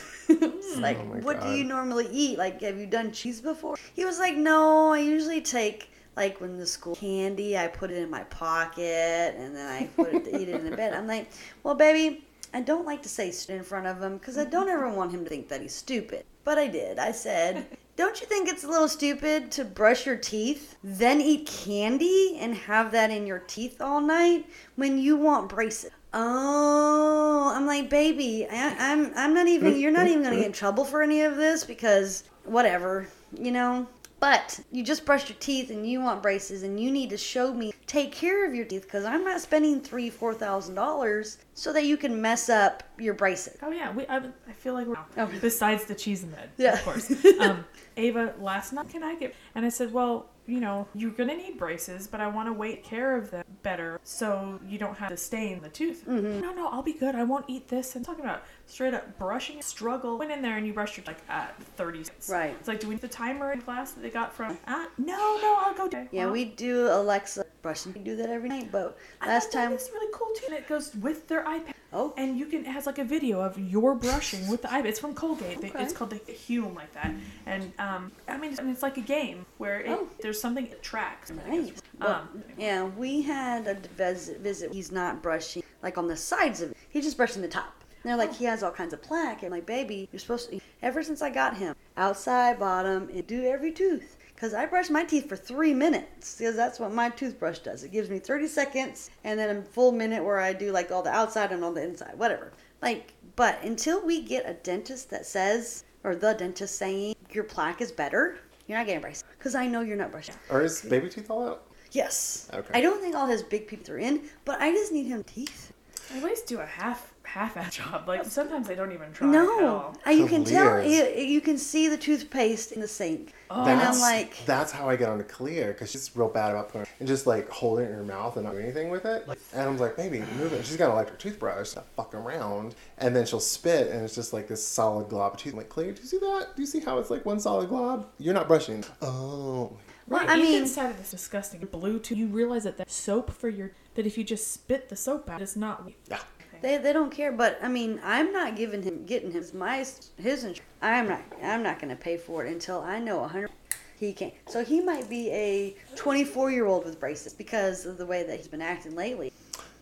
Like, 0.79 0.99
Oh 0.99 1.19
what 1.21 1.41
do 1.41 1.51
you 1.51 1.65
normally 1.65 2.09
eat? 2.11 2.39
Like, 2.39 2.61
have 2.63 2.79
you 2.79 2.87
done 2.87 3.13
cheese 3.13 3.41
before? 3.41 3.77
He 3.95 4.05
was 4.05 4.19
like, 4.19 4.37
no, 4.37 4.93
I 4.93 5.01
usually 5.01 5.41
take 5.41 5.91
like 6.17 6.41
when 6.41 6.59
the 6.59 6.67
school 6.67 6.95
candy, 6.95 7.57
I 7.57 7.69
put 7.69 7.91
it 7.91 7.97
in 7.97 8.11
my 8.11 8.25
pocket 8.25 9.35
and 9.37 9.55
then 9.57 9.67
I 9.67 9.87
put 9.97 10.13
it 10.15 10.25
to 10.25 10.41
eat 10.41 10.49
it 10.49 10.55
in 10.61 10.69
the 10.69 10.77
bed. 10.77 10.93
I'm 10.93 11.07
like, 11.07 11.31
well, 11.63 11.75
baby, 11.75 12.25
I 12.53 12.61
don't 12.61 12.85
like 12.85 13.03
to 13.03 13.09
say 13.09 13.31
st- 13.31 13.59
in 13.59 13.65
front 13.65 13.87
of 13.87 14.03
him 14.03 14.19
because 14.19 14.37
I 14.37 14.45
don't 14.45 14.69
ever 14.69 14.91
want 14.91 15.13
him 15.13 15.25
to 15.25 15.31
think 15.31 15.49
that 15.49 15.63
he's 15.63 15.75
stupid. 15.75 16.25
But 16.45 16.59
I 16.59 16.67
did. 16.67 16.99
I 16.99 17.13
said, 17.13 17.67
don't 17.97 18.21
you 18.21 18.27
think 18.27 18.49
it's 18.49 18.65
a 18.65 18.69
little 18.69 18.89
stupid 18.89 19.51
to 19.53 19.65
brush 19.65 20.05
your 20.05 20.17
teeth, 20.17 20.77
then 20.85 21.21
eat 21.21 21.47
candy 21.47 22.37
and 22.39 22.55
have 22.55 22.93
that 22.93 23.11
in 23.11 23.27
your 23.27 23.39
teeth 23.39 23.81
all 23.81 24.01
night 24.01 24.47
when 24.77 24.99
you 24.99 25.17
want 25.17 25.49
braces? 25.49 25.91
Oh, 26.15 27.53
I'm 27.55 27.67
like, 27.67 27.89
baby, 27.91 28.47
I, 28.51 28.75
I'm 28.93 29.13
I'm 29.17 29.35
not 29.35 29.47
even. 29.49 29.79
You're 29.79 29.91
not 29.91 30.07
even 30.07 30.23
gonna 30.23 30.37
get 30.37 30.47
in 30.47 30.53
trouble 30.53 30.85
for 30.85 31.03
any 31.03 31.23
of 31.23 31.37
this 31.37 31.65
because 31.65 32.25
whatever, 32.45 33.07
you 33.39 33.53
know. 33.53 33.87
But 34.21 34.61
you 34.71 34.85
just 34.85 35.05
brushed 35.05 35.29
your 35.31 35.39
teeth 35.41 35.71
and 35.71 35.85
you 35.85 36.01
want 36.01 36.23
braces 36.23 36.63
and 36.63 36.79
you 36.79 36.93
need 36.93 37.11
to 37.11 37.17
show 37.17 37.53
me 37.53 37.73
take 37.89 38.13
care 38.13 38.47
of 38.47 38.55
your 38.55 38.65
teeth 38.65 38.83
because 38.83 39.05
I'm 39.05 39.25
not 39.25 39.41
spending 39.41 39.81
three 39.81 40.11
four 40.11 40.33
thousand 40.33 40.77
dollars 40.77 41.39
so 41.55 41.73
that 41.73 41.87
you 41.87 41.97
can 41.97 42.23
mess 42.23 42.49
up 42.49 42.85
your 42.99 43.15
braces. 43.15 43.57
Oh 43.63 43.71
yeah, 43.73 43.91
we. 43.93 44.07
I, 44.07 44.19
I 44.19 44.53
feel 44.53 44.75
like 44.75 44.87
we're 44.87 44.97
Oh. 45.17 45.29
besides 45.41 45.87
the 45.87 45.95
cheese 45.97 46.23
and 46.23 46.33
bed, 46.33 46.51
Yeah. 46.57 46.75
of 46.75 46.85
course. 46.85 47.11
Um, 47.41 47.65
Ava, 47.97 48.33
last 48.39 48.73
night 48.73 48.89
can 48.91 49.03
I 49.03 49.17
get? 49.17 49.35
And 49.57 49.67
I 49.67 49.69
said, 49.71 49.93
well, 49.93 50.27
you 50.47 50.61
know, 50.61 50.89
you're 50.95 51.11
gonna 51.11 51.37
need 51.37 51.59
braces, 51.59 52.07
but 52.07 52.21
I 52.21 52.27
want 52.29 52.49
to 52.49 52.53
wait 52.53 52.83
care 52.83 53.17
of 53.17 53.31
them 53.31 53.45
better 53.63 54.01
so 54.03 54.61
you 54.67 54.79
don't 54.79 54.97
have 54.97 55.11
to 55.11 55.17
stain 55.17 55.61
the 55.61 55.69
tooth. 55.69 56.05
Mm-hmm. 56.07 56.41
No, 56.41 56.53
no, 56.53 56.69
I'll 56.69 56.83
be 56.83 56.93
good. 56.93 57.15
I 57.15 57.25
won't 57.25 57.45
eat 57.49 57.69
this. 57.69 57.95
And 57.95 58.05
talking 58.05 58.25
about 58.25 58.43
straight 58.73 58.95
up 58.95 59.19
brushing 59.19 59.61
struggle. 59.61 60.19
Went 60.19 60.33
in 60.33 60.41
there 60.41 60.57
and 60.57 60.67
you 60.67 60.73
brushed 60.73 60.97
your 60.97 61.05
like 61.07 61.19
at 61.29 61.55
30 61.77 62.05
seconds. 62.05 62.29
Right. 62.31 62.57
It's 62.59 62.69
like, 62.69 62.81
do 62.81 62.89
we 62.89 62.95
need 62.95 63.03
the 63.03 63.09
timer 63.09 63.53
in 63.53 63.61
class 63.61 63.93
that 63.93 64.01
they 64.01 64.09
got 64.11 64.33
from? 64.35 64.57
Ah, 64.67 64.89
no, 64.97 65.39
no, 65.43 65.57
I'll 65.61 65.75
go. 65.75 65.89
do 65.89 66.09
Yeah, 66.11 66.25
Well, 66.25 66.33
we 66.33 66.47
do 66.47 66.87
Alexa 66.91 67.45
brushing. 67.61 67.93
We 67.93 68.01
do 68.01 68.17
that 68.17 68.31
every 68.31 68.49
night, 68.49 68.73
but 68.73 68.97
last 69.25 69.53
time, 69.53 69.73
it's 69.73 69.91
really 69.93 70.11
cool 70.15 70.33
too. 70.35 70.47
And 70.47 70.55
it 70.57 70.67
goes 70.69 70.95
with 70.97 71.29
their 71.29 71.45
iPad. 71.45 71.75
oh, 71.93 72.15
And 72.17 72.39
you 72.39 72.47
can 72.47 72.61
it 72.61 72.67
has 72.69 72.87
like 72.87 72.99
a 72.99 73.05
video 73.05 73.41
of 73.41 73.59
your 73.59 73.95
brushing 73.95 74.49
with 74.49 74.63
the 74.63 74.69
iPad. 74.69 74.87
It's 74.87 74.99
from 74.99 75.15
Colgate. 75.15 75.59
Okay. 75.59 75.71
It's 75.83 75.93
called 75.93 76.11
the 76.11 76.33
Hume 76.33 76.75
like 76.75 76.93
that. 76.95 77.13
And 77.45 77.73
um, 77.79 78.11
I 78.27 78.39
mean, 78.39 78.57
and 78.59 78.71
it's 78.71 78.83
like 78.83 78.97
a 78.97 79.01
game 79.03 79.45
where 79.59 79.81
it, 79.81 79.91
Oh. 79.91 80.09
there's 80.23 80.41
something 80.41 80.67
it 80.67 80.83
tracks. 80.83 81.31
nice. 81.31 81.73
Well, 82.01 82.11
Um, 82.33 82.43
yeah, 82.57 82.85
we 82.85 83.21
had 83.23 83.67
a 83.69 83.75
visit. 83.75 84.41
Visit. 84.41 84.73
He's 84.73 84.91
not 84.91 85.23
brushing 85.23 85.63
like 85.83 85.99
on 85.99 86.07
the 86.09 86.17
sides 86.17 86.63
of 86.63 86.71
it. 86.71 86.77
He's 86.89 87.05
just 87.05 87.19
brushing 87.19 87.43
the 87.43 87.49
top. 87.49 87.75
And 88.03 88.11
they're 88.11 88.17
like, 88.17 88.35
he 88.35 88.45
has 88.47 88.63
all 88.63 88.71
kinds 88.71 88.93
of 88.93 89.03
plaque. 89.03 89.43
And 89.43 89.53
like, 89.53 89.67
baby, 89.67 90.09
you're 90.13 90.21
supposed 90.21 90.51
to. 90.51 90.61
Ever 90.83 91.03
since 91.03 91.23
I 91.23 91.31
got 91.31 91.57
him, 91.57 91.75
outside, 91.97 92.59
bottom, 92.59 93.09
and 93.13 93.27
do 93.27 93.45
every 93.45 93.73
tooth. 93.73 94.17
Because 94.35 94.55
I 94.55 94.67
brush 94.67 94.91
my 94.91 95.05
teeth 95.05 95.29
for 95.29 95.37
three 95.37 95.73
minutes. 95.73 96.37
Because 96.37 96.57
that's 96.57 96.81
what 96.81 96.93
my 96.93 97.11
toothbrush 97.11 97.61
does. 97.61 97.85
It 97.85 97.93
gives 97.93 98.11
me 98.11 98.19
30 98.19 98.49
seconds 98.49 99.11
and 99.23 99.39
then 99.39 99.57
a 99.57 99.63
full 99.63 99.93
minute 99.93 100.25
where 100.25 100.41
I 100.41 100.53
do 100.53 100.73
like 100.73 100.91
all 100.91 101.03
the 101.03 101.11
outside 101.11 101.53
and 101.53 101.63
all 101.63 101.73
the 101.73 101.85
inside, 101.85 102.19
whatever. 102.19 102.53
Like, 102.83 103.15
but 103.37 103.63
until 103.63 104.05
we 104.05 104.21
get 104.21 104.49
a 104.49 104.55
dentist 104.55 105.11
that 105.11 105.25
says, 105.25 105.85
or 106.03 106.17
the 106.17 106.35
dentist 106.35 106.77
saying 106.77 107.15
your 107.31 107.45
plaque 107.45 107.81
is 107.81 107.93
better, 107.93 108.39
you're 108.67 108.79
not 108.79 108.87
getting 108.87 109.01
braces. 109.01 109.25
Because 109.39 109.55
I 109.55 109.67
know 109.69 109.83
you're 109.83 109.97
not 109.97 110.11
brushing. 110.11 110.35
Or 110.51 110.63
is 110.63 110.83
baby 110.83 111.09
teeth 111.09 111.31
all 111.31 111.49
out? 111.49 111.67
Yes. 111.93 112.49
Okay. 112.53 112.71
I 112.75 112.81
don't 112.81 113.01
think 113.01 113.15
all 113.15 113.27
his 113.27 113.43
big 113.43 113.69
peeps 113.69 113.89
are 113.89 113.99
in, 113.99 114.23
but 114.45 114.61
I 114.61 114.73
just 114.73 114.93
need 114.93 115.07
him 115.07 115.23
teeth. 115.23 115.73
I 116.13 116.19
always 116.19 116.43
do 116.43 116.59
a 116.59 116.67
half 116.67 117.12
half 117.33 117.57
ass 117.57 117.77
job. 117.77 118.07
Like 118.07 118.25
sometimes 118.27 118.69
they 118.69 118.75
don't 118.75 118.93
even 118.93 119.13
try. 119.13 119.27
At 119.29 119.33
No, 119.33 119.95
all. 120.07 120.13
You 120.13 120.27
can 120.27 120.45
tell. 120.45 120.83
You, 120.87 121.05
you 121.07 121.41
can 121.41 121.57
see 121.59 121.89
the 121.89 121.97
toothpaste 121.97 122.73
in 122.73 122.81
the 122.81 122.89
sink, 122.89 123.33
Oh. 123.51 123.63
and 123.63 123.71
I'm 123.73 123.79
That's, 123.79 124.01
like, 124.01 124.37
that's 124.47 124.71
how 124.73 124.89
I 124.89 124.97
get 124.97 125.09
onto 125.09 125.25
Clear 125.25 125.69
because 125.69 125.91
she's 125.91 126.15
real 126.15 126.29
bad 126.29 126.51
about 126.51 126.69
putting 126.71 126.87
and 127.01 127.09
just 127.09 127.27
like 127.27 127.49
holding 127.49 127.87
it 127.87 127.89
in 127.91 127.95
her 127.97 128.03
mouth 128.05 128.37
and 128.37 128.45
not 128.45 128.53
doing 128.53 128.65
anything 128.65 128.91
with 128.91 129.05
it. 129.07 129.27
And 129.55 129.63
I'm 129.63 129.79
like, 129.79 129.97
baby, 129.97 130.23
move 130.39 130.53
it. 130.53 130.65
She's 130.67 130.77
got 130.77 130.87
an 130.87 130.93
electric 130.93 131.19
toothbrush, 131.19 131.75
not 131.75 131.87
fucking 131.97 132.21
around. 132.21 132.75
And 132.99 133.15
then 133.17 133.25
she'll 133.27 133.41
spit, 133.41 133.89
and 133.91 134.05
it's 134.05 134.15
just 134.15 134.33
like 134.33 134.47
this 134.49 134.67
solid 134.67 135.09
glob 135.09 135.35
of 135.35 135.39
tooth. 135.39 135.53
I'm 135.55 135.59
like, 135.59 135.69
Kalia, 135.71 135.95
do 135.95 136.01
you 136.03 136.09
see 136.09 136.19
that? 136.19 136.49
Do 136.55 136.63
you 136.63 136.67
see 136.67 136.81
how 136.81 136.99
it's 136.99 137.11
like 137.11 137.25
one 137.25 137.41
solid 137.41 137.69
glob? 137.69 138.07
You're 138.19 138.35
not 138.35 138.47
brushing. 138.49 138.85
Oh, 139.01 139.73
Right, 140.09 140.29
I 140.29 140.37
Ethan 140.37 140.43
mean- 140.51 140.67
said 140.67 140.91
it 140.97 141.01
is 141.01 141.11
disgusting. 141.13 141.61
Blue 141.61 141.99
too. 141.99 142.15
You 142.17 142.27
realize 142.27 142.65
that 142.65 142.77
that 142.77 142.91
soap 142.91 143.31
for 143.31 143.49
your 143.49 143.71
that 143.95 144.05
if 144.07 144.19
you 144.19 144.25
just 144.25 144.53
spit 144.53 144.89
the 144.89 144.97
soap 144.97 145.31
out, 145.31 145.41
it's 145.41 145.57
not. 145.57 145.89
yeah. 146.11 146.19
They, 146.63 146.79
they 146.79 146.93
don't 146.93 147.11
care. 147.11 147.33
But 147.33 147.59
I 147.63 147.69
mean, 147.69 148.01
I'm 148.05 148.33
not 148.33 148.57
giving 148.57 148.83
him 148.83 149.05
getting 149.05 149.33
him 149.33 149.45
my 149.55 149.79
his 149.79 150.11
insurance. 150.45 150.61
I'm 150.81 151.09
not 151.09 151.23
I'm 151.43 151.63
not 151.63 151.79
going 151.81 151.91
to 151.91 152.01
pay 152.03 152.17
for 152.17 152.45
it 152.45 152.53
until 152.53 152.81
I 152.81 152.99
know 152.99 153.19
a 153.19 153.23
100. 153.23 153.51
He 153.99 154.13
can't. 154.13 154.35
So 154.49 154.65
he 154.65 154.81
might 154.81 155.09
be 155.09 155.31
a 155.31 155.77
24 155.97 156.51
year 156.51 156.67
old 156.67 156.85
with 156.85 156.99
braces 156.99 157.33
because 157.33 157.87
of 157.87 157.99
the 157.99 158.07
way 158.07 158.25
that 158.25 158.37
he's 158.37 158.49
been 158.49 158.63
acting 158.63 158.97
lately. 158.97 159.33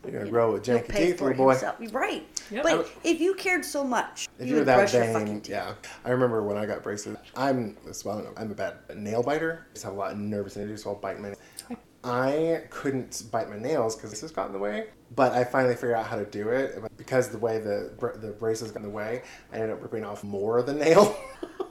You're 0.03 0.13
gonna 0.13 0.25
You 0.27 0.31
grow 0.31 0.47
know, 0.49 0.53
with 0.55 0.67
he'll 0.67 0.79
janky 0.79 0.97
teeth, 0.97 1.21
little 1.21 1.37
boy. 1.37 1.51
himself. 1.51 1.77
You're 1.79 1.91
right. 1.91 2.27
Yep. 2.51 2.63
But 2.63 2.89
if 3.05 3.21
you 3.21 3.35
cared 3.35 3.65
so 3.65 3.85
much, 3.85 4.29
If 4.39 4.47
you 4.47 4.53
you're 4.53 4.61
would 4.61 4.69
that 4.69 4.77
brush 4.77 4.95
your 4.95 5.05
vain, 5.05 5.13
fucking 5.13 5.41
teeth. 5.43 5.51
yeah. 5.51 5.75
I 6.05 6.11
remember 6.11 6.43
when 6.43 6.57
I 6.57 6.65
got 6.67 6.83
braces. 6.83 7.17
I'm 7.37 7.77
well, 8.05 8.33
I 8.37 8.41
am 8.43 8.51
a 8.51 8.55
bad 8.55 8.77
nail 8.97 9.23
biter. 9.23 9.67
I 9.71 9.73
just 9.75 9.85
have 9.85 9.93
a 9.93 9.97
lot 9.97 10.13
of 10.13 10.19
nervous 10.19 10.57
energy, 10.57 10.77
so 10.79 10.91
I'll 10.91 10.97
bite 10.97 11.21
my. 11.21 11.35
I 12.03 12.63
couldn't 12.71 13.25
bite 13.31 13.51
my 13.51 13.59
nails 13.59 13.95
because 13.95 14.11
this 14.11 14.23
has 14.23 14.31
got 14.31 14.47
in 14.47 14.53
the 14.53 14.59
way. 14.59 14.87
But 15.15 15.33
I 15.33 15.45
finally 15.45 15.75
figured 15.75 15.95
out 15.97 16.07
how 16.07 16.17
to 16.17 16.25
do 16.25 16.49
it 16.51 16.79
because 16.97 17.29
the 17.29 17.39
way 17.39 17.59
the 17.59 17.93
the 18.21 18.31
braces 18.31 18.71
got 18.71 18.79
in 18.79 18.83
the 18.85 18.89
way, 18.89 19.23
I 19.53 19.57
ended 19.57 19.71
up 19.71 19.83
ripping 19.83 20.05
off 20.05 20.23
more 20.23 20.59
of 20.59 20.67
the 20.67 20.75
nail. 20.75 21.17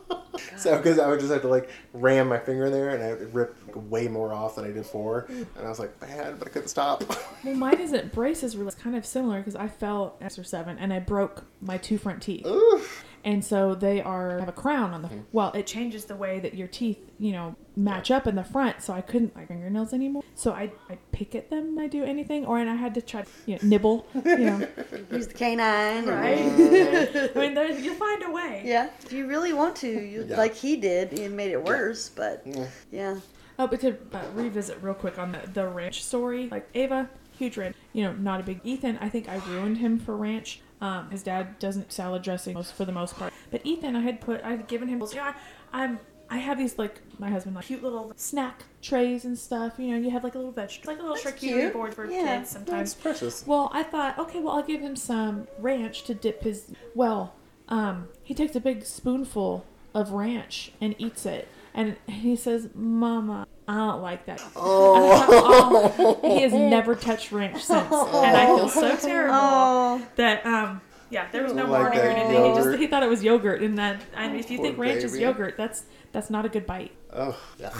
so 0.57 0.77
because 0.77 0.99
I 0.99 1.07
would 1.07 1.19
just 1.19 1.31
have 1.31 1.41
to 1.41 1.47
like 1.47 1.69
ram 1.93 2.27
my 2.27 2.37
finger 2.37 2.65
in 2.65 2.71
there 2.73 2.89
and 2.89 3.03
I 3.03 3.09
ripped 3.09 3.65
rip 3.65 3.75
way 3.75 4.07
more 4.07 4.33
off 4.33 4.55
than 4.55 4.65
I 4.65 4.67
did 4.67 4.77
before, 4.77 5.25
and 5.29 5.47
I 5.57 5.69
was 5.69 5.79
like 5.79 5.99
bad, 5.99 6.37
but 6.37 6.47
I 6.47 6.51
couldn't 6.51 6.69
stop. 6.69 7.03
Well, 7.41 7.55
mine 7.55 7.79
isn't 7.79 8.11
braces. 8.11 8.57
Really, 8.57 8.67
it's 8.67 8.75
kind 8.75 8.97
of 8.97 9.05
similar 9.05 9.37
because 9.37 9.55
I 9.55 9.69
fell 9.69 10.17
at 10.19 10.37
or 10.37 10.43
seven 10.43 10.77
and 10.77 10.91
I 10.91 10.99
broke 10.99 11.45
my 11.61 11.77
two 11.77 11.97
front 11.97 12.21
teeth. 12.21 12.45
Oof. 12.45 13.05
And 13.23 13.43
so 13.43 13.75
they 13.75 14.01
are 14.01 14.39
have 14.39 14.49
a 14.49 14.51
crown 14.53 14.93
on 14.93 15.01
the 15.01 15.07
Mm-hmm. 15.09 15.21
well 15.31 15.51
it 15.53 15.65
changes 15.67 16.05
the 16.05 16.15
way 16.15 16.39
that 16.39 16.53
your 16.53 16.67
teeth 16.67 16.99
you 17.17 17.31
know 17.31 17.55
match 17.75 18.11
up 18.11 18.27
in 18.27 18.35
the 18.35 18.43
front 18.43 18.81
so 18.81 18.93
i 18.93 19.01
couldn't 19.01 19.35
my 19.35 19.45
fingernails 19.45 19.93
anymore 19.93 20.23
so 20.35 20.51
i 20.51 20.71
i 20.89 20.97
pick 21.11 21.33
at 21.35 21.49
them 21.49 21.75
when 21.75 21.83
i 21.85 21.87
do 21.87 22.03
anything 22.03 22.45
or 22.45 22.59
and 22.59 22.69
i 22.69 22.75
had 22.75 22.93
to 22.93 23.01
try 23.01 23.21
to 23.23 23.29
you 23.47 23.53
know, 23.55 23.59
nibble 23.63 24.07
you 24.13 24.37
know 24.37 24.67
Use 25.11 25.27
the 25.27 25.33
canine, 25.33 26.05
right 26.05 26.39
right? 26.39 27.31
i 27.35 27.39
mean 27.39 27.53
there, 27.55 27.71
you'll 27.71 27.95
find 27.95 28.23
a 28.23 28.31
way 28.31 28.61
yeah, 28.65 28.89
if 29.03 29.11
you 29.11 29.25
really 29.27 29.53
want 29.53 29.75
to, 29.77 29.87
you, 29.87 30.25
Yeah. 30.29 30.37
like 30.37 30.53
he 30.53 30.75
did, 30.75 31.13
it 31.17 31.31
made 31.31 31.51
it 31.51 31.63
worse. 31.63 32.09
But 32.09 32.43
Yeah. 32.45 32.67
yeah, 32.91 33.15
oh 33.57 33.67
but 33.67 33.79
to 33.81 33.97
uh, 34.13 34.21
revisit 34.35 34.77
real 34.83 34.93
quick 34.93 35.17
on 35.17 35.31
the 35.31 35.39
the 35.53 35.67
ranch 35.67 36.03
story 36.03 36.47
like 36.49 36.67
ava 36.75 37.09
huge 37.37 37.57
ranch 37.57 37.75
you 37.93 38.03
know 38.03 38.11
not 38.13 38.39
a 38.41 38.43
big 38.43 38.59
ethan 38.65 38.97
i 39.01 39.07
think 39.07 39.29
i 39.29 39.37
ruined 39.47 39.77
him 39.77 39.97
for 39.97 40.15
ranch 40.17 40.59
um, 40.81 41.09
his 41.11 41.23
dad 41.23 41.59
doesn't 41.59 41.91
salad 41.91 42.21
dressing 42.21 42.53
most 42.53 42.73
for 42.73 42.85
the 42.85 42.91
most 42.91 43.15
part 43.15 43.33
but 43.51 43.61
ethan 43.65 43.95
i 43.95 44.01
had 44.01 44.19
put 44.21 44.41
i 44.43 44.51
had 44.51 44.67
given 44.67 44.87
him 44.87 45.01
I, 45.03 45.33
i'm 45.73 45.99
I 46.31 46.37
have 46.37 46.59
these 46.59 46.77
like 46.77 47.01
my 47.17 47.29
husband 47.31 47.55
like 47.55 47.65
cute 47.65 47.81
little 47.81 48.13
snack 48.15 48.65
trays 48.83 49.25
and 49.25 49.35
stuff. 49.35 49.73
You 49.79 49.87
know, 49.87 49.97
you 49.97 50.11
have 50.11 50.23
like 50.23 50.35
a 50.35 50.37
little 50.37 50.51
vegetable, 50.51 50.93
like 50.93 50.99
a 50.99 51.01
little 51.01 51.15
That's 51.15 51.25
charcuterie 51.41 51.59
cute. 51.61 51.73
board 51.73 51.95
for 51.95 52.05
Yeah. 52.05 52.37
kids 52.37 52.51
sometimes. 52.51 52.93
That's 52.93 53.01
precious. 53.01 53.47
Well, 53.47 53.71
I 53.73 53.81
thought, 53.81 54.19
okay, 54.19 54.39
well, 54.39 54.53
I'll 54.53 54.61
give 54.61 54.79
him 54.79 54.95
some 54.95 55.47
ranch 55.57 56.03
to 56.03 56.13
dip 56.13 56.43
his. 56.43 56.71
Well, 56.93 57.33
um, 57.67 58.09
he 58.23 58.35
takes 58.35 58.55
a 58.55 58.59
big 58.59 58.85
spoonful 58.85 59.65
of 59.95 60.11
ranch 60.11 60.71
and 60.79 60.93
eats 60.99 61.25
it, 61.25 61.47
and 61.73 61.95
he 62.07 62.35
says, 62.35 62.69
"Mama, 62.73 63.47
I 63.67 63.75
don't 63.75 64.01
like 64.01 64.25
that." 64.25 64.43
Oh. 64.55 66.19
he 66.23 66.41
has 66.41 66.53
never 66.53 66.95
touched 66.95 67.31
ranch 67.31 67.63
since, 67.63 67.91
and 67.91 68.37
I 68.37 68.45
feel 68.45 68.69
so 68.69 68.95
terrible 68.97 69.35
Oh, 69.35 70.07
that 70.15 70.45
um. 70.45 70.81
Yeah, 71.11 71.27
there 71.31 71.41
was 71.41 71.53
no 71.53 71.65
Like 71.65 71.81
more 71.81 71.89
that 71.89 71.93
here 71.95 72.27
today. 72.27 72.49
He 72.49 72.55
just 72.55 72.77
he 72.79 72.85
thought 72.85 73.01
it 73.01 73.09
was 73.09 73.23
yogurt, 73.23 73.63
and 73.63 73.79
that 73.79 73.99
and 74.15 74.37
if 74.37 74.51
you 74.51 74.57
Poor 74.57 74.67
think 74.67 74.77
ranch 74.77 75.03
is 75.03 75.17
yogurt, 75.17 75.55
that's 75.57 75.83
that's 76.11 76.29
not 76.29 76.45
a 76.45 76.49
good 76.49 76.67
bite. 76.67 76.91
Oh, 77.11 77.35
yeah. 77.59 77.71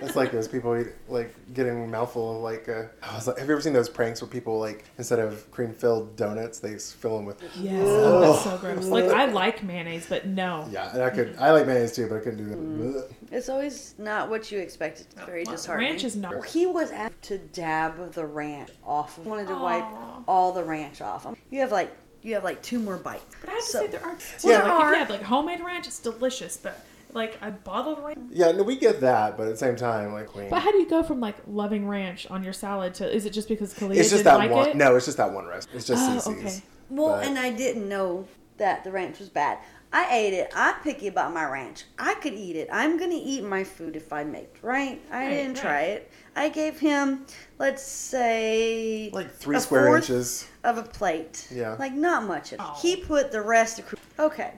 That's 0.00 0.16
like 0.16 0.32
those 0.32 0.48
people 0.48 0.76
eat, 0.76 0.88
like 1.08 1.34
getting 1.54 1.84
a 1.84 1.86
mouthful 1.86 2.36
of 2.36 2.42
like. 2.42 2.68
Uh, 2.68 2.84
I 3.02 3.14
was 3.14 3.26
like, 3.26 3.38
have 3.38 3.46
you 3.46 3.52
ever 3.52 3.60
seen 3.60 3.72
those 3.72 3.88
pranks 3.88 4.20
where 4.20 4.28
people 4.28 4.58
like 4.58 4.84
instead 4.98 5.18
of 5.18 5.50
cream 5.50 5.72
filled 5.72 6.16
donuts, 6.16 6.58
they 6.58 6.76
fill 6.78 7.16
them 7.16 7.26
with. 7.26 7.42
Yes, 7.56 7.84
oh, 7.86 8.20
that's 8.20 8.44
so 8.44 8.58
gross. 8.58 8.86
Like 8.86 9.04
I 9.06 9.26
like 9.26 9.62
mayonnaise, 9.62 10.06
but 10.08 10.26
no. 10.26 10.68
Yeah, 10.70 10.92
and 10.92 11.02
I 11.02 11.10
could. 11.10 11.36
I 11.38 11.52
like 11.52 11.66
mayonnaise 11.66 11.94
too, 11.94 12.08
but 12.08 12.16
I 12.16 12.20
couldn't 12.20 12.38
do 12.38 12.48
that. 12.48 12.58
Mm. 12.58 13.14
it's 13.30 13.48
always 13.48 13.94
not 13.98 14.30
what 14.30 14.50
you 14.50 14.58
expect. 14.58 15.00
It's 15.00 15.14
very 15.14 15.44
disheartening. 15.44 15.90
Ranch 15.90 16.04
is 16.04 16.16
not. 16.16 16.32
Well, 16.32 16.42
he 16.42 16.66
was 16.66 16.90
asked 16.90 17.22
to 17.22 17.38
dab 17.38 18.12
the 18.12 18.26
ranch 18.26 18.70
off. 18.84 19.16
He 19.16 19.28
wanted 19.28 19.48
to 19.48 19.54
wipe 19.54 19.84
all 20.26 20.52
the 20.52 20.64
ranch 20.64 21.00
off. 21.00 21.26
You 21.50 21.60
have 21.60 21.72
like 21.72 21.94
you 22.22 22.34
have 22.34 22.44
like 22.44 22.62
two 22.62 22.78
more 22.78 22.96
bites. 22.96 23.36
But 23.40 23.50
I 23.50 23.54
have 23.54 23.64
to 23.64 23.70
say 23.70 23.86
there 23.88 24.04
are. 24.04 24.16
Yeah. 24.42 24.62
Well, 24.64 24.78
like, 24.78 24.84
are. 24.84 24.88
if 24.88 24.92
you 24.92 24.98
have 25.00 25.10
like 25.10 25.22
homemade 25.22 25.60
ranch, 25.60 25.86
it's 25.86 25.98
delicious. 25.98 26.56
But 26.56 26.84
like 27.14 27.38
a 27.42 27.50
bottled 27.50 28.02
ranch. 28.04 28.18
Yeah, 28.30 28.52
no, 28.52 28.62
we 28.62 28.76
get 28.76 29.00
that, 29.00 29.36
but 29.36 29.44
at 29.46 29.50
the 29.50 29.56
same 29.56 29.76
time, 29.76 30.12
like, 30.12 30.34
we, 30.34 30.44
But 30.48 30.60
how 30.62 30.70
do 30.72 30.78
you 30.78 30.88
go 30.88 31.02
from 31.02 31.20
like 31.20 31.36
loving 31.46 31.86
ranch 31.88 32.26
on 32.30 32.42
your 32.42 32.52
salad 32.52 32.94
to? 32.94 33.14
Is 33.14 33.26
it 33.26 33.30
just 33.30 33.48
because 33.48 33.74
Kalia 33.74 33.96
it's 33.96 34.10
just 34.10 34.24
didn't 34.24 34.24
that 34.24 34.38
like 34.38 34.50
one. 34.50 34.68
it? 34.70 34.76
No, 34.76 34.96
it's 34.96 35.06
just 35.06 35.18
that 35.18 35.32
one 35.32 35.46
rest. 35.46 35.68
It's 35.74 35.86
just 35.86 36.02
Oh, 36.26 36.30
CiCi's. 36.30 36.38
okay. 36.58 36.62
Well, 36.90 37.16
But- 37.16 37.26
and 37.26 37.38
I 37.38 37.50
didn't 37.50 37.88
know 37.88 38.26
that 38.58 38.84
the 38.84 38.90
ranch 38.92 39.18
was 39.18 39.28
bad. 39.28 39.58
I 39.94 40.06
ate 40.10 40.32
it. 40.32 40.50
I'm 40.56 40.74
picky 40.82 41.08
about 41.08 41.34
my 41.34 41.44
ranch. 41.44 41.84
I 41.98 42.14
could 42.14 42.32
eat 42.32 42.56
it. 42.56 42.66
I'm 42.72 42.96
gonna 42.96 43.20
eat 43.22 43.44
my 43.44 43.62
food 43.62 43.94
if 43.94 44.10
I 44.10 44.24
make 44.24 44.44
it, 44.44 44.58
right? 44.62 45.02
I 45.10 45.24
Right, 45.26 45.28
didn't 45.30 45.54
right. 45.56 45.62
try 45.62 45.80
it. 45.82 46.10
I 46.34 46.48
gave 46.48 46.78
him, 46.80 47.26
let's 47.58 47.82
say, 47.82 49.10
Like 49.12 49.30
three 49.34 49.56
a 49.56 49.60
square 49.60 49.94
inches. 49.96 50.46
of 50.64 50.78
a 50.78 50.82
plate. 50.82 51.46
Yeah. 51.50 51.76
Like 51.78 51.92
not 51.92 52.24
much. 52.24 52.54
At 52.54 52.60
all. 52.60 52.72
Oh. 52.74 52.80
He 52.80 52.96
put 52.96 53.32
the 53.32 53.42
rest. 53.42 53.80
Of, 53.80 53.94
okay. 54.18 54.54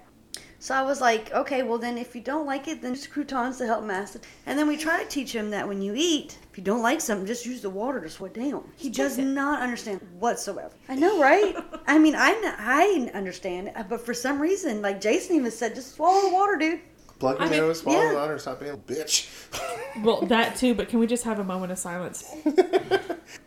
So 0.64 0.74
I 0.74 0.80
was 0.80 0.98
like, 0.98 1.30
okay, 1.30 1.62
well 1.62 1.76
then 1.76 1.98
if 1.98 2.14
you 2.14 2.22
don't 2.22 2.46
like 2.46 2.68
it, 2.68 2.80
then 2.80 2.94
just 2.94 3.10
croutons 3.10 3.58
to 3.58 3.66
help 3.66 3.84
mask 3.84 4.14
it. 4.14 4.24
And 4.46 4.58
then 4.58 4.66
we 4.66 4.78
try 4.78 5.02
to 5.02 5.06
teach 5.06 5.34
him 5.34 5.50
that 5.50 5.68
when 5.68 5.82
you 5.82 5.92
eat, 5.94 6.38
if 6.50 6.56
you 6.56 6.64
don't 6.64 6.80
like 6.80 7.02
something, 7.02 7.26
just 7.26 7.44
use 7.44 7.60
the 7.60 7.68
water 7.68 8.00
to 8.00 8.08
sweat 8.08 8.32
down. 8.32 8.66
He 8.74 8.88
does 8.88 9.18
not 9.18 9.60
understand 9.60 10.00
whatsoever. 10.18 10.72
I 10.88 10.94
know, 10.94 11.20
right? 11.20 11.54
I 11.86 11.98
mean, 11.98 12.14
I 12.16 12.32
I 12.58 13.10
understand, 13.12 13.72
but 13.90 14.06
for 14.06 14.14
some 14.14 14.40
reason, 14.40 14.80
like 14.80 15.02
Jason 15.02 15.36
even 15.36 15.50
said, 15.50 15.74
just 15.74 15.96
swallow 15.96 16.30
the 16.30 16.34
water, 16.34 16.56
dude. 16.56 16.80
Plug 17.24 17.38
your 17.38 17.48
I 17.48 17.50
mean, 17.50 17.60
nose, 17.60 17.80
swallow 17.80 18.02
yeah. 18.02 18.14
water, 18.14 18.38
stop 18.38 18.60
being 18.60 18.72
a 18.72 18.76
bitch. 18.76 19.30
Well, 20.02 20.22
that 20.22 20.56
too, 20.56 20.74
but 20.74 20.88
can 20.88 20.98
we 20.98 21.06
just 21.06 21.22
have 21.22 21.38
a 21.38 21.44
moment 21.44 21.70
of 21.70 21.78
silence? 21.78 22.24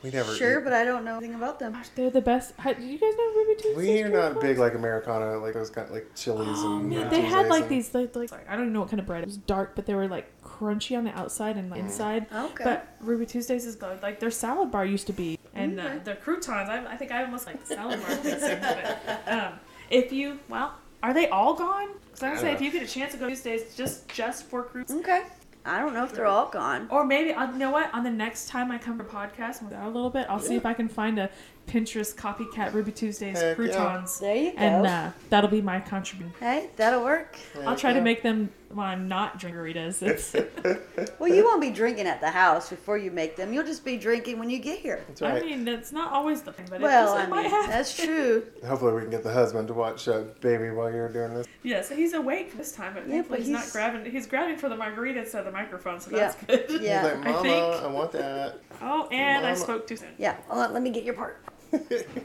we 0.01 0.11
never. 0.11 0.33
Sure, 0.33 0.59
eat. 0.59 0.63
but 0.63 0.71
I 0.71 0.85
don't 0.85 1.03
know 1.03 1.17
anything 1.17 1.35
about 1.35 1.59
them. 1.59 1.77
They're 1.93 2.09
the 2.09 2.21
best. 2.21 2.53
How, 2.57 2.71
do 2.71 2.81
you 2.81 2.97
guys 2.97 3.13
know 3.17 3.33
Ruby 3.35 3.61
Tuesdays? 3.61 3.75
We're 3.75 4.07
not 4.07 4.31
croutons? 4.31 4.43
big 4.43 4.57
like 4.57 4.73
Americana, 4.73 5.39
like 5.39 5.53
those 5.53 5.69
kind 5.69 5.89
of 5.89 5.93
like 5.93 6.07
Chili's 6.15 6.47
Oh 6.59 6.77
and. 6.77 6.89
man, 6.89 7.07
uh, 7.07 7.09
they 7.09 7.19
had 7.19 7.43
Tuesdays 7.43 7.49
like 7.49 7.61
and- 7.63 7.71
these 7.71 7.93
like, 7.93 8.15
like 8.15 8.49
I 8.49 8.53
don't 8.53 8.61
even 8.61 8.73
know 8.73 8.79
what 8.79 8.89
kind 8.89 9.01
of 9.01 9.05
bread. 9.05 9.23
It 9.23 9.27
was 9.27 9.35
dark, 9.35 9.75
but 9.75 9.85
they 9.85 9.93
were 9.93 10.07
like 10.07 10.41
crunchy 10.41 10.97
on 10.97 11.03
the 11.03 11.11
outside 11.19 11.57
and 11.57 11.69
like, 11.69 11.81
inside. 11.81 12.27
Okay. 12.33 12.63
But 12.63 12.95
Ruby 13.01 13.25
Tuesdays 13.25 13.65
is 13.65 13.75
good. 13.75 14.01
Like 14.01 14.21
their 14.21 14.31
salad 14.31 14.71
bar 14.71 14.85
used 14.85 15.07
to 15.07 15.13
be, 15.13 15.37
and 15.53 15.77
uh, 15.77 15.95
their 16.05 16.15
croutons. 16.15 16.69
I, 16.69 16.85
I 16.85 16.95
think 16.95 17.11
I 17.11 17.25
almost 17.25 17.45
like 17.45 17.59
the 17.59 17.75
salad 17.75 17.99
bar 18.01 18.15
fixing. 18.15 18.61
But 18.61 19.27
um, 19.27 19.53
if 19.89 20.13
you 20.13 20.39
well, 20.47 20.75
are 21.03 21.13
they 21.13 21.27
all 21.29 21.53
gone? 21.53 21.89
Because 22.05 22.23
I 22.23 22.27
I 22.27 22.29
would 22.29 22.35
don't 22.35 22.41
say 22.43 22.47
know. 22.49 22.55
if 22.55 22.61
you 22.61 22.71
get 22.71 22.83
a 22.83 22.87
chance 22.91 23.13
to 23.13 23.17
go 23.19 23.27
Tuesdays, 23.29 23.75
just 23.75 24.07
just 24.09 24.45
for 24.45 24.63
croutons. 24.63 24.99
Okay. 25.01 25.23
I 25.65 25.79
don't 25.79 25.93
know 25.93 26.05
if 26.05 26.13
they're 26.13 26.25
all 26.25 26.47
gone. 26.47 26.87
Or 26.89 27.05
maybe 27.05 27.33
uh, 27.33 27.51
you 27.51 27.57
know 27.57 27.71
what? 27.71 27.93
On 27.93 28.01
the 28.01 28.09
next 28.09 28.47
time 28.47 28.71
I 28.71 28.77
come 28.77 28.97
for 28.97 29.03
podcast, 29.03 29.61
we'll 29.61 29.71
a 29.77 29.85
little 29.91 30.09
bit. 30.09 30.25
I'll 30.29 30.39
see 30.39 30.55
if 30.55 30.65
I 30.65 30.73
can 30.73 30.87
find 30.87 31.19
a 31.19 31.29
Pinterest 31.67 32.15
copycat 32.15 32.71
Ruby 32.73 32.93
Tuesdays 32.93 33.35
Heck 33.41 33.43
yeah. 33.43 33.53
croutons, 33.55 34.17
There 34.21 34.33
you 34.35 34.51
go. 34.51 34.57
and 34.59 34.87
uh, 34.87 35.11
that'll 35.29 35.49
be 35.49 35.61
my 35.61 35.81
contribution. 35.81 36.33
hey, 36.39 36.69
that'll 36.77 37.03
work. 37.03 37.35
I'll 37.65 37.75
try 37.75 37.91
to 37.91 37.99
make 37.99 38.23
them 38.23 38.49
when 38.69 38.85
I'm 38.85 39.07
not 39.07 39.39
drinking 39.39 39.61
Ritas. 39.61 40.01
It's, 40.01 40.35
Well, 41.19 41.29
you 41.33 41.43
won't 41.45 41.61
be 41.61 41.71
drinking 41.71 42.05
at 42.07 42.19
the 42.21 42.29
house 42.29 42.69
before 42.69 42.97
you 42.97 43.11
make 43.11 43.35
them. 43.35 43.53
You'll 43.53 43.63
just 43.65 43.85
be 43.85 43.97
drinking 43.97 44.39
when 44.39 44.49
you 44.49 44.59
get 44.59 44.79
here. 44.79 45.03
That's 45.07 45.21
right. 45.21 45.41
I 45.41 45.45
mean, 45.45 45.63
that's 45.65 45.91
not 45.91 46.11
always 46.11 46.41
the 46.41 46.51
thing, 46.51 46.65
but 46.69 46.81
Well, 46.81 47.13
it, 47.13 47.15
I 47.15 47.17
just, 47.19 47.27
it 47.27 47.29
might 47.29 47.41
mean, 47.43 47.51
happen. 47.51 47.69
that's 47.71 47.95
true. 47.97 48.43
Hopefully, 48.65 48.93
we 48.93 49.01
can 49.01 49.09
get 49.09 49.23
the 49.23 49.31
husband 49.33 49.67
to 49.69 49.73
watch 49.73 50.07
uh, 50.07 50.23
Baby 50.41 50.69
while 50.71 50.91
you're 50.91 51.09
doing 51.09 51.33
this. 51.33 51.47
Yeah, 51.63 51.81
so 51.81 51.95
he's 51.95 52.13
awake 52.13 52.57
this 52.57 52.71
time, 52.71 52.93
but 52.93 53.03
Yeah, 53.07 53.15
thankfully 53.15 53.39
but 53.39 53.45
he's, 53.45 53.49
not 53.53 53.69
grabbing. 53.71 54.11
He's 54.11 54.27
grabbing 54.27 54.57
for 54.57 54.69
the 54.69 54.75
margarita 54.75 55.19
instead 55.19 55.39
of 55.39 55.45
the 55.45 55.51
microphone, 55.51 55.99
so 55.99 56.11
Yeah. 56.11 56.17
that's 56.47 56.67
good. 56.67 56.81
Yeah. 56.81 57.01
He's 57.03 57.17
like, 57.17 57.27
I 57.27 57.31
Mama, 57.31 57.41
think- 57.43 57.83
I, 57.83 57.87
want 57.87 58.11
that. 58.13 58.59
Oh, 58.81 59.07
and 59.09 59.45
I 59.45 59.53
spoke 59.53 59.87
too 59.87 59.95
soon. 59.97 60.09
Yeah. 60.17 60.35
Hold 60.47 60.65
on, 60.65 60.73
let 60.73 60.83
me 60.83 60.89
get 60.91 61.03
your 61.03 61.13
part. 61.15 61.41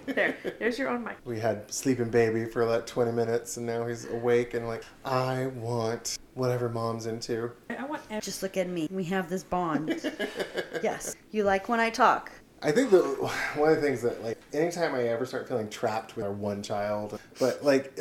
There, 0.07 0.37
there's 0.59 0.79
your 0.79 0.89
own 0.91 1.03
mic. 1.05 1.17
We 1.25 1.41
had 1.41 1.73
sleeping 1.73 2.11
baby 2.11 2.45
for 2.45 2.65
like 2.67 2.87
20 2.87 3.13
minutes, 3.13 3.57
and 3.57 3.65
now 3.65 3.87
he's 3.87 4.07
awake 4.11 4.53
and 4.53 4.67
like, 4.67 4.85
I 5.05 5.47
want 5.47 6.19
whatever 6.35 6.69
mom's 6.69 7.07
into. 7.07 7.51
I 7.71 7.85
want. 7.85 8.03
Every- 8.11 8.21
Just 8.21 8.43
look 8.43 8.57
at 8.59 8.69
me. 8.69 8.89
We 8.91 9.05
have 9.05 9.31
this 9.31 9.43
bond. 9.43 9.89
yes. 10.83 11.17
You 11.31 11.45
like 11.45 11.69
when 11.69 11.81
I 11.81 11.89
talk. 11.89 12.31
I 12.63 12.73
think 12.73 12.91
that 12.91 13.03
one 13.57 13.71
of 13.71 13.77
the 13.77 13.83
things 13.83 14.03
that 14.03 14.23
like 14.23 14.39
anytime 14.53 14.95
I 14.95 15.05
ever 15.09 15.25
start 15.25 15.49
feeling 15.49 15.71
trapped 15.71 16.15
with 16.17 16.25
our 16.27 16.33
one 16.33 16.63
child, 16.63 17.19
but 17.39 17.65
like 17.65 17.99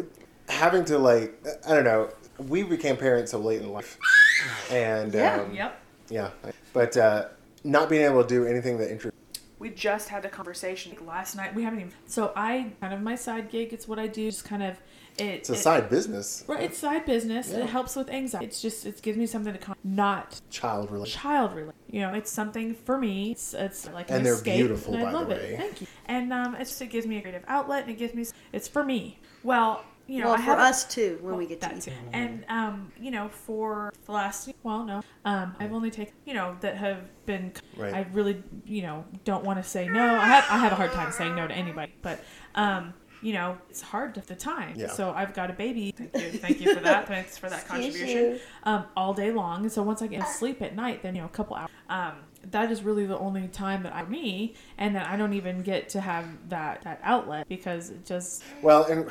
having 0.49 0.83
to 0.85 0.97
like 0.97 1.41
I 1.65 1.73
don't 1.73 1.85
know, 1.85 2.09
we 2.39 2.63
became 2.63 2.97
parents 2.97 3.31
so 3.31 3.39
late 3.39 3.61
in 3.61 3.71
life, 3.71 3.97
and 4.71 5.13
Yeah. 5.13 5.41
um, 5.41 5.53
Yep. 5.53 5.79
yeah, 6.09 6.29
but 6.73 6.97
uh, 6.97 7.27
not 7.63 7.87
being 7.89 8.03
able 8.03 8.21
to 8.23 8.27
do 8.27 8.45
anything 8.45 8.77
that 8.79 8.91
interests. 8.91 9.17
We 9.61 9.69
just 9.69 10.09
had 10.09 10.25
a 10.25 10.29
conversation 10.29 10.91
like 10.91 11.05
last 11.07 11.35
night. 11.35 11.53
We 11.53 11.63
haven't 11.63 11.79
even. 11.81 11.91
So 12.07 12.33
I 12.35 12.71
kind 12.81 12.93
of 12.93 13.01
my 13.01 13.15
side 13.15 13.49
gig. 13.49 13.71
It's 13.73 13.87
what 13.87 13.99
I 13.99 14.07
do. 14.07 14.29
Just 14.29 14.43
kind 14.43 14.63
of 14.63 14.77
it. 15.19 15.23
It's 15.23 15.49
a 15.49 15.53
it- 15.53 15.57
side 15.57 15.89
business, 15.89 16.43
Right, 16.47 16.63
it's 16.63 16.77
side 16.79 17.05
business. 17.05 17.49
Yeah. 17.51 17.59
It 17.59 17.69
helps 17.69 17.95
with 17.95 18.09
anxiety. 18.09 18.47
It's 18.47 18.61
just 18.61 18.85
it 18.85 19.01
gives 19.03 19.17
me 19.17 19.27
something 19.27 19.53
to 19.53 19.59
con- 19.59 19.75
not 19.83 20.41
child 20.49 20.89
related. 20.89 21.13
child 21.13 21.53
related. 21.53 21.75
You 21.91 22.01
know, 22.01 22.13
it's 22.15 22.31
something 22.31 22.73
for 22.73 22.97
me. 22.97 23.31
It's, 23.31 23.53
it's 23.53 23.87
like 23.91 24.09
an 24.09 24.15
And 24.17 24.25
they're 24.25 24.33
escape, 24.33 24.57
beautiful, 24.57 24.93
and 24.95 25.03
I 25.03 25.05
by 25.05 25.11
the 25.11 25.17
love 25.19 25.27
way. 25.29 25.35
it. 25.53 25.59
Thank 25.59 25.81
you. 25.81 25.87
And 26.07 26.33
um, 26.33 26.55
it's 26.55 26.71
just, 26.71 26.81
it 26.81 26.87
gives 26.89 27.05
me 27.05 27.17
a 27.17 27.21
creative 27.21 27.43
outlet, 27.47 27.83
and 27.83 27.91
it 27.91 27.97
gives 27.99 28.13
me 28.15 28.25
it's 28.51 28.67
for 28.67 28.83
me. 28.83 29.19
Well, 29.43 29.83
you 30.11 30.19
know, 30.19 30.25
well, 30.25 30.35
I 30.35 30.37
for 30.39 30.43
have 30.43 30.59
us 30.59 30.83
too, 30.83 31.17
when 31.21 31.31
well, 31.31 31.37
we 31.37 31.47
get 31.47 31.61
to 31.61 31.73
eat. 31.73 31.83
too. 31.83 31.91
And 32.11 32.43
um, 32.49 32.91
you 32.99 33.11
know, 33.11 33.29
for 33.29 33.93
the 34.05 34.11
last 34.11 34.51
well, 34.61 34.83
no, 34.83 35.01
um, 35.23 35.55
I've 35.57 35.71
only 35.71 35.89
taken 35.89 36.13
you 36.25 36.33
know 36.33 36.57
that 36.59 36.75
have 36.75 36.99
been. 37.25 37.53
Right. 37.77 37.93
I 37.93 38.05
really 38.11 38.43
you 38.65 38.81
know 38.81 39.05
don't 39.23 39.45
want 39.45 39.63
to 39.63 39.67
say 39.67 39.87
no. 39.87 40.15
I 40.15 40.25
have 40.25 40.45
I 40.49 40.57
have 40.57 40.73
a 40.73 40.75
hard 40.75 40.91
time 40.91 41.13
saying 41.13 41.35
no 41.35 41.47
to 41.47 41.53
anybody, 41.53 41.93
but 42.01 42.21
um, 42.55 42.93
you 43.21 43.31
know, 43.31 43.57
it's 43.69 43.81
hard 43.81 44.17
at 44.17 44.27
the 44.27 44.35
time. 44.35 44.73
Yeah. 44.75 44.87
So 44.87 45.11
I've 45.11 45.33
got 45.33 45.49
a 45.49 45.53
baby. 45.53 45.91
Thank 45.91 46.13
you, 46.15 46.39
thank 46.39 46.59
you 46.59 46.73
for 46.73 46.81
that. 46.81 47.07
Thanks 47.07 47.37
for 47.37 47.49
that 47.49 47.61
Excuse 47.61 47.95
contribution. 47.95 48.31
you. 48.33 48.39
Um, 48.63 48.85
all 48.97 49.13
day 49.13 49.31
long, 49.31 49.61
and 49.61 49.71
so 49.71 49.81
once 49.81 50.01
I 50.01 50.07
get 50.07 50.25
to 50.25 50.27
sleep 50.27 50.61
at 50.61 50.75
night, 50.75 51.03
then 51.03 51.15
you 51.15 51.21
know, 51.21 51.27
a 51.27 51.31
couple 51.31 51.55
hours. 51.55 51.69
Um, 51.89 52.15
that 52.49 52.71
is 52.71 52.81
really 52.83 53.05
the 53.05 53.17
only 53.17 53.47
time 53.47 53.83
that 53.83 53.95
I 53.95 54.03
me, 54.03 54.55
and 54.77 54.95
that 54.95 55.07
I 55.07 55.15
don't 55.15 55.33
even 55.33 55.61
get 55.61 55.87
to 55.89 56.01
have 56.01 56.25
that 56.49 56.81
that 56.81 56.99
outlet 57.03 57.47
because 57.47 57.91
it 57.91 58.05
just 58.05 58.43
Well, 58.61 58.83
and 58.85 59.09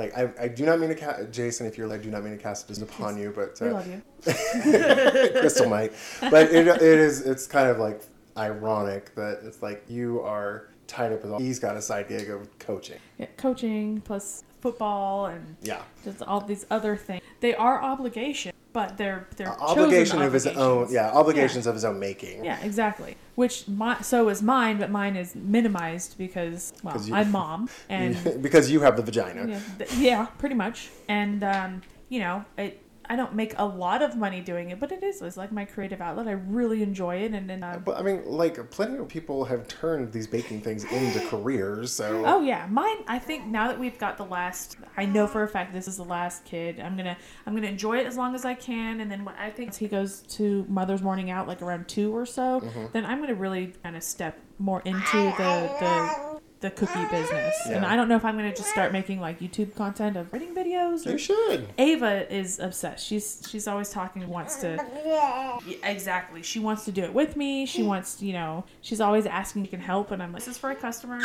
like 0.00 0.16
I, 0.16 0.30
I 0.44 0.48
do 0.48 0.64
not 0.64 0.80
mean 0.80 0.88
to 0.88 0.94
cast 0.94 1.30
Jason. 1.30 1.66
If 1.66 1.76
you're 1.76 1.86
like, 1.86 2.02
do 2.02 2.10
not 2.10 2.24
mean 2.24 2.36
to 2.36 2.42
cast 2.42 2.66
this 2.66 2.80
upon 2.80 3.18
you, 3.18 3.32
but 3.34 3.60
we 3.60 3.68
uh, 3.68 3.74
love 3.74 3.86
you. 3.86 4.02
Crystal 5.40 5.68
might. 5.68 5.92
But 6.20 6.50
it, 6.50 6.66
it 6.66 6.82
is 6.82 7.20
it's 7.20 7.46
kind 7.46 7.68
of 7.68 7.78
like 7.78 8.02
ironic 8.36 9.14
that 9.14 9.40
it's 9.44 9.62
like 9.62 9.84
you 9.88 10.22
are 10.22 10.70
tied 10.86 11.12
up 11.12 11.22
with 11.22 11.32
all. 11.32 11.38
He's 11.38 11.58
got 11.58 11.76
a 11.76 11.82
side 11.82 12.08
gig 12.08 12.30
of 12.30 12.58
coaching. 12.58 12.98
Yeah, 13.18 13.26
coaching 13.36 14.00
plus 14.00 14.42
football 14.60 15.26
and 15.26 15.56
Yeah, 15.60 15.82
just 16.02 16.22
all 16.22 16.40
these 16.40 16.64
other 16.70 16.96
things. 16.96 17.22
They 17.40 17.54
are 17.54 17.82
obligation, 17.82 18.52
but 18.72 18.96
they're 18.96 19.26
they're 19.36 19.48
obligation 19.60 20.22
of 20.22 20.32
his 20.32 20.46
own. 20.46 20.56
obligations. 20.56 20.92
Yeah, 20.94 21.10
obligations 21.10 21.66
of 21.66 21.74
his 21.74 21.84
own 21.84 21.98
making. 21.98 22.44
Yeah, 22.44 22.58
exactly. 22.62 23.16
Which 23.34 23.66
my 23.68 24.00
so 24.00 24.28
is 24.28 24.42
mine, 24.42 24.78
but 24.78 24.90
mine 24.90 25.16
is 25.16 25.34
minimized 25.34 26.16
because 26.18 26.72
well, 26.82 27.00
you- 27.00 27.14
I'm 27.14 27.30
mom 27.40 27.68
and 27.88 28.42
because 28.42 28.70
you 28.70 28.80
have 28.80 28.96
the 28.96 29.02
vagina. 29.02 29.46
yeah, 29.78 29.86
yeah, 29.96 30.26
pretty 30.38 30.54
much. 30.54 30.88
And 31.08 31.42
um, 31.42 31.82
you 32.08 32.20
know, 32.20 32.44
it 32.58 32.82
I 33.10 33.16
don't 33.16 33.34
make 33.34 33.54
a 33.58 33.64
lot 33.66 34.02
of 34.02 34.16
money 34.16 34.40
doing 34.40 34.70
it, 34.70 34.78
but 34.78 34.92
it 34.92 35.02
is 35.02 35.20
it's 35.20 35.36
like 35.36 35.50
my 35.50 35.64
creative 35.64 36.00
outlet. 36.00 36.28
I 36.28 36.32
really 36.32 36.82
enjoy 36.82 37.16
it, 37.16 37.32
and 37.32 37.50
then 37.50 37.62
uh, 37.64 37.80
But 37.84 37.98
I 37.98 38.02
mean, 38.02 38.22
like 38.24 38.70
plenty 38.70 38.98
of 38.98 39.08
people 39.08 39.44
have 39.46 39.66
turned 39.66 40.12
these 40.12 40.28
baking 40.28 40.60
things 40.62 40.84
into 40.84 41.20
careers. 41.28 41.92
So 41.92 42.22
Oh 42.24 42.40
yeah, 42.40 42.66
mine. 42.70 42.98
I 43.08 43.18
think 43.18 43.46
now 43.46 43.66
that 43.68 43.78
we've 43.78 43.98
got 43.98 44.16
the 44.16 44.24
last, 44.24 44.76
I 44.96 45.04
know 45.06 45.26
for 45.26 45.42
a 45.42 45.48
fact 45.48 45.72
this 45.72 45.88
is 45.88 45.96
the 45.96 46.04
last 46.04 46.44
kid. 46.44 46.78
I'm 46.78 46.96
gonna, 46.96 47.16
I'm 47.46 47.54
gonna 47.54 47.66
enjoy 47.66 47.98
it 47.98 48.06
as 48.06 48.16
long 48.16 48.34
as 48.36 48.44
I 48.44 48.54
can, 48.54 49.00
and 49.00 49.10
then 49.10 49.24
when 49.24 49.34
I 49.34 49.50
think 49.50 49.74
he 49.74 49.88
goes 49.88 50.20
to 50.38 50.64
Mother's 50.68 51.02
Morning 51.02 51.30
Out 51.30 51.48
like 51.48 51.62
around 51.62 51.88
two 51.88 52.16
or 52.16 52.24
so, 52.24 52.60
Mm-hmm. 52.60 52.86
then 52.92 53.04
I'm 53.06 53.20
gonna 53.20 53.34
really 53.34 53.74
kind 53.82 53.96
of 53.96 54.02
step 54.04 54.38
more 54.58 54.82
into 54.84 55.16
the 55.38 55.70
the 55.80 56.29
the 56.60 56.70
cookie 56.70 57.04
business. 57.10 57.56
And 57.66 57.84
I 57.86 57.96
don't 57.96 58.08
know 58.08 58.16
if 58.16 58.24
I'm 58.24 58.36
gonna 58.36 58.54
just 58.54 58.68
start 58.68 58.92
making 58.92 59.20
like 59.20 59.40
YouTube 59.40 59.74
content 59.74 60.16
of 60.16 60.32
writing 60.32 60.54
videos. 60.54 61.06
Or, 61.06 61.12
you 61.12 61.18
should. 61.18 61.68
Ava 61.78 62.32
is 62.34 62.58
obsessed. 62.58 63.06
She's 63.06 63.42
she's 63.48 63.66
always 63.66 63.88
talking, 63.90 64.26
wants 64.28 64.56
to 64.56 64.76
Yeah, 65.04 65.58
exactly. 65.82 66.42
She 66.42 66.58
wants 66.58 66.84
to 66.84 66.92
do 66.92 67.02
it 67.02 67.12
with 67.12 67.36
me. 67.36 67.66
She 67.66 67.82
wants, 67.82 68.20
you 68.22 68.32
know, 68.32 68.64
she's 68.82 69.00
always 69.00 69.26
asking 69.26 69.62
if 69.62 69.68
you 69.72 69.78
can 69.78 69.84
help, 69.86 70.10
and 70.10 70.22
I'm 70.22 70.32
like, 70.32 70.42
this 70.44 70.48
is 70.54 70.58
for 70.58 70.70
a 70.70 70.76
customer. 70.76 71.18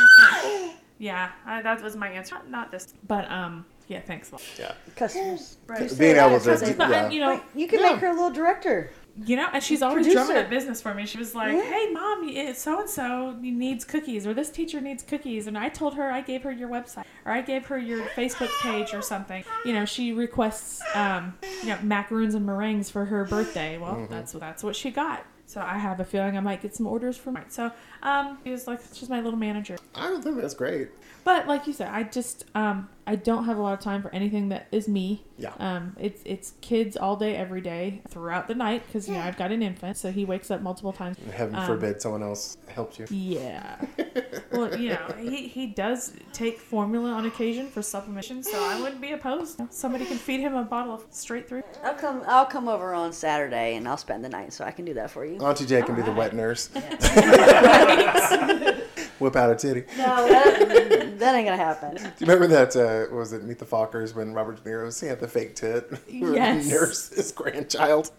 yeah, 0.98 1.30
I, 1.44 1.62
that 1.62 1.82
was 1.82 1.96
my 1.96 2.08
answer. 2.08 2.36
Not, 2.36 2.50
not 2.50 2.70
this, 2.70 2.94
but 3.06 3.30
um, 3.30 3.66
yeah, 3.88 4.00
thanks. 4.00 4.30
a 4.30 4.34
lot. 4.34 4.42
Yeah, 4.58 4.72
Customers. 4.96 5.58
Right. 5.66 5.90
You 5.90 5.96
being 5.96 6.16
able 6.16 6.40
to, 6.40 6.52
it's 6.52 6.72
But, 6.72 6.90
yeah. 6.90 7.10
you 7.10 7.20
know, 7.20 7.34
Wait, 7.34 7.42
you 7.54 7.68
can 7.68 7.80
Yeah. 7.80 7.92
make 7.92 8.00
her 8.00 8.08
a 8.08 8.12
little 8.12 8.30
director. 8.30 8.90
You 9.24 9.36
know, 9.36 9.46
and 9.52 9.62
she's 9.62 9.80
always 9.82 10.06
Producer. 10.06 10.26
drumming 10.26 10.44
up 10.44 10.50
business 10.50 10.80
for 10.82 10.92
me. 10.94 11.06
She 11.06 11.18
was 11.18 11.34
like, 11.34 11.52
Yeah. 11.52 11.62
"Hey, 11.62 11.90
mom, 11.92 12.54
so 12.54 12.80
and 12.80 12.88
so 12.90 13.36
needs 13.40 13.84
cookies, 13.84 14.26
or 14.26 14.34
this 14.34 14.50
teacher 14.50 14.80
needs 14.80 15.02
cookies," 15.02 15.46
and 15.46 15.56
I 15.56 15.68
told 15.68 15.94
her 15.94 16.10
I 16.10 16.20
gave 16.20 16.42
her 16.42 16.52
your 16.52 16.68
website, 16.68 17.04
or 17.24 17.32
I 17.32 17.40
gave 17.40 17.66
her 17.66 17.78
your 17.78 18.04
Facebook 18.08 18.50
page, 18.62 18.92
or 18.92 19.00
something. 19.02 19.44
You 19.64 19.72
know, 19.72 19.84
she 19.84 20.12
requests, 20.12 20.82
um, 20.94 21.34
you 21.62 21.68
know, 21.70 21.78
macaroons 21.82 22.34
and 22.34 22.44
meringues 22.44 22.90
for 22.90 23.04
her 23.06 23.24
birthday. 23.24 23.78
Well, 23.78 23.94
Mm-hmm. 23.94 24.12
that's 24.12 24.32
that's 24.32 24.62
what 24.62 24.76
she 24.76 24.90
got. 24.90 25.24
So 25.48 25.60
I 25.60 25.78
have 25.78 26.00
a 26.00 26.04
feeling 26.04 26.36
I 26.36 26.40
might 26.40 26.60
get 26.60 26.74
some 26.74 26.88
orders 26.88 27.16
from 27.16 27.36
her. 27.36 27.44
So 27.48 27.70
um, 28.02 28.36
she 28.42 28.50
was 28.50 28.66
like, 28.66 28.80
she's 28.92 29.08
my 29.08 29.20
little 29.20 29.38
manager. 29.38 29.76
I 29.94 30.08
don't 30.08 30.20
think 30.20 30.40
that's 30.40 30.54
great. 30.54 30.88
But 31.22 31.46
like 31.46 31.68
you 31.68 31.72
said, 31.72 31.88
I 31.92 32.02
just 32.02 32.44
um 32.56 32.88
I 33.08 33.14
don't 33.16 33.44
have 33.44 33.56
a 33.56 33.62
lot 33.62 33.72
of 33.74 33.80
time 33.80 34.02
for 34.02 34.12
anything 34.12 34.48
that 34.48 34.66
is 34.72 34.88
me. 34.88 35.24
Yeah. 35.38 35.52
Um, 35.58 35.94
it's 35.98 36.22
it's 36.24 36.54
kids 36.60 36.96
all 36.96 37.16
day, 37.16 37.36
every 37.36 37.60
day, 37.60 38.02
throughout 38.08 38.48
the 38.48 38.54
night 38.54 38.84
because 38.86 39.06
you 39.06 39.14
know 39.14 39.20
I've 39.20 39.36
got 39.36 39.52
an 39.52 39.62
infant, 39.62 39.96
so 39.96 40.10
he 40.10 40.24
wakes 40.24 40.50
up 40.50 40.60
multiple 40.60 40.92
times. 40.92 41.16
Heaven 41.32 41.54
Um, 41.54 41.66
forbid 41.66 42.02
someone 42.02 42.22
else 42.22 42.56
helped 42.68 42.98
you. 42.98 43.06
Yeah. 43.10 43.80
well, 44.50 44.76
you 44.76 44.90
know, 44.90 45.14
he, 45.20 45.46
he 45.46 45.66
does 45.66 46.14
take 46.32 46.58
formula 46.58 47.10
on 47.10 47.26
occasion 47.26 47.68
for 47.68 47.80
supplementation, 47.80 48.44
so 48.44 48.62
I 48.64 48.80
wouldn't 48.80 49.00
be 49.00 49.12
opposed. 49.12 49.60
Somebody 49.70 50.06
can 50.06 50.18
feed 50.18 50.40
him 50.40 50.54
a 50.54 50.64
bottle 50.64 50.94
of 50.94 51.04
straight 51.10 51.48
through. 51.48 51.62
I'll 51.84 51.94
come. 51.94 52.22
I'll 52.26 52.46
come 52.46 52.66
over 52.66 52.92
on 52.92 53.12
Saturday 53.12 53.76
and 53.76 53.86
I'll 53.86 53.96
spend 53.96 54.24
the 54.24 54.28
night, 54.28 54.52
so 54.52 54.64
I 54.64 54.72
can 54.72 54.84
do 54.84 54.94
that 54.94 55.10
for 55.10 55.24
you. 55.24 55.38
Auntie 55.38 55.66
J 55.66 55.82
can 55.82 55.94
be 55.94 56.02
the 56.02 56.12
wet 56.12 56.34
nurse. 56.34 56.70
whip 59.18 59.36
out 59.36 59.50
a 59.50 59.56
titty. 59.56 59.84
No, 59.96 60.28
that, 60.28 61.18
that 61.18 61.34
ain't 61.34 61.46
gonna 61.46 61.56
happen. 61.56 61.94
Do 61.96 62.02
you 62.02 62.26
remember 62.32 62.46
that? 62.48 62.76
Uh, 62.76 63.10
what 63.12 63.18
was 63.20 63.32
it 63.32 63.44
Meet 63.44 63.58
the 63.58 63.64
Fockers 63.64 64.14
when 64.14 64.32
Robert 64.32 64.62
De 64.62 64.70
Niro 64.70 65.00
he 65.00 65.06
had 65.06 65.20
the 65.20 65.28
fake 65.28 65.54
tit? 65.54 65.90
Yes. 66.08 66.68
Nurse 66.68 67.08
his 67.10 67.32
grandchild. 67.32 68.10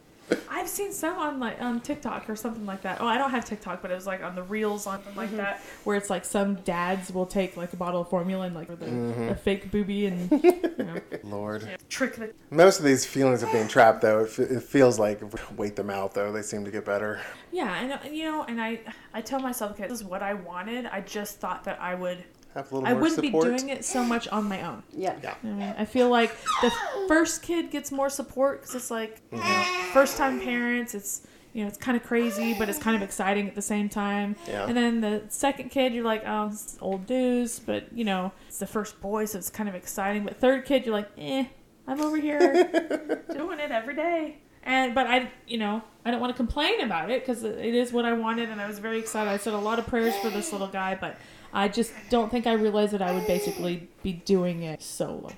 I've 0.49 0.67
seen 0.67 0.91
some 0.91 1.17
on 1.17 1.39
like 1.39 1.61
on 1.61 1.79
TikTok 1.79 2.29
or 2.29 2.35
something 2.35 2.65
like 2.65 2.81
that. 2.81 2.99
Oh, 2.99 3.07
I 3.07 3.17
don't 3.17 3.31
have 3.31 3.45
TikTok, 3.45 3.81
but 3.81 3.91
it 3.91 3.95
was 3.95 4.05
like 4.05 4.23
on 4.23 4.35
the 4.35 4.43
reels 4.43 4.85
on 4.85 4.97
something 4.97 5.15
like 5.15 5.29
mm-hmm. 5.29 5.37
that, 5.37 5.61
where 5.83 5.95
it's 5.95 6.09
like 6.09 6.25
some 6.25 6.55
dads 6.55 7.13
will 7.13 7.25
take 7.25 7.55
like 7.55 7.71
a 7.73 7.77
bottle 7.77 8.01
of 8.01 8.09
formula 8.09 8.45
and 8.45 8.55
like 8.55 8.69
with 8.69 8.81
a, 8.83 8.87
mm-hmm. 8.87 9.29
a 9.29 9.35
fake 9.35 9.71
booby 9.71 10.07
and 10.07 10.31
you 10.43 10.73
know, 10.77 10.99
Lord. 11.23 11.77
trick 11.89 12.15
the. 12.15 12.33
Most 12.51 12.79
of 12.79 12.85
these 12.85 13.05
feelings 13.05 13.43
of 13.43 13.51
being 13.51 13.67
trapped, 13.67 14.01
though, 14.01 14.21
it, 14.21 14.29
f- 14.29 14.39
it 14.39 14.63
feels 14.63 14.99
like 14.99 15.21
if 15.21 15.49
we 15.49 15.55
wait 15.55 15.75
them 15.75 15.89
out, 15.89 16.13
though, 16.13 16.31
they 16.31 16.41
seem 16.41 16.65
to 16.65 16.71
get 16.71 16.85
better. 16.85 17.21
Yeah, 17.51 17.73
and 17.79 17.93
uh, 17.93 17.99
you 18.11 18.23
know, 18.23 18.43
and 18.43 18.61
I 18.61 18.81
I 19.13 19.21
tell 19.21 19.39
myself, 19.39 19.71
okay, 19.71 19.87
this 19.87 19.99
is 19.99 20.03
what 20.03 20.21
I 20.21 20.33
wanted. 20.33 20.85
I 20.87 21.01
just 21.01 21.39
thought 21.39 21.63
that 21.65 21.81
I 21.81 21.95
would. 21.95 22.23
Have 22.57 22.71
a 22.71 22.75
little 22.75 22.89
I 22.89 22.93
more 22.93 23.01
wouldn't 23.03 23.23
support. 23.23 23.45
be 23.45 23.57
doing 23.57 23.69
it 23.69 23.85
so 23.85 24.03
much 24.03 24.27
on 24.29 24.45
my 24.45 24.63
own. 24.63 24.81
Yeah. 24.91 25.15
Yeah. 25.21 25.35
I 25.43 25.47
mean, 25.47 25.75
I 25.77 25.85
feel 25.85 26.09
like 26.09 26.35
the 26.63 26.71
first 27.07 27.43
kid 27.43 27.69
gets 27.69 27.91
more 27.91 28.09
support 28.09 28.61
because 28.61 28.73
it's 28.73 28.89
like 28.89 29.21
you 29.31 29.37
know, 29.37 29.63
first 29.93 30.17
time 30.17 30.41
parents. 30.41 30.95
It's 30.95 31.27
you 31.53 31.61
know 31.61 31.67
it's 31.67 31.77
kind 31.77 31.95
of 31.95 32.01
crazy, 32.03 32.55
but 32.57 32.67
it's 32.67 32.79
kind 32.79 32.95
of 32.95 33.03
exciting 33.03 33.47
at 33.47 33.53
the 33.53 33.61
same 33.61 33.89
time. 33.89 34.35
Yeah. 34.47 34.65
And 34.65 34.75
then 34.75 35.01
the 35.01 35.23
second 35.29 35.69
kid, 35.69 35.93
you're 35.93 36.03
like, 36.03 36.23
oh, 36.25 36.47
it's 36.47 36.77
old 36.81 37.07
news, 37.07 37.59
but 37.59 37.93
you 37.93 38.03
know 38.03 38.31
it's 38.47 38.57
the 38.57 38.67
first 38.67 38.99
boy, 39.01 39.25
so 39.25 39.37
it's 39.37 39.51
kind 39.51 39.69
of 39.69 39.75
exciting. 39.75 40.23
But 40.23 40.37
third 40.37 40.65
kid, 40.65 40.83
you're 40.83 40.95
like, 40.95 41.09
eh, 41.17 41.45
I'm 41.87 42.01
over 42.01 42.17
here 42.17 43.21
doing 43.33 43.59
it 43.59 43.69
every 43.69 43.95
day. 43.95 44.39
And 44.63 44.93
but 44.95 45.07
I, 45.07 45.31
you 45.47 45.59
know, 45.59 45.81
I 46.03 46.11
don't 46.11 46.19
want 46.19 46.33
to 46.33 46.37
complain 46.37 46.81
about 46.81 47.09
it 47.09 47.21
because 47.25 47.43
it 47.43 47.73
is 47.73 47.93
what 47.93 48.03
I 48.03 48.13
wanted, 48.13 48.49
and 48.49 48.59
I 48.59 48.67
was 48.67 48.79
very 48.79 48.97
excited. 48.99 49.29
I 49.29 49.37
said 49.37 49.53
a 49.53 49.57
lot 49.59 49.79
of 49.79 49.85
prayers 49.87 50.15
for 50.17 50.29
this 50.29 50.51
little 50.51 50.67
guy, 50.67 50.95
but 50.99 51.17
I 51.53 51.67
just 51.67 51.93
don't 52.09 52.29
think 52.29 52.47
I 52.47 52.53
realized 52.53 52.93
that 52.93 53.01
I 53.01 53.13
would 53.13 53.27
basically 53.27 53.87
be 54.03 54.13
doing 54.13 54.63
it 54.63 54.81
solo. 54.81 55.31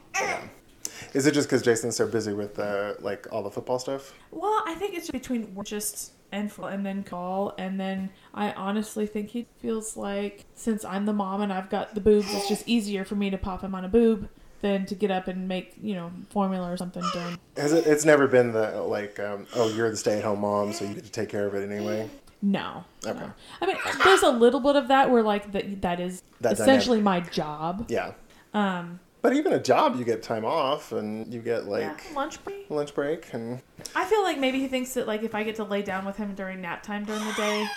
Is 1.13 1.25
it 1.25 1.33
just 1.33 1.47
because 1.47 1.61
Jason's 1.61 1.95
so 1.95 2.07
busy 2.07 2.33
with 2.33 2.59
uh, 2.59 2.93
like 2.99 3.27
all 3.31 3.41
the 3.41 3.49
football 3.49 3.79
stuff? 3.79 4.13
Well, 4.31 4.63
I 4.65 4.75
think 4.75 4.95
it's 4.95 5.09
between 5.09 5.55
just 5.63 6.13
and 6.31 6.51
and 6.61 6.85
then 6.85 7.03
call, 7.03 7.53
and 7.57 7.79
then 7.79 8.11
I 8.33 8.51
honestly 8.51 9.07
think 9.07 9.29
he 9.29 9.47
feels 9.59 9.97
like 9.97 10.45
since 10.55 10.85
I'm 10.85 11.05
the 11.05 11.13
mom 11.13 11.41
and 11.41 11.51
I've 11.51 11.69
got 11.69 11.95
the 11.95 12.01
boobs, 12.01 12.33
it's 12.33 12.47
just 12.47 12.67
easier 12.67 13.03
for 13.05 13.15
me 13.15 13.29
to 13.29 13.37
pop 13.37 13.61
him 13.61 13.73
on 13.73 13.85
a 13.85 13.89
boob 13.89 14.29
than 14.61 14.85
to 14.85 14.95
get 14.95 15.09
up 15.09 15.27
and 15.27 15.47
make 15.47 15.73
you 15.81 15.95
know 15.95 16.11
formula 16.29 16.71
or 16.71 16.77
something 16.77 17.03
during. 17.13 17.39
Has 17.57 17.73
it? 17.73 17.87
It's 17.87 18.05
never 18.05 18.27
been 18.27 18.51
the 18.51 18.81
like, 18.81 19.19
um, 19.19 19.47
oh, 19.55 19.69
you're 19.69 19.89
the 19.89 19.97
stay-at-home 19.97 20.41
mom, 20.41 20.73
so 20.73 20.85
you 20.85 20.93
get 20.93 21.05
to 21.05 21.11
take 21.11 21.29
care 21.29 21.47
of 21.47 21.55
it 21.55 21.69
anyway. 21.69 22.09
No. 22.41 22.83
Okay. 23.05 23.19
no. 23.19 23.33
I 23.61 23.65
mean, 23.65 23.75
there's 24.03 24.23
a 24.23 24.29
little 24.29 24.59
bit 24.61 24.75
of 24.75 24.87
that 24.87 25.09
where 25.11 25.23
like 25.23 25.51
that 25.51 25.81
that 25.81 25.99
is 25.99 26.23
That 26.41 26.53
essentially 26.53 27.01
my 27.01 27.19
job. 27.19 27.85
Yeah, 27.89 28.13
Um, 28.53 28.99
but 29.21 29.33
even 29.33 29.51
a 29.51 29.59
job, 29.61 29.97
you 29.97 30.05
get 30.05 30.23
time 30.23 30.45
off 30.45 30.93
and 30.93 31.33
you 31.33 31.41
get 31.41 31.65
like 31.65 31.81
yeah, 31.81 32.15
lunch 32.15 32.41
break. 32.45 32.69
lunch 32.69 32.95
break 32.95 33.33
and 33.33 33.61
I 33.95 34.05
feel 34.05 34.23
like 34.23 34.37
maybe 34.39 34.59
he 34.59 34.67
thinks 34.69 34.93
that 34.93 35.05
like 35.07 35.23
if 35.23 35.35
I 35.35 35.43
get 35.43 35.55
to 35.57 35.65
lay 35.65 35.81
down 35.81 36.05
with 36.05 36.15
him 36.15 36.33
during 36.35 36.61
nap 36.61 36.81
time 36.83 37.03
during 37.03 37.23
the 37.25 37.33
day, 37.33 37.67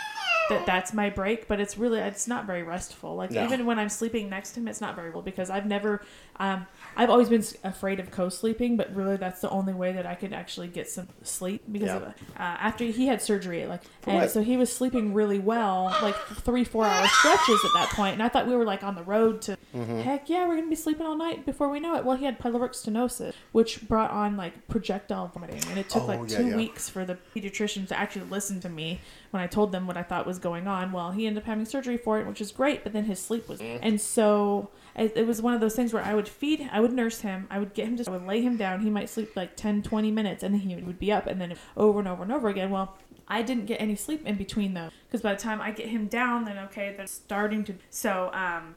that 0.49 0.66
that's 0.66 0.93
my 0.93 1.11
break. 1.11 1.49
But 1.49 1.61
it's 1.61 1.76
really 1.78 2.01
it's 2.01 2.26
not 2.28 2.47
very 2.47 2.62
restful. 2.62 3.16
Like 3.16 3.30
No. 3.30 3.45
even 3.45 3.66
when 3.66 3.78
I'm 3.78 3.88
sleeping 3.88 4.28
next 4.28 4.53
to 4.53 4.61
him, 4.61 4.68
it's 4.68 4.80
not 4.80 4.95
very 4.97 5.11
well 5.11 5.22
because 5.22 5.51
I've 5.51 5.66
never, 5.66 6.03
um, 6.38 6.66
I've 6.97 7.11
always 7.11 7.28
been 7.28 7.45
afraid 7.64 8.01
of 8.01 8.11
co-sleeping. 8.11 8.76
But 8.76 8.95
really, 8.95 9.16
that's 9.16 9.40
the 9.40 9.51
only 9.51 9.72
way 9.74 9.93
that 9.93 10.07
I 10.07 10.14
could 10.14 10.32
actually 10.32 10.68
get 10.68 10.88
some 10.88 11.09
sleep 11.22 11.62
because 11.70 11.88
Yeah. 11.88 11.97
of, 11.97 12.03
uh, 12.05 12.12
after 12.36 12.84
he 12.84 13.07
had 13.07 13.22
surgery, 13.22 13.66
like 13.66 13.82
and 14.07 14.30
so 14.30 14.43
he 14.43 14.57
was 14.57 14.72
sleeping 14.72 15.14
really 15.14 15.38
well, 15.38 15.95
like 16.03 16.16
three 16.45 16.64
four 16.64 16.84
hour 16.86 17.07
stretches 17.09 17.64
at 17.64 17.70
that 17.74 17.88
point, 17.95 18.14
and 18.14 18.22
I 18.22 18.28
thought 18.28 18.47
we 18.47 18.55
were 18.57 18.64
like 18.64 18.82
on 18.82 18.95
the 18.95 19.03
road 19.05 19.43
to 19.43 19.57
Mm-hmm. 19.72 20.01
heck 20.01 20.28
yeah, 20.28 20.47
we're 20.47 20.57
gonna 20.57 20.68
be 20.68 20.74
sleeping 20.74 21.07
all 21.07 21.16
night 21.16 21.47
before 21.47 21.70
we 21.70 21.80
know 21.80 21.95
it. 21.97 22.05
Well, 22.05 22.14
he 22.18 22.26
had 22.26 22.38
pyloric 22.38 22.72
stenosis, 22.72 23.32
which 23.53 23.88
brought 23.88 24.11
on 24.11 24.36
like 24.36 24.68
projectile 24.68 25.28
vomiting, 25.32 25.62
and 25.70 25.78
it 25.78 25.88
took 25.88 26.03
Oh, 26.03 26.07
like 26.09 26.28
yeah, 26.30 26.36
two 26.36 26.47
yeah. 26.49 26.57
weeks 26.57 26.90
for 26.90 27.07
the 27.07 27.16
pediatrician 27.34 27.88
to 27.88 27.99
actually 27.99 28.26
listen 28.28 28.61
to 28.61 28.68
me 28.68 29.01
when 29.30 29.43
I 29.43 29.47
told 29.47 29.72
them 29.72 29.86
what 29.86 29.97
I 29.97 30.03
thought 30.03 30.26
was 30.26 30.32
going 30.39 30.66
on. 30.66 30.93
Well, 30.93 31.11
he 31.12 31.26
ended 31.26 31.43
up 31.43 31.47
having 31.47 31.64
surgery 31.64 31.97
for 31.97 32.20
it, 32.20 32.26
which 32.26 32.41
is 32.41 32.53
great, 32.53 32.83
but 32.85 32.93
then 32.93 33.05
his 33.05 33.20
sleep 33.20 33.49
was, 33.49 33.61
Mm. 33.61 33.78
and 33.83 34.01
so 34.01 34.70
it, 34.97 35.26
was 35.26 35.41
one 35.41 35.55
of 35.55 35.61
those 35.61 35.74
things 35.74 35.93
where 35.93 36.03
I 36.05 36.14
would 36.14 36.28
feed, 36.28 36.68
I 36.72 36.80
would 36.80 36.93
nurse 36.93 37.20
him, 37.20 37.47
I 37.51 37.59
would 37.59 37.74
get 37.74 37.87
him 37.89 37.97
to, 37.97 38.05
I 38.09 38.12
would 38.12 38.26
lay 38.26 38.43
him 38.43 38.57
down, 38.57 38.80
he 38.80 38.91
might 38.91 39.09
sleep 39.09 39.35
like 39.37 39.57
10, 39.57 39.83
20 39.83 40.11
minutes, 40.11 40.43
and 40.43 40.55
then 40.55 40.61
he 40.61 40.74
would 40.76 40.99
be 40.99 41.11
up, 41.12 41.26
and 41.26 41.41
then 41.41 41.55
over 41.76 41.99
and 41.99 42.09
over 42.09 42.22
and 42.22 42.33
over 42.33 42.49
again. 42.49 42.70
Well. 42.70 42.97
I 43.28 43.41
didn't 43.41 43.66
get 43.66 43.80
any 43.80 43.95
sleep 43.95 44.26
in 44.26 44.35
between 44.35 44.74
though, 44.74 44.91
because 45.07 45.22
by 45.22 45.33
the 45.33 45.41
time 45.41 45.61
I 45.62 45.70
get 45.70 45.87
him 45.87 46.07
down, 46.07 46.45
then 46.45 46.59
okay, 46.59 46.93
they're 46.97 47.07
starting 47.07 47.64
to. 47.64 47.74
So 47.89 48.24
um, 48.35 48.74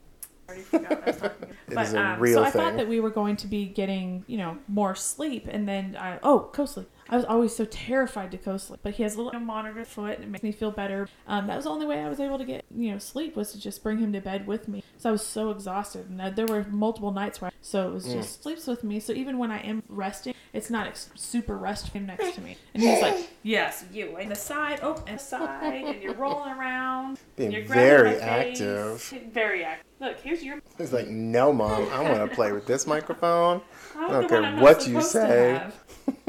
I 0.47 0.51
already 0.51 0.61
forgot 0.63 0.89
what 0.91 1.03
I 1.03 1.05
was 1.11 1.17
talking 1.17 1.43
about. 1.43 1.55
But 1.73 1.95
um, 1.95 2.27
so 2.27 2.43
I 2.43 2.51
thing. 2.51 2.61
thought 2.61 2.77
that 2.77 2.87
we 2.87 2.99
were 3.01 3.09
going 3.09 3.35
to 3.37 3.47
be 3.47 3.65
getting, 3.65 4.23
you 4.27 4.37
know, 4.37 4.57
more 4.69 4.95
sleep, 4.95 5.47
and 5.49 5.67
then 5.67 5.97
I 5.99 6.19
oh 6.23 6.51
co-sleep. 6.53 6.89
I 7.09 7.15
was 7.15 7.25
always 7.25 7.55
so 7.55 7.65
terrified 7.65 8.31
to 8.31 8.37
co-sleep, 8.37 8.79
but 8.81 8.95
he 8.95 9.03
has 9.03 9.15
a 9.15 9.21
little 9.21 9.39
monitor 9.39 9.85
foot, 9.85 10.15
and 10.15 10.23
it 10.23 10.29
makes 10.29 10.43
me 10.43 10.51
feel 10.51 10.71
better. 10.71 11.07
Um, 11.27 11.47
that 11.47 11.55
was 11.55 11.65
the 11.65 11.71
only 11.71 11.85
way 11.85 12.01
I 12.01 12.09
was 12.09 12.19
able 12.19 12.37
to 12.39 12.45
get, 12.45 12.65
you 12.75 12.91
know, 12.91 12.97
sleep 12.97 13.35
was 13.35 13.51
to 13.51 13.59
just 13.59 13.83
bring 13.83 13.99
him 13.99 14.11
to 14.13 14.21
bed 14.21 14.47
with 14.47 14.67
me. 14.67 14.83
So 14.97 15.09
I 15.09 15.11
was 15.11 15.21
so 15.25 15.51
exhausted, 15.51 16.09
and 16.09 16.19
uh, 16.19 16.29
there 16.31 16.47
were 16.47 16.65
multiple 16.69 17.11
nights 17.11 17.41
where, 17.41 17.51
I, 17.51 17.53
so 17.61 17.89
it 17.89 17.93
was 17.93 18.05
just 18.05 18.41
sleeps 18.41 18.65
with 18.65 18.83
me. 18.83 18.99
So 18.99 19.13
even 19.13 19.37
when 19.37 19.51
I 19.51 19.59
am 19.59 19.83
resting, 19.87 20.33
it's 20.51 20.69
not 20.69 20.87
ex- 20.87 21.09
super 21.15 21.57
rest 21.57 21.89
him 21.89 22.07
next 22.07 22.33
to 22.35 22.41
me, 22.41 22.57
and 22.73 22.81
he's 22.81 23.01
like, 23.01 23.29
yes, 23.43 23.85
you, 23.91 24.17
and 24.17 24.31
the 24.31 24.35
side, 24.35 24.79
oh, 24.81 25.03
and 25.05 25.19
the 25.19 25.23
side, 25.23 25.83
and 25.85 26.01
you're 26.01 26.15
rolling 26.15 26.53
around, 26.53 27.19
Being 27.35 27.51
you're 27.51 27.65
very 27.65 28.15
active. 28.17 29.01
very 29.31 29.63
active. 29.63 29.85
Look, 29.99 30.19
here's 30.19 30.43
your 30.43 30.59
it's 30.77 30.91
like, 30.91 31.07
no, 31.07 31.53
mom, 31.53 31.87
I 31.91 32.01
want 32.01 32.29
to 32.29 32.35
play 32.35 32.51
with 32.51 32.65
this 32.65 32.85
microphone. 32.87 33.61
I'm 33.95 34.11
don't 34.11 34.27
care 34.27 34.41
one 34.41 34.49
I'm 34.49 34.55
not 34.55 34.63
what 34.63 34.87
you 34.87 35.01
say. 35.01 35.61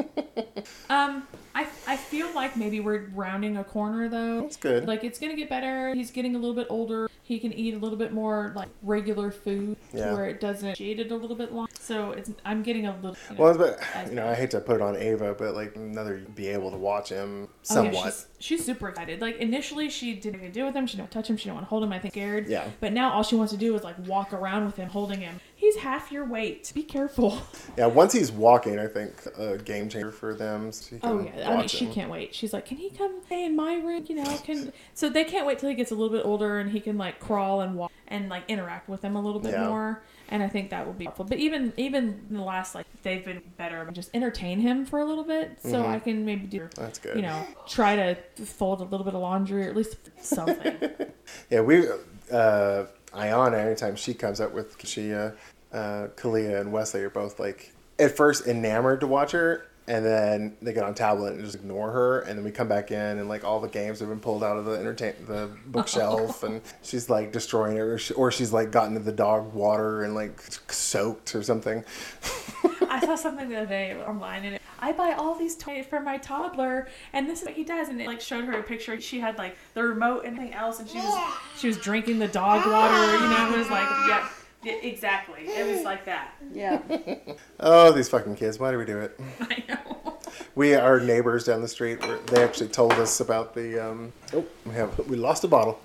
um, 0.91 1.27
I 1.55 1.67
I 1.87 1.97
feel 1.97 2.33
like 2.35 2.57
maybe 2.57 2.81
we're 2.81 3.09
rounding 3.15 3.57
a 3.57 3.65
corner 3.65 4.09
though. 4.09 4.43
That's 4.43 4.57
good. 4.57 4.87
Like 4.87 5.05
it's 5.05 5.19
gonna 5.19 5.37
get 5.37 5.49
better. 5.49 5.95
He's 5.95 6.11
getting 6.11 6.35
a 6.37 6.39
little 6.39 6.55
bit 6.55 6.67
older. 6.71 7.09
He 7.23 7.41
can 7.41 7.53
eat 7.53 7.75
a 7.75 7.79
little 7.79 7.99
bit 7.99 8.13
more 8.13 8.53
like 8.55 8.69
regular 8.83 9.31
food 9.33 9.77
Yeah. 9.93 10.13
where 10.15 10.27
it 10.27 10.41
doesn't 10.41 10.77
shade 10.77 11.01
it 11.01 11.11
a 11.11 11.17
little 11.17 11.35
bit 11.35 11.53
long. 11.53 11.69
So 11.81 12.13
it's 12.13 12.31
I'm 12.45 12.63
getting 12.63 12.87
a 12.87 12.95
little. 12.97 13.17
You 13.31 13.37
know, 13.37 13.43
Well, 13.45 13.57
but 13.59 13.81
you 14.09 14.15
know, 14.15 14.29
I 14.29 14.35
hate 14.35 14.51
to 14.53 14.61
put 14.61 14.77
it 14.77 14.83
on 14.83 14.97
Ava, 14.97 15.35
but 15.37 15.55
like 15.55 15.75
another 15.77 16.19
be 16.35 16.49
able 16.49 16.71
to 16.71 16.77
watch 16.77 17.09
him 17.09 17.49
Oh, 17.49 17.51
somewhat. 17.63 17.95
yeah, 17.95 18.05
she's, 18.05 18.27
she's 18.39 18.65
super 18.65 18.89
excited. 18.91 19.21
Like 19.21 19.39
initially, 19.39 19.89
she 19.91 20.15
didn't 20.15 20.37
even 20.37 20.49
to 20.49 20.53
deal 20.53 20.67
with 20.67 20.77
him. 20.77 20.87
She 20.87 20.97
didn't 20.99 21.11
touch 21.11 21.29
him. 21.29 21.37
She 21.37 21.45
didn't 21.45 21.55
want 21.57 21.67
to 21.67 21.71
hold 21.71 21.83
him. 21.83 21.93
I 21.93 21.99
think 21.99 22.15
scared. 22.15 22.49
Yeah. 22.49 22.69
But 22.81 22.93
now 22.93 23.13
all 23.13 23.23
she 23.23 23.35
wants 23.35 23.53
to 23.53 23.59
do 23.59 23.75
is 23.75 23.83
like 23.83 23.97
walk 24.07 24.33
around 24.33 24.67
with 24.67 24.77
him, 24.77 24.89
holding 24.89 25.21
him. 25.21 25.41
He's 25.57 25.77
half 25.77 26.13
your 26.13 26.25
weight. 26.27 26.71
Be 26.75 26.83
careful. 26.83 27.41
Yeah, 27.77 27.87
once 27.87 28.13
he's 28.13 28.31
walking, 28.31 28.79
I 28.79 28.87
think 28.87 29.13
a 29.37 29.59
game 29.59 29.86
changer 29.89 30.11
for 30.13 30.35
them. 30.35 30.71
So 30.73 30.97
Oh 31.03 31.21
yeah, 31.21 31.51
I 31.51 31.57
mean 31.59 31.69
she 31.69 31.85
him. 31.87 31.93
can't 31.93 32.11
wait. 32.11 32.35
She's 32.35 32.53
like, 32.53 32.67
"Can 32.67 32.77
he 32.79 32.91
come 32.91 33.21
stay 33.27 33.45
in 33.45 33.55
my 33.57 33.75
room?" 33.77 34.05
You 34.09 34.17
know, 34.17 34.39
can 34.45 34.73
so 34.95 35.09
they 35.09 35.25
can't 35.25 35.47
wait 35.47 35.59
till 35.59 35.69
he 35.69 35.75
gets 35.75 35.91
a 35.91 35.95
little 35.95 36.17
bit 36.17 36.25
older 36.25 36.59
and 36.59 36.71
he 36.71 36.81
can 36.81 36.97
like 36.99 37.21
crawl 37.21 37.61
and 37.61 37.77
walk 37.77 37.93
and 38.09 38.29
like 38.29 38.45
interact 38.49 38.89
with 38.89 39.01
them 39.03 39.17
a 39.17 39.21
little 39.21 39.41
bit 39.41 39.53
Yeah. 39.53 39.69
more. 39.69 40.03
And 40.29 40.43
I 40.43 40.49
think 40.49 40.71
that 40.71 40.85
will 40.87 40.93
be 40.93 41.05
helpful. 41.05 41.25
But 41.25 41.39
even 41.39 41.73
even 41.77 42.25
in 42.31 42.37
the 42.37 42.43
last 42.43 42.75
like 42.75 42.87
they've 43.03 43.25
been 43.25 43.43
better. 43.57 43.89
Just 43.93 44.11
entertain 44.15 44.59
him 44.61 44.85
for 44.85 44.99
a 44.99 45.05
little 45.05 45.23
bit, 45.25 45.59
so 45.63 45.83
Mhm. 45.83 45.89
I 45.89 45.99
can 46.01 46.25
maybe 46.25 46.47
do 46.47 46.69
That's 46.75 46.99
good. 46.99 47.15
you 47.17 47.23
know 47.23 47.47
try 47.69 47.95
to 47.97 48.17
fold 48.45 48.81
a 48.81 48.85
little 48.85 49.05
bit 49.05 49.15
of 49.15 49.21
laundry 49.21 49.67
or 49.67 49.71
at 49.71 49.77
least 49.77 49.97
something. 50.21 50.77
Yeah, 51.51 51.61
we 51.63 51.89
uh 52.33 52.85
Ayana 53.13 53.55
anytime 53.65 53.97
she 53.97 54.15
comes 54.15 54.41
up 54.41 54.53
with 54.53 54.79
Kashia, 54.79 55.35
uh 55.73 56.09
Kalia 56.17 56.61
and 56.61 56.73
Wesley 56.73 57.03
are 57.03 57.11
both 57.11 57.39
like 57.41 57.73
at 57.99 58.17
first 58.17 58.47
enamored 58.47 59.01
to 59.01 59.07
watch 59.07 59.33
her 59.33 59.67
and 59.89 60.05
then 60.05 60.57
they 60.61 60.73
get 60.73 60.83
on 60.83 60.95
tablet 60.95 61.35
and 61.35 61.45
just 61.45 61.55
ignore 61.55 61.91
her 61.91 62.21
and 62.21 62.39
then 62.39 62.45
we 62.45 62.51
come 62.51 62.69
back 62.69 62.91
in 62.91 63.19
and 63.19 63.29
like 63.29 63.45
all 63.45 63.61
the 63.61 63.69
games 63.69 64.01
have 64.01 64.09
been 64.09 64.21
pulled 64.21 64.43
out 64.43 64.57
of 64.57 64.65
the 64.65 64.73
entertain 64.73 65.15
the 65.27 65.51
bookshelf 65.67 66.43
and 66.45 66.61
she's 66.83 67.09
like 67.09 67.33
destroying 67.33 67.77
it 67.77 68.11
or, 68.17 68.31
she's 68.31 68.53
like 68.53 68.71
gotten 68.73 68.95
to 68.95 69.01
the 69.01 69.13
dog 69.13 69.53
water 69.55 70.03
and 70.03 70.15
like 70.15 70.41
soaked 70.69 71.35
or 71.35 71.43
something 71.43 71.85
I 72.89 73.01
saw 73.01 73.15
something 73.15 73.49
the 73.49 73.57
other 73.57 73.67
day 73.67 73.95
online, 74.07 74.45
and 74.45 74.55
it, 74.55 74.63
I 74.79 74.93
buy 74.93 75.13
all 75.13 75.35
these 75.35 75.55
toys 75.55 75.85
for 75.85 76.01
my 76.01 76.17
toddler, 76.17 76.89
and 77.13 77.29
this 77.29 77.41
is 77.41 77.47
what 77.47 77.55
he 77.55 77.65
does. 77.65 77.89
And 77.89 78.01
it 78.01 78.07
like 78.07 78.21
showed 78.21 78.45
her 78.45 78.59
a 78.59 78.63
picture. 78.63 78.99
She 79.01 79.21
had 79.21 79.37
like 79.37 79.57
the 79.75 79.83
remote 79.83 80.25
and 80.25 80.37
everything 80.37 80.55
else, 80.55 80.81
and 80.81 80.89
she 80.89 80.99
was 80.99 81.35
she 81.59 81.67
was 81.67 81.77
drinking 81.77 82.19
the 82.19 82.29
dog 82.29 82.67
water. 82.67 83.13
You 83.13 83.29
know, 83.29 83.53
it 83.55 83.59
was 83.59 83.71
like 83.71 83.89
yeah, 84.09 84.29
exactly. 84.67 85.41
It 85.47 85.67
was 85.67 85.83
like 85.85 86.05
that. 86.07 86.35
Yeah. 86.53 86.81
oh 87.61 87.93
these 87.93 88.09
fucking 88.09 88.37
kids 88.37 88.59
why 88.59 88.71
do 88.71 88.79
we 88.79 88.85
do 88.85 88.99
it 88.99 89.19
I 89.41 89.65
know. 89.69 90.19
we 90.55 90.75
our 90.75 91.01
neighbors 91.01 91.45
down 91.45 91.61
the 91.63 91.69
street 91.69 91.99
they 92.27 92.43
actually 92.43 92.69
told 92.69 92.93
us 92.95 93.21
about 93.21 93.55
the 93.55 93.79
um, 93.91 94.13
oh 94.35 94.45
we 94.65 94.75
have 94.75 94.99
we 95.09 95.17
lost 95.17 95.45
a 95.45 95.49
bottle 95.49 95.79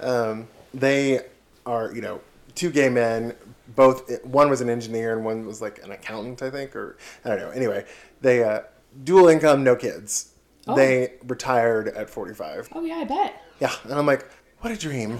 um, 0.00 0.46
they 0.74 1.20
are 1.66 1.92
you 1.94 2.00
know 2.00 2.20
two 2.54 2.70
gay 2.70 2.88
men 2.88 3.34
both 3.74 4.22
one 4.24 4.48
was 4.50 4.60
an 4.60 4.68
engineer 4.70 5.12
and 5.14 5.24
one 5.24 5.46
was 5.46 5.60
like 5.62 5.78
an 5.84 5.90
accountant 5.92 6.42
i 6.42 6.50
think 6.50 6.74
or 6.74 6.96
i 7.24 7.28
don't 7.30 7.38
know 7.40 7.50
anyway 7.50 7.84
they 8.20 8.42
uh, 8.42 8.60
dual 9.04 9.28
income 9.28 9.62
no 9.64 9.74
kids 9.76 10.32
Oh. 10.70 10.76
they 10.76 11.14
retired 11.26 11.88
at 11.88 12.10
45 12.10 12.68
Oh 12.74 12.84
yeah, 12.84 12.96
I 12.96 13.04
bet. 13.04 13.42
yeah 13.58 13.72
and 13.84 13.94
i'm 13.94 14.04
like 14.04 14.28
what 14.60 14.70
a 14.70 14.76
dream 14.76 15.18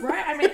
right? 0.00 0.24
I 0.26 0.36
mean, 0.38 0.50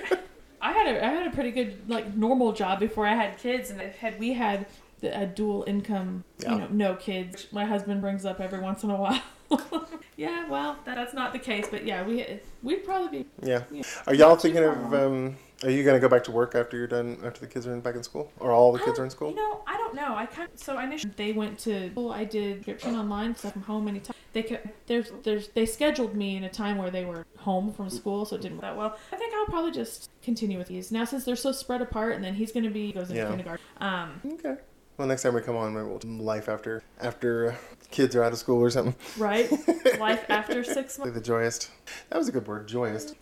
I 0.69 0.71
had 0.71 0.87
a 0.95 1.05
I 1.05 1.09
had 1.09 1.27
a 1.27 1.31
pretty 1.31 1.51
good 1.51 1.89
like 1.89 2.15
normal 2.15 2.51
job 2.53 2.79
before 2.79 3.07
I 3.07 3.15
had 3.15 3.37
kids, 3.39 3.71
and 3.71 3.81
had 3.81 4.19
we 4.19 4.33
had 4.33 4.67
the, 5.01 5.21
a 5.21 5.25
dual 5.25 5.63
income, 5.65 6.23
Yeah. 6.39 6.51
you 6.53 6.59
know, 6.59 6.67
no 6.69 6.95
kids. 6.95 7.47
My 7.51 7.65
husband 7.65 8.01
brings 8.01 8.23
up 8.25 8.39
every 8.39 8.59
once 8.59 8.83
in 8.83 8.91
a 8.91 8.95
while. 8.95 9.21
yeah, 10.15 10.47
well, 10.47 10.77
that, 10.85 10.93
that's 10.95 11.13
not 11.13 11.33
the 11.33 11.39
case, 11.39 11.67
but 11.71 11.85
yeah, 11.85 12.05
we 12.05 12.39
we'd 12.61 12.85
probably 12.85 13.23
be 13.23 13.29
Yeah. 13.41 13.63
Yeah. 13.71 13.81
Are 14.05 14.13
y'all 14.13 14.35
thinking 14.35 14.63
of? 14.63 14.93
Um, 14.93 15.37
are 15.63 15.69
you 15.69 15.83
gonna 15.83 15.99
go 15.99 16.07
back 16.09 16.23
to 16.25 16.31
work 16.31 16.55
after 16.55 16.77
you're 16.77 16.87
done? 16.87 17.17
After 17.23 17.41
the 17.41 17.47
kids 17.47 17.67
are 17.67 17.73
in, 17.73 17.81
back 17.81 17.95
in 17.95 18.03
school, 18.03 18.31
or 18.39 18.51
all 18.51 18.71
the 18.71 18.81
I 18.81 18.85
kids 18.85 18.99
are 18.99 19.03
in 19.03 19.09
school? 19.09 19.29
You 19.31 19.35
know, 19.35 19.61
I 19.67 19.77
don't 19.77 19.93
know. 19.95 20.15
I 20.15 20.25
kind 20.25 20.49
of, 20.53 20.59
so 20.59 20.75
I 20.77 20.85
initially 20.85 21.13
they 21.17 21.31
went 21.33 21.59
to 21.59 21.91
school. 21.91 22.11
I 22.11 22.23
did 22.23 22.57
subscription 22.57 22.95
online 22.95 23.35
I'm 23.43 23.61
home 23.63 23.87
anytime. 23.87 24.15
They 24.31 24.43
could 24.43 24.69
there's 24.87 25.11
there's 25.23 25.49
they 25.49 25.65
scheduled 25.65 26.15
me 26.15 26.37
in 26.37 26.43
a 26.43 26.49
time 26.49 26.77
where 26.77 26.89
they 26.91 27.03
were 27.05 27.25
home 27.37 27.73
from 27.73 27.89
school, 27.89 28.25
so 28.25 28.35
it 28.35 28.41
didn't 28.41 28.57
work 28.57 28.61
that 28.61 28.77
well. 28.77 28.97
I 29.11 29.15
think 29.17 29.33
I'll 29.33 29.47
probably 29.47 29.71
just 29.71 30.09
continue 30.21 30.57
with 30.57 30.67
these 30.67 30.91
now 30.91 31.03
since 31.05 31.25
they're 31.25 31.35
so 31.35 31.51
spread 31.51 31.81
apart, 31.81 32.13
and 32.13 32.23
then 32.23 32.35
he's 32.35 32.51
going 32.51 32.63
to 32.65 32.69
be 32.69 32.91
goes 32.91 33.09
into 33.09 33.21
Yeah. 33.21 33.29
kindergarten. 33.29 33.65
Um, 33.81 34.21
Okay. 34.33 34.55
Well, 34.97 35.07
next 35.07 35.23
time 35.23 35.33
we 35.33 35.41
come 35.41 35.55
on, 35.55 35.73
maybe 35.73 35.87
we'll 35.87 35.97
do 35.97 36.09
life 36.09 36.49
after 36.49 36.83
after 37.01 37.57
kids 37.89 38.15
are 38.15 38.23
out 38.23 38.33
of 38.33 38.37
school 38.37 38.61
or 38.61 38.69
something. 38.69 38.95
right, 39.17 39.49
life 39.99 40.25
after 40.29 40.63
six 40.63 40.99
months. 40.99 41.13
The 41.15 41.21
joyous. 41.21 41.69
That 42.09 42.17
was 42.17 42.27
a 42.27 42.31
good 42.33 42.45
word, 42.47 42.67
joyous. 42.67 43.15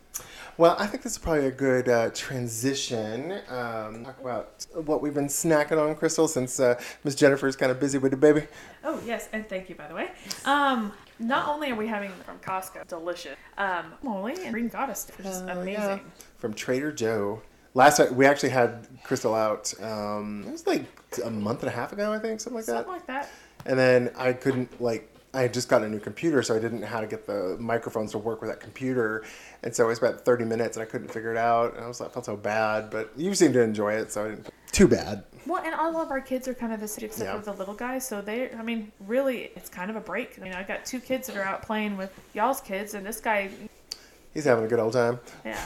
Well, 0.58 0.76
I 0.80 0.88
think 0.88 1.04
this 1.04 1.12
is 1.12 1.18
probably 1.20 1.46
a 1.46 1.52
good 1.52 1.88
uh, 1.88 2.10
transition. 2.16 3.34
Um, 3.48 4.04
talk 4.06 4.20
about 4.20 4.66
what 4.74 5.04
we've 5.04 5.14
been 5.14 5.28
snacking 5.28 5.78
on, 5.80 5.94
Crystal, 5.96 6.28
since 6.28 6.60
uh, 6.60 6.82
Miss 7.04 7.14
Jennifer's 7.14 7.56
kind 7.56 7.72
of 7.72 7.80
busy 7.80 8.00
with 8.00 8.10
the 8.12 8.18
baby. 8.18 8.48
Oh 8.84 9.00
yes, 9.06 9.30
and 9.34 9.48
thank 9.48 9.70
you 9.70 9.76
by 9.76 9.88
the 9.88 9.94
way. 9.94 10.10
Um, 10.46 10.92
not 11.20 11.48
only 11.48 11.70
are 11.72 11.76
we 11.76 11.86
having 11.88 12.12
from 12.26 12.40
Costco, 12.40 12.88
delicious. 12.88 13.36
Um, 13.60 13.94
Molly 14.02 14.34
and 14.44 14.52
Green 14.52 14.68
Goddess, 14.70 15.12
which 15.18 15.28
is 15.28 15.42
Oh, 15.44 15.48
amazing. 15.50 15.74
yeah. 15.74 16.00
From 16.38 16.54
Trader 16.56 16.92
Joe. 16.92 17.42
Last 17.76 17.98
time 17.98 18.16
we 18.16 18.26
actually 18.26 18.50
had 18.50 18.88
Crystal 19.04 19.36
out. 19.36 19.72
Um, 19.84 20.44
it 20.48 20.52
was 20.52 20.66
like 20.66 20.86
a 21.24 21.30
month 21.30 21.60
and 21.62 21.70
a 21.70 21.76
half 21.76 21.94
ago, 21.94 22.12
I 22.12 22.18
think, 22.18 22.40
something 22.40 22.58
like 22.58 22.66
that. 22.66 22.74
Something 22.86 22.94
like 22.94 23.06
that. 23.08 23.30
And 23.68 23.78
then 23.78 24.10
I 24.18 24.34
couldn't 24.34 24.82
like 24.82 25.14
I 25.34 25.42
had 25.42 25.54
just 25.54 25.68
gotten 25.70 25.88
a 25.88 25.90
new 25.90 26.00
computer, 26.00 26.42
so 26.42 26.56
I 26.56 26.60
didn't 26.60 26.80
know 26.82 26.88
how 26.88 27.02
to 27.02 27.06
get 27.08 27.28
the 27.28 27.58
microphones 27.60 28.12
to 28.14 28.18
work 28.18 28.42
with 28.42 28.50
that 28.50 28.60
computer. 28.60 29.24
And 29.62 29.76
so 29.76 29.90
I 29.90 29.94
spent 29.94 30.22
30 30.22 30.46
minutes 30.46 30.78
and 30.78 30.84
I 30.84 30.86
couldn't 30.90 31.10
figure 31.10 31.32
it 31.32 31.38
out. 31.38 31.76
And 31.76 31.84
I 31.84 31.88
was 31.88 32.00
I 32.02 32.08
felt 32.08 32.26
so 32.26 32.36
bad, 32.38 32.90
but 32.90 33.12
you 33.18 33.34
seemed 33.36 33.54
to 33.56 33.62
enjoy 33.62 33.94
it, 33.94 34.12
so 34.12 34.26
I 34.26 34.30
didn't. 34.30 34.50
Too 34.72 34.88
bad. 34.88 35.24
Well, 35.46 35.62
and 35.64 35.74
all 35.76 35.98
of 36.02 36.12
our 36.12 36.22
kids 36.22 36.48
are 36.48 36.54
kind 36.54 36.74
of 36.74 36.80
the 36.80 36.88
same, 36.88 37.06
except 37.06 37.26
Yeah. 37.30 37.40
for 37.40 37.46
the 37.52 37.54
little 37.58 37.74
guy. 37.74 38.00
So 38.00 38.22
they, 38.22 38.52
I 38.52 38.62
mean, 38.64 38.92
really, 39.06 39.52
it's 39.56 39.70
kind 39.70 39.90
of 39.90 39.96
a 39.96 40.02
break. 40.02 40.38
I 40.40 40.44
mean, 40.44 40.54
I 40.54 40.64
got 40.64 40.86
two 40.86 41.00
kids 41.00 41.28
that 41.28 41.38
are 41.38 41.44
out 41.44 41.62
playing 41.62 41.98
with 41.98 42.12
y'all's 42.34 42.62
kids, 42.62 42.94
and 42.94 43.06
this 43.06 43.20
guy, 43.20 43.50
He's 44.34 44.44
having 44.46 44.66
a 44.66 44.68
good 44.68 44.80
old 44.80 44.94
time. 44.94 45.20
yeah, 45.46 45.58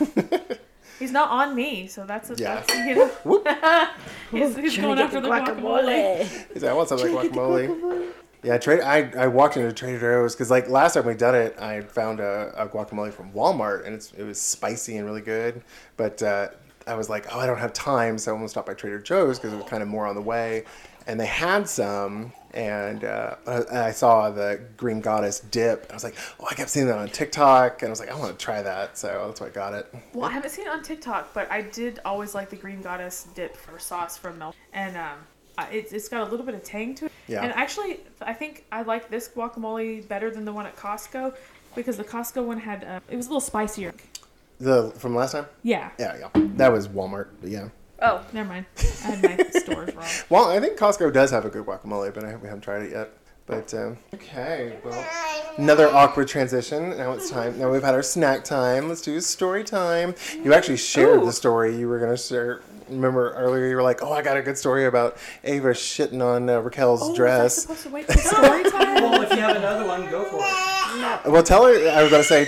he's 0.99 1.11
not 1.11 1.29
on 1.29 1.55
me. 1.55 1.87
So 1.87 2.05
that's, 2.05 2.29
a, 2.29 2.35
Yeah. 2.35 2.55
that's 2.67 2.73
you 2.75 2.95
know, 2.95 3.87
he's, 4.31 4.55
he's 4.55 4.77
going 4.77 4.97
after 4.99 5.19
the 5.19 5.27
guacamole. 5.29 6.25
He's 6.53 6.63
like, 6.63 6.71
I 6.71 6.73
want 6.73 6.89
something 6.89 7.13
like 7.13 7.31
guacamole. 7.31 8.11
Yeah, 8.43 8.57
trade. 8.57 8.81
I, 8.81 9.11
I 9.17 9.27
walked 9.27 9.57
into 9.57 9.71
Trader 9.71 9.99
Joe's 9.99 10.33
because 10.33 10.49
like 10.49 10.67
last 10.67 10.95
time 10.95 11.05
we 11.05 11.13
done 11.13 11.35
it, 11.35 11.59
I 11.59 11.81
found 11.81 12.19
a, 12.19 12.51
a 12.57 12.67
guacamole 12.67 13.13
from 13.13 13.31
Walmart 13.33 13.85
and 13.85 13.93
it's, 13.93 14.11
it 14.13 14.23
was 14.23 14.41
spicy 14.41 14.97
and 14.97 15.05
really 15.05 15.21
good. 15.21 15.61
But 15.95 16.23
uh, 16.23 16.49
I 16.87 16.95
was 16.95 17.09
like, 17.09 17.27
oh, 17.31 17.39
I 17.39 17.45
don't 17.45 17.59
have 17.59 17.73
time, 17.73 18.17
so 18.17 18.31
I'm 18.31 18.39
gonna 18.39 18.49
stop 18.49 18.65
by 18.65 18.73
Trader 18.73 18.99
Joe's 18.99 19.37
because 19.37 19.53
it 19.53 19.57
was 19.57 19.69
kind 19.69 19.83
of 19.83 19.89
more 19.89 20.07
on 20.07 20.15
the 20.15 20.21
way. 20.21 20.65
And 21.07 21.19
they 21.19 21.25
had 21.25 21.67
some, 21.67 22.31
and 22.53 23.03
uh, 23.03 23.35
I 23.47 23.87
I 23.87 23.91
saw 23.91 24.29
the 24.29 24.61
Green 24.77 25.01
Goddess 25.01 25.39
dip. 25.39 25.87
I 25.89 25.93
was 25.93 26.03
like, 26.03 26.15
oh, 26.39 26.47
I 26.49 26.53
kept 26.53 26.69
seeing 26.69 26.85
that 26.87 26.97
on 26.97 27.09
TikTok, 27.09 27.81
and 27.81 27.89
I 27.89 27.91
was 27.91 27.99
like, 27.99 28.11
I 28.11 28.15
want 28.15 28.37
to 28.37 28.43
try 28.43 28.61
that, 28.61 28.99
so 28.99 29.23
that's 29.25 29.41
why 29.41 29.47
I 29.47 29.49
got 29.49 29.73
it. 29.73 29.91
Well, 30.13 30.29
I 30.29 30.31
haven't 30.31 30.51
seen 30.51 30.67
it 30.67 30.69
on 30.69 30.83
TikTok, 30.83 31.33
but 31.33 31.51
I 31.51 31.63
did 31.63 31.99
always 32.05 32.35
like 32.35 32.51
the 32.51 32.55
Green 32.55 32.83
Goddess 32.83 33.27
dip 33.33 33.57
for 33.57 33.79
sauce 33.79 34.15
from 34.15 34.37
Mel, 34.37 34.53
and 34.73 34.95
um, 34.95 35.17
it's 35.71 35.91
it's 35.93 36.09
got 36.09 36.27
a 36.27 36.29
little 36.31 36.45
bit 36.45 36.55
of 36.55 36.63
tang 36.63 36.95
to 36.95 37.05
it. 37.05 37.11
Yeah. 37.27 37.43
And 37.43 37.53
actually, 37.53 37.99
I 38.21 38.33
think 38.33 38.65
I 38.71 38.81
like 38.81 39.09
this 39.09 39.27
guacamole 39.29 40.07
better 40.07 40.29
than 40.31 40.45
the 40.45 40.53
one 40.53 40.65
at 40.65 40.75
Costco 40.75 41.35
because 41.75 41.97
the 41.97 42.03
Costco 42.03 42.43
one 42.45 42.59
had 42.59 42.83
uh, 42.83 42.99
it 43.09 43.15
was 43.15 43.27
a 43.27 43.29
little 43.29 43.41
spicier. 43.41 43.93
The 44.59 44.91
from 44.97 45.15
last 45.15 45.31
time, 45.31 45.47
Yeah. 45.63 45.89
yeah, 45.97 46.17
yeah, 46.19 46.29
that 46.55 46.71
was 46.71 46.87
Walmart, 46.87 47.29
yeah. 47.43 47.69
Oh, 47.99 48.23
never 48.33 48.49
mind. 48.49 48.65
I 48.77 49.07
had 49.07 49.23
my 49.23 49.49
stores 49.59 49.95
wrong. 49.95 50.05
Well, 50.29 50.49
I 50.49 50.59
think 50.59 50.77
Costco 50.77 51.13
does 51.13 51.31
have 51.31 51.45
a 51.45 51.49
good 51.49 51.65
guacamole, 51.65 52.13
but 52.13 52.23
I, 52.23 52.35
we 52.35 52.47
haven't 52.47 52.61
tried 52.61 52.83
it 52.83 52.91
yet. 52.91 53.09
But 53.47 53.73
um, 53.73 53.97
okay, 54.13 54.77
well, 54.85 55.05
another 55.57 55.87
awkward 55.89 56.27
transition. 56.27 56.91
Now 56.97 57.11
it's 57.13 57.29
time. 57.29 57.57
Now 57.59 57.71
we've 57.71 57.81
had 57.83 57.95
our 57.95 58.03
snack 58.03 58.43
time. 58.43 58.87
Let's 58.87 59.01
do 59.01 59.19
story 59.19 59.63
time. 59.63 60.15
You 60.43 60.53
actually 60.53 60.77
shared 60.77 61.21
Ooh. 61.21 61.25
the 61.25 61.33
story 61.33 61.75
you 61.75 61.87
were 61.87 61.99
gonna 61.99 62.17
share. 62.17 62.61
Remember 62.91 63.33
earlier 63.33 63.67
you 63.67 63.75
were 63.75 63.83
like, 63.83 64.03
"Oh, 64.03 64.11
I 64.11 64.21
got 64.21 64.37
a 64.37 64.41
good 64.41 64.57
story 64.57 64.85
about 64.85 65.17
Ava 65.43 65.69
shitting 65.69 66.21
on 66.23 66.49
uh, 66.49 66.59
Raquel's 66.61 67.01
Oh, 67.01 67.09
was 67.09 67.13
I 67.13 67.15
dress." 67.15 67.61
supposed 67.63 67.83
to 67.83 67.89
wait 67.89 68.05
for 68.05 68.17
story 68.17 68.63
time? 68.69 68.95
Well, 69.03 69.21
if 69.21 69.29
you 69.31 69.37
have 69.37 69.55
another 69.55 69.85
one, 69.87 70.09
go 70.09 70.25
for 70.25 70.37
it. 70.39 71.31
Well, 71.31 71.43
tell 71.43 71.65
her. 71.65 71.89
I 71.89 72.01
was 72.03 72.11
gonna 72.11 72.23
say, 72.23 72.47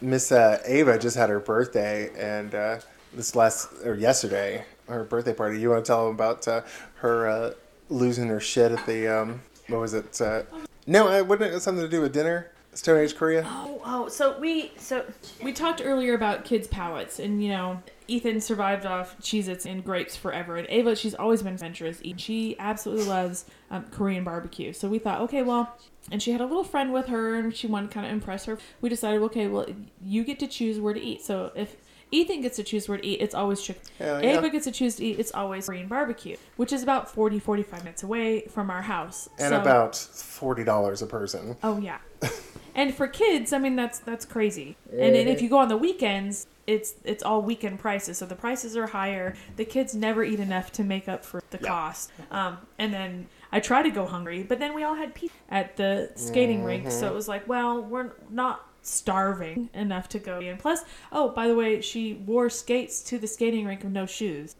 Miss 0.00 0.32
uh, 0.32 0.60
Ava 0.66 0.98
just 0.98 1.16
had 1.16 1.30
her 1.30 1.40
birthday, 1.40 2.10
and 2.18 2.54
uh, 2.54 2.78
this 3.14 3.36
last 3.36 3.68
or 3.84 3.94
yesterday, 3.94 4.64
her 4.88 5.04
birthday 5.04 5.32
party. 5.34 5.60
You 5.60 5.70
want 5.70 5.84
to 5.84 5.88
tell 5.88 6.06
them 6.06 6.14
about 6.14 6.46
uh, 6.48 6.62
her 6.96 7.28
uh, 7.28 7.52
losing 7.90 8.26
her 8.28 8.40
shit 8.40 8.72
at 8.72 8.84
the 8.86 9.06
um, 9.08 9.40
what 9.68 9.80
was 9.80 9.94
it? 9.94 10.20
Uh, 10.20 10.42
no, 10.86 11.08
uh, 11.08 11.22
wouldn't 11.22 11.48
it 11.48 11.52
have 11.54 11.62
something 11.62 11.84
to 11.84 11.88
do 11.90 12.00
with 12.00 12.12
dinner? 12.12 12.50
Stone 12.74 13.00
Age 13.00 13.14
Korea. 13.16 13.44
Oh, 13.46 13.80
oh, 13.84 14.08
so 14.08 14.38
we 14.38 14.72
so 14.76 15.04
we 15.42 15.52
talked 15.52 15.80
earlier 15.84 16.14
about 16.14 16.44
kids' 16.44 16.66
palates, 16.66 17.18
and 17.18 17.42
you 17.42 17.48
know, 17.50 17.82
Ethan 18.08 18.40
survived 18.40 18.84
off 18.84 19.16
Cheez-Its 19.20 19.64
and 19.66 19.84
grapes 19.84 20.16
forever, 20.16 20.56
and 20.56 20.66
Ava, 20.68 20.96
she's 20.96 21.14
always 21.14 21.42
been 21.42 21.54
adventurous. 21.54 22.02
She 22.16 22.56
absolutely 22.58 23.06
loves 23.06 23.46
um, 23.70 23.84
Korean 23.90 24.24
barbecue. 24.24 24.72
So 24.72 24.88
we 24.88 24.98
thought, 24.98 25.20
okay, 25.22 25.42
well, 25.42 25.76
and 26.10 26.22
she 26.22 26.32
had 26.32 26.40
a 26.40 26.46
little 26.46 26.64
friend 26.64 26.92
with 26.92 27.06
her, 27.06 27.34
and 27.36 27.54
she 27.54 27.66
wanted 27.66 27.88
to 27.88 27.94
kind 27.94 28.06
of 28.06 28.12
impress 28.12 28.44
her. 28.46 28.58
We 28.80 28.88
decided, 28.88 29.22
okay, 29.22 29.46
well, 29.46 29.66
you 30.04 30.24
get 30.24 30.38
to 30.40 30.46
choose 30.46 30.80
where 30.80 30.94
to 30.94 31.00
eat. 31.00 31.22
So 31.22 31.52
if 31.54 31.76
Ethan 32.14 32.40
gets 32.42 32.56
to 32.56 32.62
choose 32.62 32.88
where 32.88 32.98
to 32.98 33.06
eat, 33.06 33.20
it's 33.20 33.34
always 33.34 33.60
chicken. 33.62 33.82
Yeah. 33.98 34.18
Ava 34.20 34.48
gets 34.50 34.64
to 34.64 34.72
choose 34.72 34.96
to 34.96 35.04
eat, 35.04 35.18
it's 35.18 35.32
always 35.32 35.66
Korean 35.66 35.88
barbecue, 35.88 36.36
which 36.56 36.72
is 36.72 36.82
about 36.82 37.10
40, 37.10 37.38
45 37.38 37.84
minutes 37.84 38.02
away 38.02 38.42
from 38.46 38.70
our 38.70 38.82
house. 38.82 39.28
And 39.38 39.50
So- 39.50 39.60
about 39.60 39.96
forty 39.96 40.64
dollars 40.64 41.02
a 41.02 41.06
person. 41.06 41.56
Oh 41.62 41.78
yeah. 41.78 41.98
and 42.74 42.94
for 42.94 43.06
kids, 43.08 43.52
I 43.52 43.58
mean 43.58 43.76
that's 43.76 43.98
that's 43.98 44.24
crazy. 44.24 44.76
And 44.90 45.14
then 45.14 45.28
if 45.28 45.42
you 45.42 45.48
go 45.48 45.58
on 45.58 45.68
the 45.68 45.76
weekends, 45.76 46.46
it's 46.66 46.94
it's 47.04 47.22
all 47.22 47.42
weekend 47.42 47.78
prices, 47.78 48.18
so 48.18 48.26
the 48.26 48.34
prices 48.36 48.76
are 48.76 48.86
higher. 48.86 49.34
The 49.56 49.64
kids 49.64 49.94
never 49.94 50.24
eat 50.24 50.40
enough 50.40 50.72
to 50.72 50.84
make 50.84 51.08
up 51.08 51.24
for 51.24 51.42
the 51.50 51.58
Yeah. 51.60 51.68
cost. 51.68 52.10
Um, 52.30 52.58
and 52.78 52.92
then 52.92 53.26
I 53.52 53.60
try 53.60 53.82
to 53.82 53.90
go 53.90 54.06
hungry, 54.06 54.42
but 54.42 54.58
then 54.58 54.74
we 54.74 54.82
all 54.82 54.94
had 54.94 55.14
pizza 55.14 55.34
at 55.50 55.76
the 55.76 56.10
skating 56.16 56.64
rink, 56.64 56.90
so 56.90 57.06
it 57.06 57.14
was 57.14 57.28
like, 57.28 57.46
well, 57.48 57.80
we're 57.82 58.10
not 58.30 58.66
starving 58.86 59.70
enough 59.74 60.08
to 60.10 60.18
go. 60.18 60.38
And 60.40 60.58
plus, 60.58 60.80
oh 61.12 61.30
by 61.30 61.48
the 61.48 61.54
way, 61.54 61.80
she 61.80 62.14
wore 62.14 62.50
skates 62.50 63.02
to 63.04 63.18
the 63.18 63.26
skating 63.26 63.66
rink 63.66 63.82
with 63.82 63.92
no 63.92 64.06
shoes, 64.06 64.56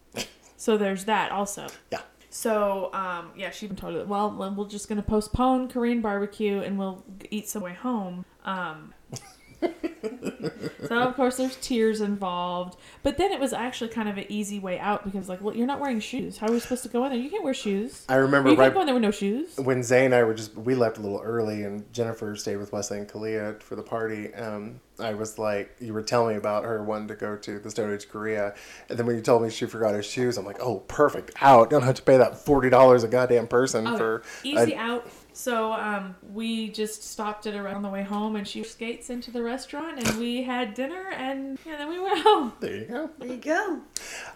so 0.56 0.76
there's 0.76 1.04
that 1.04 1.30
also. 1.32 1.68
Yeah. 1.90 2.00
So, 2.30 2.92
um, 2.92 3.30
yeah, 3.36 3.50
she 3.50 3.66
even 3.66 3.76
told. 3.76 4.08
Well, 4.08 4.54
we're 4.56 4.68
just 4.68 4.88
gonna 4.88 5.02
postpone 5.02 5.68
Korean 5.68 6.00
barbecue 6.00 6.60
and 6.60 6.76
we'll 6.78 7.04
eat 7.30 7.48
some 7.48 7.62
way 7.62 7.74
home. 7.74 8.24
Um, 8.44 8.92
so 10.86 10.98
of 10.98 11.14
course 11.16 11.36
there's 11.36 11.56
tears 11.56 12.00
involved, 12.00 12.78
but 13.02 13.16
then 13.16 13.32
it 13.32 13.40
was 13.40 13.52
actually 13.52 13.88
kind 13.90 14.08
of 14.08 14.18
an 14.18 14.26
easy 14.28 14.58
way 14.58 14.78
out 14.78 15.04
because 15.04 15.28
like, 15.28 15.40
well, 15.40 15.54
you're 15.54 15.66
not 15.66 15.80
wearing 15.80 16.00
shoes. 16.00 16.36
How 16.38 16.48
are 16.48 16.52
we 16.52 16.60
supposed 16.60 16.82
to 16.82 16.88
go 16.88 17.04
in 17.04 17.12
there? 17.12 17.18
You 17.20 17.30
can't 17.30 17.44
wear 17.44 17.54
shoes. 17.54 18.04
I 18.08 18.16
remember 18.16 18.50
you 18.50 18.56
right 18.56 18.66
can't 18.66 18.74
go 18.74 18.80
in 18.80 18.86
there 18.86 18.94
with 18.94 19.02
no 19.02 19.10
shoes. 19.10 19.56
when 19.56 19.82
Zay 19.82 20.04
and 20.04 20.14
I 20.14 20.22
were 20.24 20.34
just 20.34 20.54
we 20.56 20.74
left 20.74 20.98
a 20.98 21.00
little 21.00 21.20
early 21.20 21.64
and 21.64 21.90
Jennifer 21.92 22.34
stayed 22.36 22.56
with 22.56 22.72
Wesley 22.72 22.98
and 22.98 23.08
Kalia 23.08 23.60
for 23.62 23.76
the 23.76 23.82
party. 23.82 24.32
Um, 24.34 24.80
I 25.00 25.14
was 25.14 25.38
like, 25.40 25.74
you 25.80 25.92
were 25.92 26.02
telling 26.02 26.34
me 26.34 26.38
about 26.38 26.64
her 26.64 26.82
wanting 26.84 27.08
to 27.08 27.16
go 27.16 27.36
to 27.36 27.58
the 27.58 27.68
Stone 27.70 27.92
Age 27.94 28.08
Korea, 28.08 28.54
and 28.88 28.96
then 28.96 29.06
when 29.06 29.16
you 29.16 29.22
told 29.22 29.42
me 29.42 29.50
she 29.50 29.66
forgot 29.66 29.92
her 29.92 30.04
shoes, 30.04 30.38
I'm 30.38 30.44
like, 30.46 30.60
oh, 30.60 30.80
perfect, 30.86 31.32
out. 31.40 31.68
Don't 31.70 31.82
have 31.82 31.96
to 31.96 32.02
pay 32.02 32.16
that 32.18 32.38
forty 32.38 32.70
dollars 32.70 33.02
a 33.02 33.08
goddamn 33.08 33.48
person 33.48 33.86
Oh, 33.88 33.96
for 33.96 34.22
easy 34.44 34.72
a- 34.74 34.78
out. 34.78 35.08
So 35.36 35.72
um, 35.72 36.14
we 36.32 36.68
just 36.70 37.02
stopped 37.02 37.46
at 37.46 37.56
around 37.56 37.82
the 37.82 37.88
way 37.88 38.04
home, 38.04 38.36
and 38.36 38.46
she 38.46 38.62
skates 38.62 39.10
into 39.10 39.32
the 39.32 39.42
restaurant, 39.42 39.98
and 39.98 40.18
we 40.18 40.44
had 40.44 40.74
dinner, 40.74 41.10
and 41.16 41.58
yeah, 41.66 41.76
then 41.76 41.88
we 41.88 41.98
went 41.98 42.20
home. 42.22 42.52
There 42.60 42.76
you 42.76 42.84
go. 42.84 43.10
There 43.18 43.28
you 43.28 43.36
go. 43.38 43.80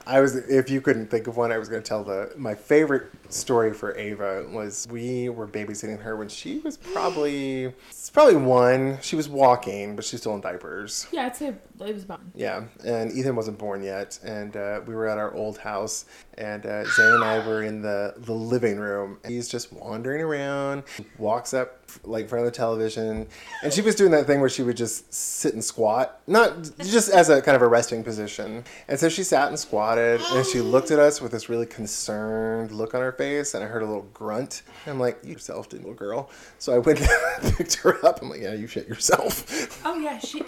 I 0.06 0.20
was, 0.20 0.34
if 0.34 0.68
you 0.68 0.80
couldn't 0.80 1.08
think 1.08 1.28
of 1.28 1.36
one, 1.36 1.52
I 1.52 1.58
was 1.58 1.68
going 1.68 1.82
to 1.82 1.88
tell 1.88 2.02
the 2.02 2.32
my 2.36 2.54
favorite 2.54 3.12
story 3.28 3.72
for 3.72 3.96
Ava 3.96 4.48
was 4.50 4.88
we 4.90 5.28
were 5.28 5.46
babysitting 5.46 6.00
her 6.00 6.16
when 6.16 6.28
she 6.28 6.58
was 6.58 6.76
probably 6.76 7.72
it's 8.08 8.10
probably 8.10 8.36
one. 8.36 8.98
She 9.00 9.16
was 9.16 9.28
walking, 9.28 9.94
but 9.94 10.04
she's 10.04 10.20
still 10.20 10.34
in 10.34 10.40
diapers. 10.40 11.06
Yeah, 11.12 11.26
I'd 11.26 11.36
say 11.36 11.48
it 11.48 11.62
was 11.78 12.04
about. 12.04 12.20
Yeah, 12.34 12.64
and 12.84 13.12
Ethan 13.12 13.36
wasn't 13.36 13.58
born 13.58 13.82
yet, 13.82 14.18
and 14.24 14.56
uh, 14.56 14.80
we 14.86 14.94
were 14.94 15.06
at 15.06 15.18
our 15.18 15.34
old 15.34 15.58
house, 15.58 16.06
and 16.38 16.64
uh, 16.64 16.84
Zane 16.84 17.14
and 17.14 17.24
I 17.24 17.46
were 17.46 17.62
in 17.62 17.82
the, 17.82 18.14
the 18.16 18.32
living 18.32 18.78
room. 18.78 19.18
And 19.24 19.32
he's 19.32 19.48
just 19.48 19.72
wandering 19.72 20.22
around, 20.22 20.84
walks 21.18 21.54
up 21.54 21.74
like 22.04 22.24
in 22.24 22.28
front 22.28 22.46
of 22.46 22.52
the 22.52 22.56
television, 22.56 23.26
and 23.62 23.72
she 23.72 23.80
was 23.80 23.94
doing 23.94 24.10
that 24.10 24.26
thing 24.26 24.40
where 24.40 24.48
she 24.48 24.62
would 24.62 24.76
just 24.76 25.12
sit 25.12 25.54
and 25.54 25.64
squat, 25.64 26.20
not 26.26 26.70
just 26.80 27.10
as 27.10 27.30
a 27.30 27.40
kind 27.40 27.56
of 27.56 27.62
a 27.62 27.66
resting 27.66 28.04
position. 28.04 28.64
And 28.88 28.98
so 28.98 29.08
she 29.08 29.22
sat 29.22 29.48
and 29.48 29.58
squatted, 29.58 30.20
and 30.32 30.46
she 30.46 30.60
looked 30.60 30.90
at 30.90 30.98
us 30.98 31.20
with 31.20 31.32
this 31.32 31.48
really 31.48 31.66
concerned 31.66 32.72
look 32.72 32.94
on 32.94 33.00
her 33.00 33.12
face, 33.12 33.54
and 33.54 33.64
I 33.64 33.66
heard 33.66 33.82
a 33.82 33.86
little 33.86 34.08
grunt. 34.14 34.62
And 34.84 34.94
I'm 34.94 35.00
like, 35.00 35.18
"You 35.22 35.32
yourself, 35.32 35.72
little 35.72 35.94
girl." 35.94 36.30
So 36.58 36.74
I 36.74 36.78
went 36.78 37.00
and 37.42 37.56
picked 37.56 37.76
her 37.76 38.04
up. 38.04 38.20
I'm 38.22 38.30
like, 38.30 38.40
"Yeah, 38.40 38.54
you 38.54 38.66
shit 38.66 38.86
yourself." 38.88 39.80
Oh 39.84 39.98
yeah, 39.98 40.18
she. 40.18 40.42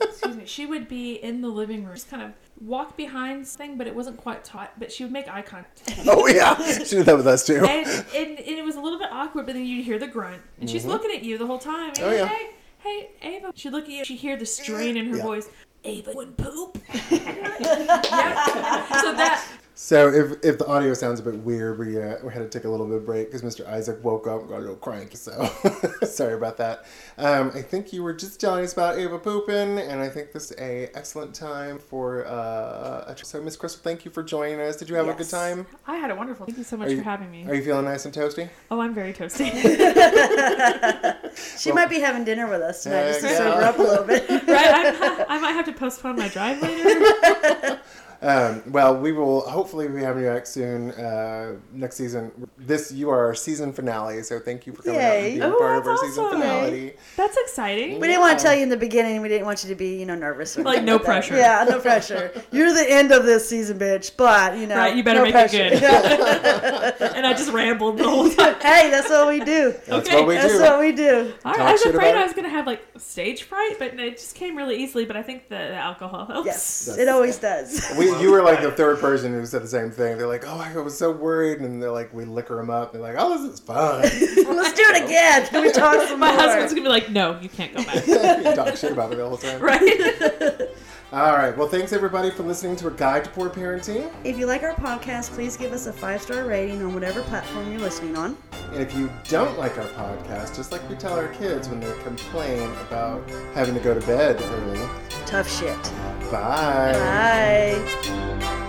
Excuse 0.00 0.36
me. 0.36 0.46
She 0.46 0.66
would 0.66 0.88
be 0.88 1.14
in 1.14 1.40
the 1.40 1.48
living 1.48 1.84
room, 1.84 1.94
just 1.94 2.10
kind 2.10 2.22
of 2.22 2.32
walk 2.60 2.96
behind 2.96 3.46
something, 3.46 3.76
but 3.78 3.86
it 3.86 3.94
wasn't 3.94 4.16
quite 4.16 4.44
taut. 4.44 4.72
But 4.78 4.90
she 4.92 5.04
would 5.04 5.12
make 5.12 5.28
eye 5.28 5.42
contact. 5.42 6.00
oh 6.06 6.26
yeah, 6.26 6.54
she 6.84 6.96
did 6.96 7.06
that 7.06 7.16
with 7.16 7.26
us 7.26 7.46
too. 7.46 7.64
and, 7.64 7.86
and, 8.14 8.38
and 8.38 8.58
it 8.58 8.64
was 8.64 8.76
a 8.76 8.80
little 8.80 8.98
bit 8.98 9.08
awkward, 9.12 9.46
but 9.46 9.54
then 9.54 9.64
you'd 9.66 9.84
hear 9.84 9.98
the 9.98 10.06
grunt, 10.08 10.42
and 10.60 10.68
she's 10.70 10.84
looking 10.84 11.10
at 11.10 11.22
you 11.24 11.38
the 11.38 11.46
whole 11.46 11.58
time. 11.58 11.88
And 11.90 11.96
Mm-hmm. 11.98 12.04
Oh, 12.08 12.12
yeah. 12.12 12.26
Hey, 12.28 13.08
hey, 13.20 13.36
Ava. 13.36 13.52
She'd 13.54 13.70
look 13.72 13.84
at 13.84 13.90
you. 13.90 14.04
She'd 14.04 14.18
hear 14.18 14.36
the 14.36 14.46
strain 14.46 14.96
in 14.96 15.06
her 15.10 15.16
Yeah. 15.16 15.22
voice. 15.22 15.48
Ava 15.84 16.12
would 16.14 16.36
poop. 16.36 16.78
yeah. 17.10 19.00
So 19.00 19.12
that 19.14 19.44
So 19.78 20.08
if, 20.08 20.42
if 20.42 20.56
the 20.56 20.66
audio 20.66 20.94
sounds 20.94 21.20
a 21.20 21.22
bit 21.22 21.34
weird, 21.34 21.78
we, 21.78 22.02
uh, 22.02 22.16
we 22.24 22.32
had 22.32 22.40
to 22.40 22.48
take 22.48 22.64
a 22.64 22.68
little 22.68 22.86
bit 22.86 22.96
of 22.96 23.04
break 23.04 23.30
because 23.30 23.42
Mr. 23.42 23.68
Isaac 23.68 24.02
woke 24.02 24.26
up 24.26 24.40
and 24.40 24.48
got 24.48 24.56
a 24.56 24.60
little 24.60 24.76
cranky. 24.76 25.16
So 25.16 25.50
sorry 26.06 26.32
about 26.32 26.56
that. 26.56 26.86
Um, 27.18 27.52
I 27.54 27.60
think 27.60 27.92
you 27.92 28.02
were 28.02 28.14
just 28.14 28.40
telling 28.40 28.64
us 28.64 28.72
about 28.72 28.96
Ava 28.96 29.18
pooping, 29.18 29.78
and 29.78 30.00
I 30.00 30.08
think 30.08 30.32
this 30.32 30.50
is 30.50 30.58
a 30.58 30.88
excellent 30.96 31.34
time 31.34 31.78
for. 31.78 32.24
Uh, 32.26 33.04
a- 33.12 33.16
so 33.22 33.38
Miss 33.42 33.54
Crystal, 33.56 33.82
thank 33.82 34.06
you 34.06 34.10
for 34.10 34.22
joining 34.22 34.60
us. 34.62 34.76
Did 34.76 34.88
you 34.88 34.94
have 34.94 35.08
a 35.08 35.12
good 35.14 35.28
time? 35.28 35.66
I 35.86 35.96
had 35.96 36.10
a 36.10 36.14
wonderful. 36.14 36.46
Thank 36.46 36.56
you 36.56 36.64
so 36.64 36.78
much 36.78 36.88
you- 36.90 36.96
for 36.98 37.04
having 37.04 37.30
me. 37.30 37.44
Are 37.46 37.54
you 37.54 37.62
feeling 37.62 37.84
nice 37.84 38.06
and 38.06 38.14
toasty? 38.14 38.48
oh, 38.70 38.80
I'm 38.80 38.94
very 38.94 39.12
toasty. 39.12 39.52
She 41.58 41.70
might 41.70 41.90
be 41.90 42.00
having 42.00 42.24
dinner 42.24 42.48
with 42.48 42.62
us 42.62 42.82
tonight 42.82 43.08
just 43.08 43.20
to 43.20 43.36
sober 43.36 43.62
up 43.62 43.78
a 43.78 43.82
little 43.82 44.04
bit. 44.04 44.26
right? 44.30 44.96
I'm, 44.98 45.26
I 45.28 45.38
might 45.38 45.52
have 45.52 45.66
to 45.66 45.72
postpone 45.72 46.16
my 46.16 46.28
drive 46.28 46.62
later. 46.62 47.75
Um, 48.22 48.62
well, 48.72 48.96
we 48.96 49.12
will 49.12 49.42
hopefully 49.42 49.88
be 49.88 50.00
having 50.00 50.24
you 50.24 50.30
back 50.30 50.46
soon 50.46 50.90
uh, 50.92 51.56
next 51.72 51.96
season. 51.96 52.48
This 52.58 52.90
you 52.92 53.10
are 53.10 53.26
our 53.26 53.34
season 53.34 53.72
finale, 53.72 54.22
so 54.22 54.40
thank 54.40 54.66
you 54.66 54.72
for 54.72 54.82
coming 54.82 55.00
out 55.00 55.02
Yay. 55.12 55.30
and 55.32 55.40
being 55.40 55.52
Oh, 55.52 55.58
part 55.58 55.78
of 55.78 55.86
our 55.86 55.94
that's 55.96 56.02
season 56.08 56.30
finale. 56.30 56.94
That's 57.16 57.36
exciting. 57.36 58.00
We 58.00 58.06
didn't 58.06 58.20
want 58.22 58.38
to 58.38 58.44
tell 58.44 58.54
you 58.54 58.62
in 58.62 58.68
the 58.68 58.76
beginning. 58.76 59.20
We 59.22 59.28
didn't 59.28 59.46
want 59.46 59.62
you 59.62 59.68
to 59.70 59.74
be, 59.74 59.98
you 59.98 60.06
know, 60.06 60.14
nervous. 60.14 60.56
Or 60.58 60.62
Like, 60.66 60.82
no 60.82 60.98
that. 60.98 61.04
pressure. 61.04 61.36
Yeah, 61.36 61.64
no 61.68 61.78
pressure. 61.80 62.30
You're 62.52 62.72
the 62.72 62.86
end 62.90 63.12
of 63.12 63.24
this 63.24 63.48
season, 63.48 63.78
bitch. 63.78 64.12
But 64.16 64.56
you 64.58 64.66
know, 64.66 64.76
Right, 64.76 64.96
you 64.96 65.02
better 65.04 65.18
no 65.20 65.24
make 65.24 65.32
pressure. 65.32 65.68
it 65.70 65.80
good. 65.80 67.12
and 67.16 67.26
I 67.26 67.32
just 67.34 67.52
rambled 67.52 67.98
the 67.98 68.04
whole 68.04 68.28
time. 68.30 68.54
hey, 68.60 68.90
that's 68.90 69.08
what 69.10 69.28
we 69.28 69.40
do. 69.40 69.72
That's 69.86 70.08
Okay, 70.08 70.16
what 70.16 70.28
we 70.28 70.34
That's 70.34 70.54
do. 70.54 70.60
what 70.62 70.80
we 70.80 70.92
do. 70.92 71.32
I, 71.44 71.52
Talk 71.56 71.60
I 71.60 71.72
was 71.72 71.84
afraid 71.86 72.14
I 72.14 72.24
was 72.24 72.32
gonna 72.32 72.48
have 72.48 72.66
like 72.66 72.82
stage 72.98 73.42
fright, 73.44 73.76
but 73.78 73.98
it 73.98 74.16
just 74.18 74.34
came 74.34 74.56
really 74.56 74.76
easily. 74.82 75.04
But 75.04 75.16
I 75.16 75.22
think 75.22 75.48
the, 75.48 75.56
the 75.56 75.74
alcohol 75.74 76.26
helps. 76.26 76.46
Yes, 76.46 76.88
it 76.98 77.08
always 77.08 77.38
does. 77.38 77.84
We, 77.98 78.05
you 78.20 78.30
were 78.30 78.42
like 78.42 78.60
the 78.62 78.70
third 78.72 78.98
person 79.00 79.32
who 79.32 79.44
said 79.46 79.62
the 79.62 79.68
same 79.68 79.90
thing. 79.90 80.18
They're 80.18 80.26
like, 80.26 80.44
"Oh, 80.46 80.58
I 80.58 80.76
was 80.78 80.96
so 80.96 81.10
worried," 81.10 81.60
and 81.60 81.82
they're 81.82 81.90
like, 81.90 82.12
"We 82.14 82.24
liquor 82.24 82.56
them 82.56 82.70
up." 82.70 82.92
They're 82.92 83.02
like, 83.02 83.16
"Oh, 83.18 83.36
this 83.42 83.54
is 83.54 83.60
fun." 83.60 84.02
Let's 84.02 84.72
do 84.72 84.82
it 84.86 85.04
again. 85.04 85.46
Can 85.46 85.62
we 85.62 85.70
talk 85.72 86.06
some 86.08 86.18
My 86.20 86.30
more? 86.32 86.40
husband's 86.40 86.72
gonna 86.72 86.82
be 86.84 86.88
like, 86.88 87.10
"No, 87.10 87.38
you 87.40 87.48
can't 87.48 87.74
go 87.74 87.84
back." 87.84 88.06
You 88.46 88.54
Talk 88.54 88.76
shit 88.76 88.92
about 88.92 89.12
it 89.12 89.16
the 89.16 89.26
whole 89.28 89.36
time. 89.36 89.60
right? 89.60 90.60
All 91.12 91.36
right. 91.36 91.56
Well, 91.56 91.68
thanks 91.68 91.92
everybody 91.92 92.30
for 92.30 92.42
listening 92.42 92.74
to 92.76 92.88
a 92.88 92.90
guide 92.90 93.24
to 93.24 93.30
poor 93.30 93.48
parenting. 93.48 94.12
If 94.24 94.36
you 94.38 94.46
like 94.46 94.64
our 94.64 94.74
podcast, 94.74 95.30
please 95.30 95.56
give 95.56 95.72
us 95.72 95.86
a 95.86 95.92
five 95.92 96.20
star 96.20 96.44
rating 96.44 96.82
on 96.82 96.94
whatever 96.94 97.22
platform 97.22 97.70
you're 97.70 97.80
listening 97.80 98.16
on. 98.16 98.36
And 98.72 98.82
if 98.82 98.94
you 98.96 99.08
don't 99.28 99.56
like 99.56 99.78
our 99.78 99.84
podcast, 99.84 100.56
just 100.56 100.72
like 100.72 100.86
we 100.90 100.96
tell 100.96 101.14
our 101.14 101.28
kids 101.28 101.68
when 101.68 101.78
they 101.80 101.92
complain 102.02 102.70
about 102.88 103.28
having 103.54 103.74
to 103.74 103.80
go 103.80 103.94
to 103.98 104.04
bed 104.04 104.40
early, 104.42 104.80
Tough 105.26 105.50
shit. 105.50 105.82
bye. 106.30 106.92
Bye. 106.92 108.62